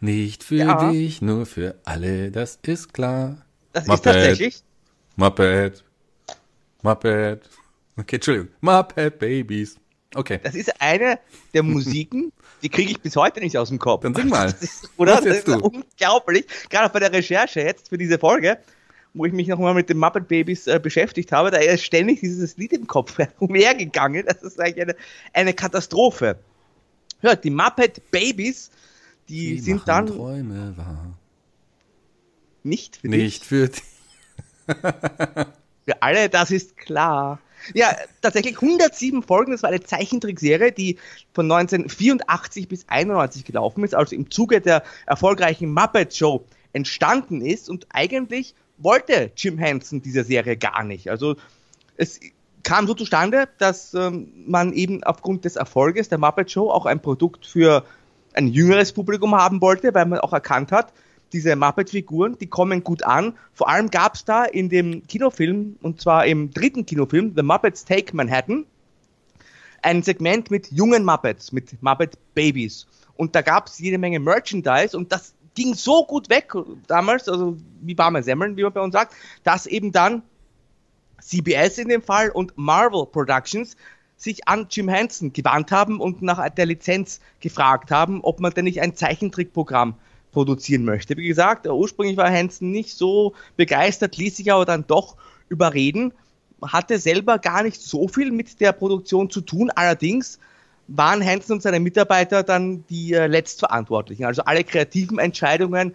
[0.00, 0.90] Nicht für ja.
[0.90, 3.38] dich, nur für alle, das ist klar.
[3.72, 4.62] Das Muppet, ist tatsächlich.
[5.16, 5.84] Muppet.
[6.82, 7.48] Muppet.
[7.98, 8.50] Okay, Entschuldigung.
[8.60, 9.78] Muppet Babies.
[10.14, 10.40] Okay.
[10.42, 11.18] Das ist eine
[11.52, 12.32] der Musiken,
[12.62, 14.02] die kriege ich bis heute nicht aus dem Kopf.
[14.02, 14.46] Dann sing mal.
[14.52, 15.16] Das ist, oder?
[15.16, 15.58] Das ist du?
[15.58, 16.46] unglaublich.
[16.70, 18.58] Gerade bei der Recherche jetzt für diese Folge,
[19.14, 22.56] wo ich mich nochmal mit den Muppet Babies äh, beschäftigt habe, da ist ständig dieses
[22.56, 24.24] Lied im Kopf umhergegangen.
[24.26, 24.96] Das ist eigentlich eine,
[25.32, 26.38] eine Katastrophe.
[27.20, 28.70] Hört, die Muppet Babies,
[29.28, 30.06] die, die sind dann.
[30.06, 31.18] Träume wahr.
[32.62, 33.48] Nicht für Nicht dich.
[33.48, 33.82] für dich.
[35.84, 37.40] für alle, das ist klar.
[37.74, 39.52] Ja, tatsächlich 107 Folgen.
[39.52, 40.98] Das war eine Zeichentrickserie, die
[41.32, 47.68] von 1984 bis 91 gelaufen ist, also im Zuge der erfolgreichen Muppet Show entstanden ist.
[47.70, 51.10] Und eigentlich wollte Jim Henson diese Serie gar nicht.
[51.10, 51.36] Also
[51.96, 52.20] es
[52.62, 57.00] kam so zustande, dass ähm, man eben aufgrund des Erfolges der Muppet Show auch ein
[57.00, 57.84] Produkt für
[58.34, 60.92] ein jüngeres Publikum haben wollte, weil man auch erkannt hat,
[61.32, 63.36] diese Muppet-Figuren, die kommen gut an.
[63.52, 67.84] Vor allem gab es da in dem Kinofilm, und zwar im dritten Kinofilm, The Muppets
[67.84, 68.66] Take Manhattan,
[69.82, 72.86] ein Segment mit jungen Muppets, mit Muppet Babies.
[73.16, 76.52] Und da gab es jede Menge Merchandise und das ging so gut weg
[76.86, 80.22] damals, also wie warme Semmeln, wie man bei uns sagt, dass eben dann
[81.20, 83.76] CBS in dem Fall und Marvel Productions
[84.16, 88.64] sich an Jim Henson gewandt haben und nach der Lizenz gefragt haben, ob man denn
[88.64, 89.94] nicht ein Zeichentrickprogramm
[90.36, 91.16] produzieren möchte.
[91.16, 95.16] Wie gesagt, ursprünglich war Hansen nicht so begeistert, ließ sich aber dann doch
[95.48, 96.12] überreden,
[96.62, 100.38] hatte selber gar nicht so viel mit der Produktion zu tun, allerdings
[100.88, 104.26] waren Hansen und seine Mitarbeiter dann die äh, Letztverantwortlichen.
[104.26, 105.94] Also alle kreativen Entscheidungen,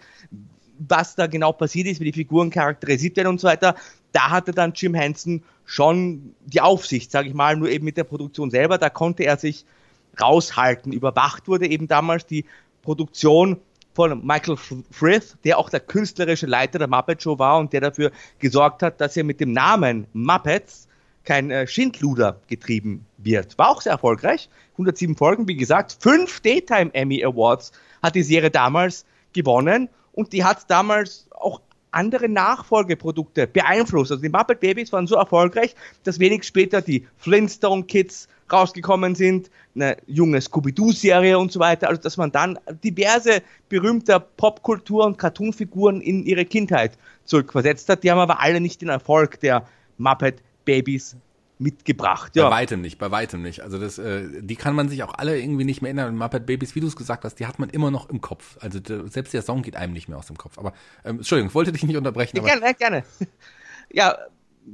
[0.79, 3.75] was da genau passiert ist, wie die Figuren charakterisiert werden und so weiter,
[4.11, 8.05] da hatte dann Jim Henson schon die Aufsicht, sage ich mal, nur eben mit der
[8.05, 8.79] Produktion selber.
[8.79, 9.65] Da konnte er sich
[10.19, 10.93] raushalten.
[10.93, 12.45] Überwacht wurde eben damals die
[12.81, 13.57] Produktion
[13.93, 14.57] von Michael
[14.91, 19.01] Frith, der auch der künstlerische Leiter der Muppet Show war und der dafür gesorgt hat,
[19.01, 20.87] dass er mit dem Namen Muppets
[21.23, 23.57] kein äh, Schindluder getrieben wird.
[23.57, 24.49] War auch sehr erfolgreich.
[24.73, 27.71] 107 Folgen, wie gesagt, fünf Daytime Emmy Awards
[28.01, 31.61] hat die Serie damals gewonnen und die hat damals auch
[31.91, 34.11] andere Nachfolgeprodukte beeinflusst.
[34.11, 39.49] Also die Muppet Babies waren so erfolgreich, dass wenig später die Flintstone Kids rausgekommen sind,
[39.75, 41.89] eine junge Scooby-Doo-Serie und so weiter.
[41.89, 48.03] Also dass man dann diverse berühmte Popkultur- und Cartoonfiguren in ihre Kindheit zurückversetzt hat.
[48.03, 49.65] Die haben aber alle nicht den Erfolg der
[49.97, 51.15] Muppet Babys
[51.61, 52.35] mitgebracht.
[52.35, 52.49] Ja.
[52.49, 53.61] Bei weitem nicht, bei weitem nicht.
[53.61, 56.17] Also das, äh, die kann man sich auch alle irgendwie nicht mehr erinnern.
[56.17, 58.57] Muppet Babies, wie du es gesagt hast, die hat man immer noch im Kopf.
[58.59, 60.57] Also selbst der Song geht einem nicht mehr aus dem Kopf.
[60.57, 60.73] Aber
[61.05, 62.37] ähm, Entschuldigung, ich wollte dich nicht unterbrechen.
[62.37, 63.03] Ja, gerne, gerne.
[63.93, 64.17] Ja,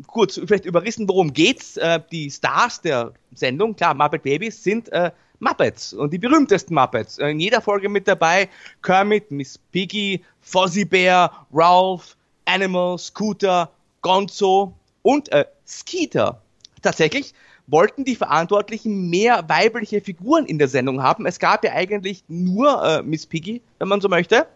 [0.07, 1.77] kurz, vielleicht überrissen, worum geht's?
[1.77, 7.17] Äh, die Stars der Sendung, klar, Muppet Babies sind äh, Muppets und die berühmtesten Muppets.
[7.17, 8.49] Äh, in jeder Folge mit dabei
[8.81, 12.15] Kermit, Miss Piggy, Fozzie Bear, Ralph,
[12.45, 13.71] Animal, Scooter,
[14.01, 16.41] Gonzo und äh, Skeeter.
[16.81, 17.33] Tatsächlich
[17.67, 21.25] wollten die Verantwortlichen mehr weibliche Figuren in der Sendung haben.
[21.25, 24.47] Es gab ja eigentlich nur äh, Miss Piggy, wenn man so möchte.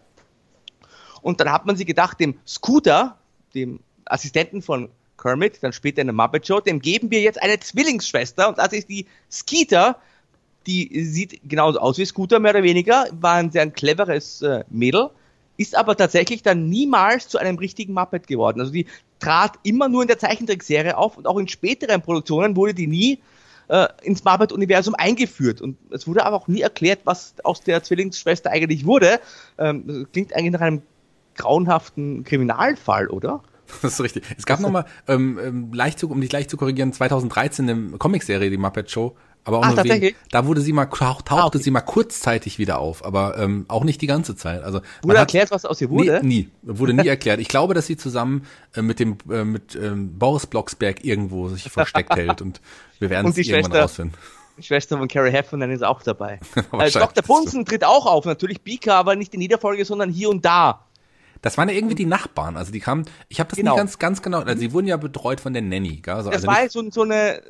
[1.21, 3.17] Und dann hat man sich gedacht, dem Scooter,
[3.53, 4.89] dem Assistenten von
[5.21, 8.73] Kermit, dann später in der Muppet Show, dem geben wir jetzt eine Zwillingsschwester und das
[8.73, 9.97] ist die Skeeter.
[10.67, 15.09] Die sieht genauso aus wie Scooter, mehr oder weniger, war ein sehr cleveres äh, Mädel,
[15.57, 18.59] ist aber tatsächlich dann niemals zu einem richtigen Muppet geworden.
[18.59, 18.85] Also die
[19.19, 23.19] trat immer nur in der Zeichentrickserie auf und auch in späteren Produktionen wurde die nie
[23.69, 25.61] äh, ins Muppet-Universum eingeführt.
[25.61, 29.19] Und es wurde aber auch nie erklärt, was aus der Zwillingsschwester eigentlich wurde.
[29.57, 30.81] Ähm, klingt eigentlich nach einem
[31.35, 33.41] grauenhaften Kriminalfall, oder?
[33.81, 34.23] Das ist richtig.
[34.37, 38.49] Es gab nochmal, ähm, ähm, leicht zu, um dich leicht zu korrigieren, 2013 eine Comicserie,
[38.49, 41.57] die Muppet Show, aber auch Ach, nur wegen, da wurde sie mal tauchte ah, okay.
[41.57, 44.61] sie mal kurzzeitig wieder auf, aber ähm, auch nicht die ganze Zeit.
[44.61, 46.19] Also wurde erklärt, was aus ihr wurde?
[46.23, 47.39] Nie, nie wurde nie erklärt.
[47.39, 48.45] Ich glaube, dass sie zusammen
[48.75, 52.61] äh, mit dem äh, mit ähm, Boris Blocksberg irgendwo sich versteckt hält und
[52.99, 54.17] wir werden es irgendwann Schwester, rausfinden.
[54.57, 56.39] Die Schwester von Carrie Heffernan ist auch dabei.
[56.79, 57.23] äh, Dr.
[57.23, 60.85] Bunsen tritt auch auf, natürlich Bika, aber nicht in jeder Folge, sondern hier und da.
[61.41, 63.71] Das waren ja irgendwie die Nachbarn, also die kamen, ich habe das genau.
[63.71, 66.13] nicht ganz ganz genau, also sie wurden ja betreut von der Nanny, gell?
[66.13, 67.41] Also, das also war so, so eine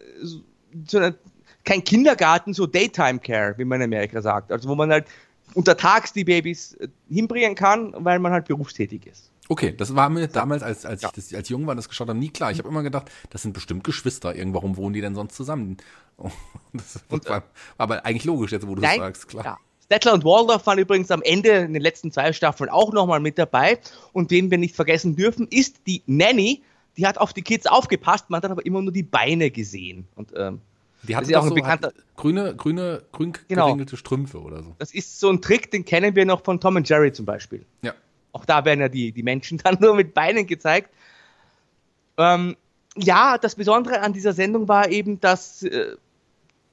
[0.87, 1.15] so eine
[1.63, 4.51] kein Kindergarten, so Daytime Care, wie man in Amerika sagt.
[4.51, 5.07] Also wo man halt
[5.53, 9.31] untertags die Babys äh, hinbringen kann, weil man halt berufstätig ist.
[9.49, 11.09] Okay, das war mir damals, als, als ja.
[11.09, 12.51] ich das, als jung war, das geschaut habe, nie klar.
[12.51, 14.33] Ich habe immer gedacht, das sind bestimmt Geschwister.
[14.33, 15.77] Irgendwann, wohnen die denn sonst zusammen?
[16.73, 17.43] das und, war, war,
[17.77, 19.43] aber eigentlich logisch jetzt, wo du es sagst, klar.
[19.43, 19.57] Ja.
[19.91, 23.37] Stettler und Waldorf waren übrigens am Ende in den letzten zwei Staffeln auch nochmal mit
[23.37, 23.77] dabei.
[24.13, 26.63] Und wen wir nicht vergessen dürfen, ist die Nanny.
[26.95, 30.07] Die hat auf die Kids aufgepasst, man hat aber immer nur die Beine gesehen.
[30.15, 30.61] Und ähm,
[31.03, 33.65] die hat auch so, bekannter grüne, grüne, grün genau.
[33.65, 34.73] geringelte Strümpfe oder so.
[34.79, 37.65] Das ist so ein Trick, den kennen wir noch von Tom und Jerry zum Beispiel.
[37.81, 37.93] Ja.
[38.31, 40.89] Auch da werden ja die, die Menschen dann nur mit Beinen gezeigt.
[42.17, 42.55] Ähm,
[42.95, 45.97] ja, das Besondere an dieser Sendung war eben, dass, äh,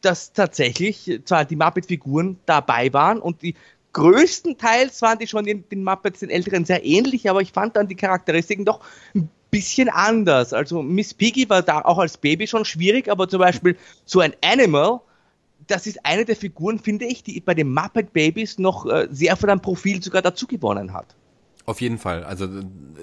[0.00, 3.54] dass tatsächlich zwar die Muppet-Figuren dabei waren und die
[3.92, 7.88] größtenteils waren die schon den, den Muppets, den Älteren, sehr ähnlich, aber ich fand dann
[7.88, 8.80] die Charakteristiken doch
[9.14, 10.52] ein bisschen anders.
[10.52, 14.34] Also Miss Piggy war da auch als Baby schon schwierig, aber zum Beispiel so ein
[14.42, 15.00] Animal,
[15.66, 19.36] das ist eine der Figuren, finde ich, die bei den Muppet Babies noch äh, sehr
[19.36, 21.16] von einem Profil sogar dazu gewonnen hat.
[21.68, 22.24] Auf jeden Fall.
[22.24, 22.48] Also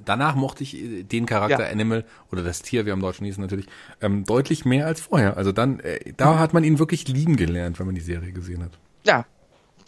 [0.06, 1.72] danach mochte ich äh, den Charakter ja.
[1.72, 3.68] Animal oder das Tier, wie am Deutschen hieß natürlich,
[4.02, 5.38] ähm, deutlich mehr als vorher.
[5.38, 8.64] Also dann, äh, da hat man ihn wirklich lieben gelernt, wenn man die Serie gesehen
[8.64, 8.72] hat.
[9.06, 9.24] Ja,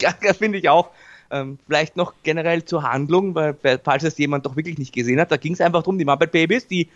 [0.00, 0.90] ja finde ich auch.
[1.32, 5.32] Ähm, vielleicht noch generell zur Handlung, weil, falls es jemand doch wirklich nicht gesehen hat,
[5.32, 6.88] da ging es einfach darum, die Muppet Babies, die,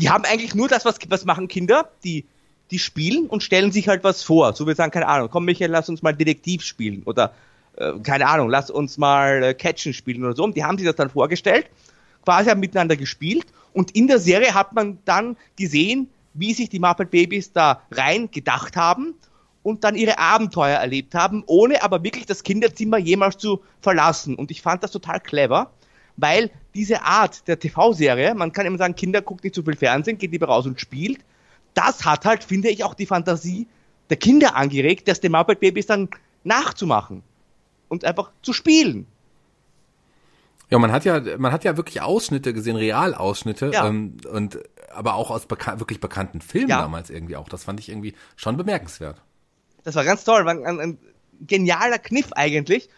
[0.00, 2.24] die haben eigentlich nur das, was, was machen Kinder, die,
[2.72, 4.52] die spielen und stellen sich halt was vor.
[4.54, 7.32] So wir sagen, keine Ahnung, komm Michael, lass uns mal Detektiv spielen oder
[7.76, 10.44] äh, keine Ahnung, lass uns mal äh, Catchen spielen oder so.
[10.44, 11.66] Und die haben sich das dann vorgestellt,
[12.24, 16.78] quasi haben miteinander gespielt und in der Serie hat man dann gesehen, wie sich die
[16.78, 19.14] Muppet Babies da rein gedacht haben
[19.62, 24.34] und dann ihre Abenteuer erlebt haben, ohne aber wirklich das Kinderzimmer jemals zu verlassen.
[24.34, 25.70] Und ich fand das total clever,
[26.16, 30.18] weil diese Art der TV-Serie, man kann immer sagen, Kinder guckt nicht zu viel Fernsehen,
[30.18, 31.20] geht lieber raus und spielt.
[31.74, 33.66] Das hat halt, finde ich, auch die Fantasie
[34.10, 36.08] der Kinder angeregt, das den Muppet Babies dann
[36.44, 37.22] nachzumachen
[37.92, 39.06] und einfach zu spielen.
[40.70, 43.86] Ja, man hat ja, man hat ja wirklich Ausschnitte gesehen, Realausschnitte, ja.
[43.86, 44.58] ähm, und
[44.90, 46.80] aber auch aus bekan wirklich bekannten Filmen ja.
[46.80, 47.50] damals irgendwie auch.
[47.50, 49.20] Das fand ich irgendwie schon bemerkenswert.
[49.84, 50.98] Das war ganz toll, war ein, ein
[51.46, 52.88] genialer Kniff eigentlich.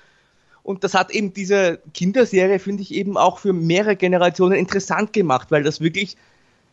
[0.62, 5.50] Und das hat eben diese Kinderserie, finde ich, eben auch für mehrere Generationen interessant gemacht,
[5.50, 6.16] weil das wirklich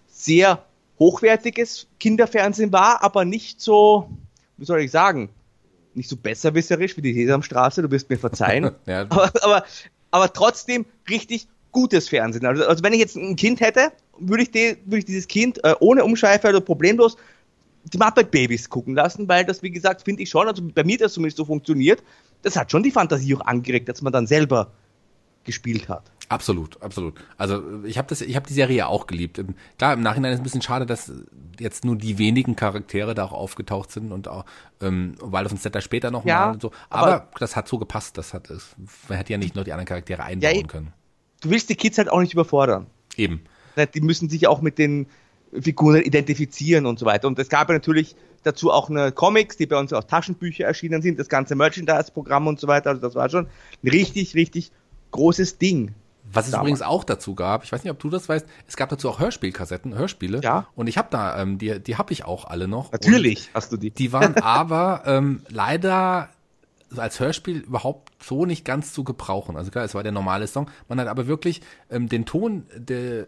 [0.07, 0.63] sehr
[0.99, 4.11] hochwertiges Kinderfernsehen war, aber nicht so,
[4.57, 5.29] wie soll ich sagen,
[5.95, 8.71] nicht so besserwisserisch wie die Sesamstraße, du wirst mir verzeihen.
[8.85, 9.01] ja.
[9.01, 9.65] aber, aber,
[10.11, 12.45] aber trotzdem richtig gutes Fernsehen.
[12.45, 15.63] Also, also wenn ich jetzt ein Kind hätte, würde ich, die, würde ich dieses Kind
[15.63, 17.17] äh, ohne Umschweife oder problemlos
[17.83, 20.97] die Muppet Babies gucken lassen, weil das, wie gesagt, finde ich schon, also bei mir
[20.97, 22.03] das zumindest so funktioniert,
[22.43, 24.71] das hat schon die Fantasie auch angeregt, dass man dann selber
[25.43, 26.03] gespielt hat.
[26.31, 27.15] Absolut, absolut.
[27.37, 29.43] Also ich habe das, ich habe die Serie ja auch geliebt.
[29.77, 31.11] Klar, im Nachhinein ist es ein bisschen schade, dass
[31.59, 34.45] jetzt nur die wenigen Charaktere da auch aufgetaucht sind und auch
[34.79, 36.71] ähm, Wild of Setter später noch ja, mal und so.
[36.89, 38.17] Aber, aber, das hat so gepasst.
[38.17, 38.77] Das hat es.
[39.09, 40.93] Man hätte ja nicht nur die anderen Charaktere einbauen ja, können.
[41.41, 42.87] Du willst die Kids halt auch nicht überfordern.
[43.17, 43.41] Eben.
[43.93, 45.07] Die müssen sich auch mit den
[45.59, 47.27] Figuren identifizieren und so weiter.
[47.27, 51.01] Und es gab ja natürlich dazu auch eine Comics, die bei uns aus Taschenbücher erschienen
[51.01, 52.91] sind, das ganze Merchandise-Programm und so weiter.
[52.91, 53.47] Also das war schon
[53.83, 54.71] ein richtig, richtig
[55.11, 55.93] großes Ding.
[56.33, 56.63] Was es damals.
[56.63, 59.19] übrigens auch dazu gab, ich weiß nicht, ob du das weißt, es gab dazu auch
[59.19, 60.41] Hörspielkassetten, Hörspiele.
[60.41, 60.67] Ja.
[60.75, 62.91] Und ich habe da, ähm, die, die habe ich auch alle noch.
[62.91, 63.91] Natürlich hast du die.
[63.91, 66.29] Die waren aber ähm, leider
[66.97, 69.55] als Hörspiel überhaupt so nicht ganz zu gebrauchen.
[69.55, 70.69] Also klar, es war der normale Song.
[70.89, 73.27] Man hat aber wirklich ähm, den Ton, der,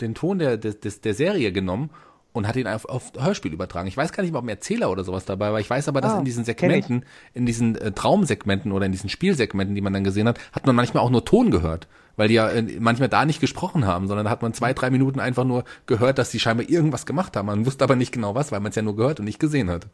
[0.00, 1.90] den Ton der, der, der Serie genommen
[2.32, 3.86] und hat ihn auf, auf Hörspiel übertragen.
[3.86, 5.60] Ich weiß gar nicht, ob ein Erzähler oder sowas dabei war.
[5.60, 9.08] Ich weiß aber, dass ah, in diesen Segmenten, in diesen äh, Traumsegmenten oder in diesen
[9.08, 11.86] Spielsegmenten, die man dann gesehen hat, hat man manchmal auch nur Ton gehört.
[12.16, 14.90] Weil die ja äh, manchmal da nicht gesprochen haben, sondern da hat man zwei, drei
[14.90, 17.46] Minuten einfach nur gehört, dass die scheinbar irgendwas gemacht haben.
[17.46, 19.70] Man wusste aber nicht genau was, weil man es ja nur gehört und nicht gesehen
[19.70, 19.86] hat.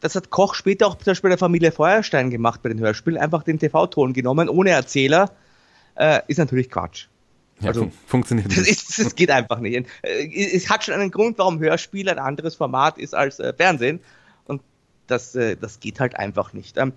[0.00, 3.18] Das hat Koch später auch zum Beispiel der Familie Feuerstein gemacht bei den Hörspielen.
[3.18, 5.32] Einfach den TV-Ton genommen, ohne Erzähler.
[5.94, 7.06] Äh, ist natürlich Quatsch.
[7.60, 8.60] Ja, also, fun funktioniert nicht.
[8.60, 9.86] Das, ist, das geht einfach nicht.
[10.02, 14.00] Äh, es hat schon einen Grund, warum Hörspiel ein anderes Format ist als äh, Fernsehen.
[14.44, 14.60] Und
[15.06, 16.76] das, äh, das geht halt einfach nicht.
[16.76, 16.92] Ähm,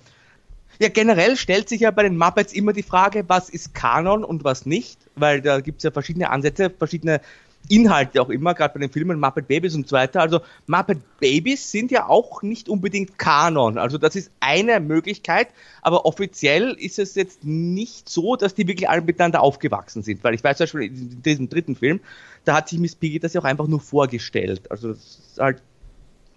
[0.80, 4.44] ja, generell stellt sich ja bei den Muppets immer die Frage, was ist Kanon und
[4.44, 7.22] was nicht, weil da gibt es ja verschiedene Ansätze, verschiedene
[7.68, 10.22] Inhalte auch immer, gerade bei den Filmen Muppet Babies und so weiter.
[10.22, 13.78] Also Muppet Babies sind ja auch nicht unbedingt Kanon.
[13.78, 15.50] Also das ist eine Möglichkeit,
[15.82, 20.24] aber offiziell ist es jetzt nicht so, dass die wirklich alle miteinander aufgewachsen sind.
[20.24, 22.00] Weil ich weiß zum Beispiel in diesem dritten Film,
[22.46, 24.72] da hat sich Miss Piggy das ja auch einfach nur vorgestellt.
[24.72, 25.62] Also das ist halt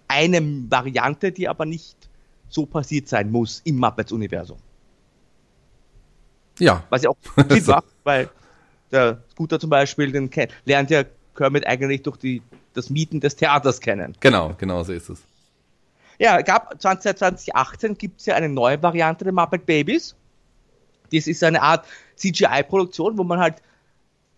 [0.07, 1.97] eine Variante, die aber nicht
[2.53, 4.57] so passiert sein muss im Muppets-Universum.
[6.59, 6.83] Ja.
[6.89, 7.17] Was ja auch
[7.49, 8.29] Sinn macht, weil
[8.91, 10.29] der Scooter zum Beispiel, den
[10.65, 11.03] lernt ja
[11.35, 12.41] Kermit eigentlich durch die,
[12.73, 14.15] das Mieten des Theaters kennen.
[14.19, 15.23] Genau, genau so ist es.
[16.19, 20.15] Ja, gab 2018 gibt es ja eine neue Variante der Muppet Babies.
[21.11, 21.85] Das ist eine Art
[22.17, 23.55] CGI-Produktion, wo man halt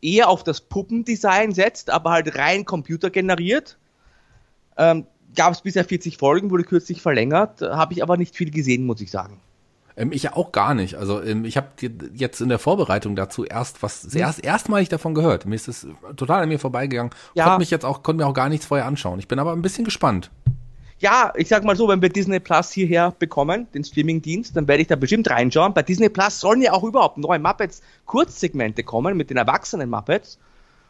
[0.01, 3.77] eher auf das Puppendesign setzt, aber halt rein computergeneriert.
[4.77, 5.05] Ähm,
[5.35, 9.01] gab es bisher 40 Folgen, wurde kürzlich verlängert, habe ich aber nicht viel gesehen, muss
[9.01, 9.39] ich sagen.
[9.97, 10.95] Ähm, ich auch gar nicht.
[10.95, 11.67] Also ähm, ich habe
[12.13, 14.19] jetzt in der Vorbereitung dazu erst was hm.
[14.19, 15.45] erst erstmalig davon gehört.
[15.45, 17.11] Mir ist es total an mir vorbeigegangen.
[17.33, 17.45] Ja.
[17.45, 19.19] Konnte mich jetzt auch konnte mir auch gar nichts vorher anschauen.
[19.19, 20.31] Ich bin aber ein bisschen gespannt.
[20.99, 24.81] Ja, ich sag mal so, wenn wir Disney Plus hierher bekommen, den Streamingdienst, dann werde
[24.81, 25.73] ich da bestimmt reinschauen.
[25.73, 30.39] Bei Disney Plus sollen ja auch überhaupt neue Muppets Kurzsegmente kommen mit den erwachsenen Muppets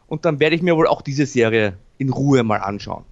[0.06, 3.04] und dann werde ich mir wohl auch diese Serie in Ruhe mal anschauen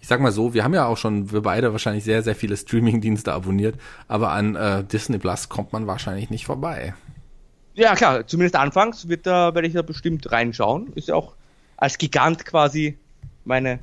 [0.00, 2.56] ich sag mal so, wir haben ja auch schon, wir beide wahrscheinlich sehr, sehr viele
[2.56, 3.76] Streaming-Dienste abonniert,
[4.08, 6.94] aber an äh, Disney Plus kommt man wahrscheinlich nicht vorbei.
[7.74, 10.92] Ja, klar, zumindest anfangs wird da, werde ich da bestimmt reinschauen.
[10.94, 11.34] Ist ja auch
[11.76, 12.96] als Gigant quasi
[13.44, 13.80] meine,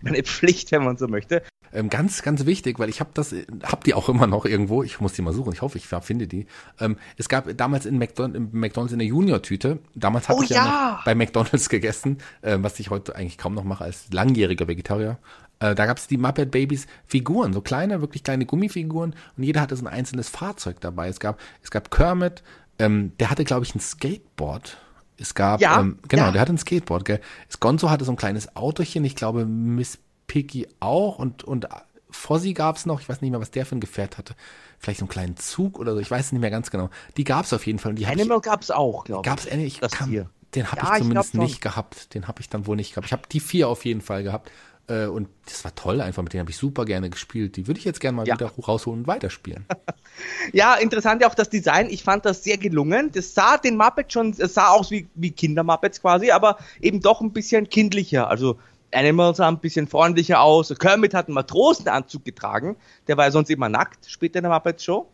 [0.00, 1.42] meine Pflicht, wenn man so möchte.
[1.72, 4.82] Ähm, ganz, ganz wichtig, weil ich habe das, hab die auch immer noch irgendwo.
[4.82, 5.52] Ich muss die mal suchen.
[5.52, 6.46] Ich hoffe, ich finde die.
[6.80, 9.80] Ähm, es gab damals in McDonald's, in McDonald's in der Junior-Tüte.
[9.94, 13.52] Damals hatte oh, ich ja, ja bei McDonald's gegessen, äh, was ich heute eigentlich kaum
[13.54, 15.18] noch mache als langjähriger Vegetarier.
[15.58, 19.60] Äh, da gab es die Muppet Babies Figuren, so kleine, wirklich kleine Gummifiguren und jeder
[19.60, 21.08] hatte so ein einzelnes Fahrzeug dabei.
[21.08, 22.42] Es gab, es gab Kermit,
[22.78, 24.78] ähm, der hatte, glaube ich, ein Skateboard.
[25.18, 26.32] Es gab, ja, ähm, genau, ja.
[26.32, 27.20] der hatte ein Skateboard, gell.
[27.58, 31.66] Gonzo hatte so ein kleines Autochen, ich glaube Miss Piggy auch und, und
[32.10, 34.34] Fozzie gab's noch, ich weiß nicht mehr, was der für ein Gefährt hatte.
[34.78, 36.90] Vielleicht so einen kleinen Zug oder so, ich weiß nicht mehr ganz genau.
[37.16, 37.90] Die gab's auf jeden Fall.
[37.90, 39.24] Und die Animal ich, gab's auch, glaube ich.
[39.24, 42.14] Gab's, ich kann, den habe ja, ich zumindest ich nicht gehabt.
[42.14, 43.06] Den habe ich dann wohl nicht gehabt.
[43.06, 44.50] Ich habe die vier auf jeden Fall gehabt.
[44.88, 47.56] Äh, und das war toll einfach, mit denen habe ich super gerne gespielt.
[47.56, 48.34] Die würde ich jetzt gerne mal ja.
[48.34, 49.64] wieder rausholen und weiterspielen.
[50.52, 51.88] ja, interessant ja auch das Design.
[51.90, 53.10] Ich fand das sehr gelungen.
[53.12, 57.20] Das sah den Muppets schon, es sah aus wie, wie Kinder-Muppets quasi, aber eben doch
[57.20, 58.28] ein bisschen kindlicher.
[58.28, 58.58] Also
[58.92, 60.72] Animal sah ein bisschen freundlicher aus.
[60.78, 62.76] Kermit hat einen Matrosenanzug getragen.
[63.08, 65.08] Der war ja sonst immer nackt später in der Muppets Show.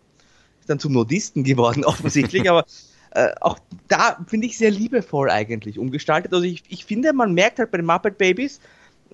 [0.61, 2.66] Ist dann zum Nudisten geworden offensichtlich, aber
[3.15, 3.59] äh, auch
[3.89, 6.32] da finde ich sehr liebevoll eigentlich umgestaltet.
[6.32, 8.61] Also ich, ich finde, man merkt halt bei den Muppet Babies,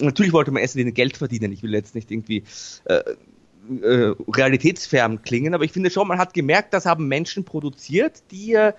[0.01, 1.53] natürlich wollte man erst Geld verdienen.
[1.53, 2.45] Ich will jetzt nicht irgendwie
[2.85, 3.03] äh,
[3.83, 8.55] äh, realitätsfern klingen, aber ich finde schon, man hat gemerkt, das haben Menschen produziert, die
[8.55, 8.73] äh,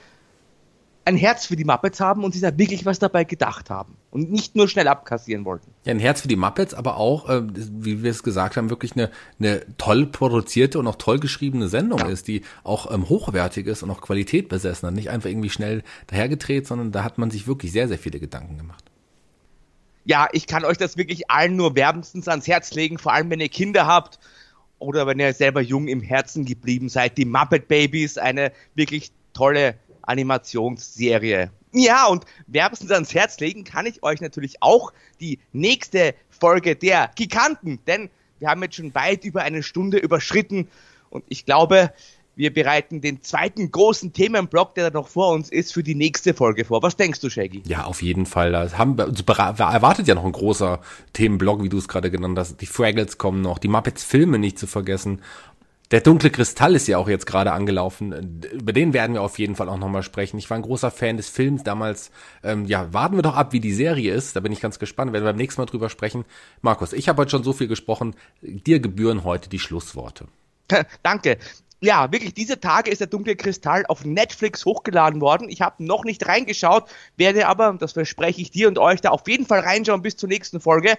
[1.05, 4.31] ein Herz für die Muppets haben und sich da wirklich was dabei gedacht haben und
[4.31, 5.71] nicht nur schnell abkassieren wollten.
[5.85, 8.93] Ja, ein Herz für die Muppets, aber auch, äh, wie wir es gesagt haben, wirklich
[8.93, 9.09] eine,
[9.39, 13.89] eine toll produzierte und auch toll geschriebene Sendung ist, die auch ähm, hochwertig ist und
[13.91, 14.95] auch Qualität besessen hat.
[14.95, 18.57] Nicht einfach irgendwie schnell dahergedreht, sondern da hat man sich wirklich sehr, sehr viele Gedanken
[18.57, 18.88] gemacht.
[20.10, 23.40] Ja, ich kann euch das wirklich allen nur wärmstens ans Herz legen, vor allem wenn
[23.40, 24.18] ihr Kinder habt
[24.80, 27.15] oder wenn ihr selber jung im Herzen geblieben seid.
[27.19, 31.52] Die Muppet Babies, eine wirklich tolle Animationsserie.
[31.73, 37.11] Ja, und wärmstens ans Herz legen kann ich euch natürlich auch die nächste Folge der
[37.14, 38.10] Giganten, denn
[38.40, 40.69] wir haben jetzt schon weit über eine Stunde überschritten
[41.11, 41.94] und ich glaube,
[42.39, 46.33] wir bereiten den zweiten großen Themenblock, der da noch vor uns ist, für die nächste
[46.33, 46.81] Folge vor.
[46.81, 47.63] Was denkst du, Shaggy?
[47.67, 48.53] Ja, auf jeden Fall.
[48.53, 50.79] Da haben wir, erwartet ja noch ein großer
[51.11, 52.61] Themenblock, wie du es gerade genannt hast.
[52.61, 55.21] Die Fraggles kommen noch, die Muppets Filme nicht zu vergessen.
[55.91, 58.41] Der dunkle Kristall ist ja auch jetzt gerade angelaufen.
[58.53, 60.37] Über den werden wir auf jeden Fall auch nochmal sprechen.
[60.37, 62.09] Ich war ein großer Fan des Films damals.
[62.41, 64.37] Ähm, ja, warten wir doch ab, wie die Serie ist.
[64.37, 65.11] Da bin ich ganz gespannt.
[65.11, 66.23] Werden wir beim nächsten Mal drüber sprechen.
[66.61, 68.15] Markus, ich habe heute schon so viel gesprochen.
[68.41, 70.27] Dir gebühren heute die Schlussworte.
[71.03, 71.37] Danke
[71.81, 75.47] ja, wirklich, diese Tage ist der dunkle Kristall auf Netflix hochgeladen worden.
[75.49, 79.27] Ich habe noch nicht reingeschaut, werde aber, das verspreche ich dir und euch, da auf
[79.27, 80.97] jeden Fall reinschauen bis zur nächsten Folge.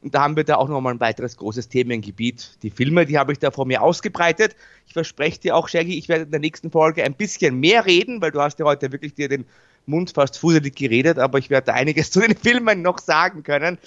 [0.00, 2.58] Und da haben wir da auch nochmal ein weiteres großes Themengebiet.
[2.62, 4.54] Die Filme, die habe ich da vor mir ausgebreitet.
[4.86, 8.20] Ich verspreche dir auch, Shaggy, ich werde in der nächsten Folge ein bisschen mehr reden,
[8.20, 9.46] weil du hast ja heute wirklich dir den
[9.86, 13.78] Mund fast fuselig geredet, aber ich werde einiges zu den Filmen noch sagen können.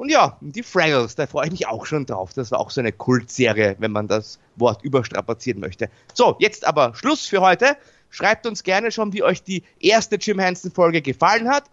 [0.00, 2.32] Und ja, die Fraggles, da freue ich mich auch schon drauf.
[2.32, 5.90] Das war auch so eine Kultserie, wenn man das Wort überstrapazieren möchte.
[6.14, 7.76] So, jetzt aber Schluss für heute.
[8.08, 11.64] Schreibt uns gerne schon, wie euch die erste Jim Henson Folge gefallen hat.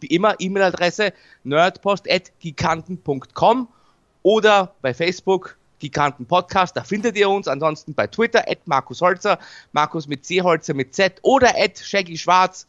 [0.00, 1.12] Wie immer, E-Mail-Adresse
[1.44, 3.68] nerdpost.giganten.com
[4.24, 7.46] oder bei Facebook Giganten Podcast, da findet ihr uns.
[7.46, 9.38] Ansonsten bei Twitter at Markus Holzer,
[9.70, 12.66] Markus mit C Holzer mit Z oder at Shaggy Schwarz.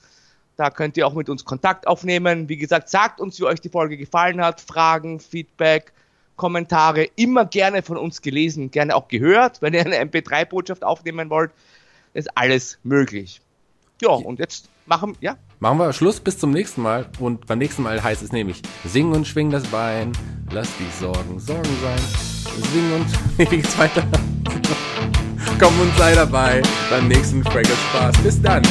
[0.57, 2.47] Da könnt ihr auch mit uns Kontakt aufnehmen.
[2.47, 4.61] Wie gesagt, sagt uns, wie euch die Folge gefallen hat.
[4.61, 5.91] Fragen, Feedback,
[6.35, 9.61] Kommentare, immer gerne von uns gelesen, gerne auch gehört.
[9.61, 11.51] Wenn ihr eine MP3-Botschaft aufnehmen wollt,
[12.13, 13.41] ist alles möglich.
[14.01, 15.37] Ja, und jetzt machen, ja?
[15.59, 17.07] Machen wir Schluss bis zum nächsten Mal.
[17.19, 20.11] Und beim nächsten Mal heißt es nämlich, sing und schwing das Bein,
[20.51, 21.99] lass die Sorgen Sorgen sein.
[22.73, 23.07] Sing und,
[23.37, 24.05] wie geht's weiter?
[25.59, 28.17] Komm und sei dabei beim nächsten Fraggle Spaß.
[28.23, 28.63] Bis dann.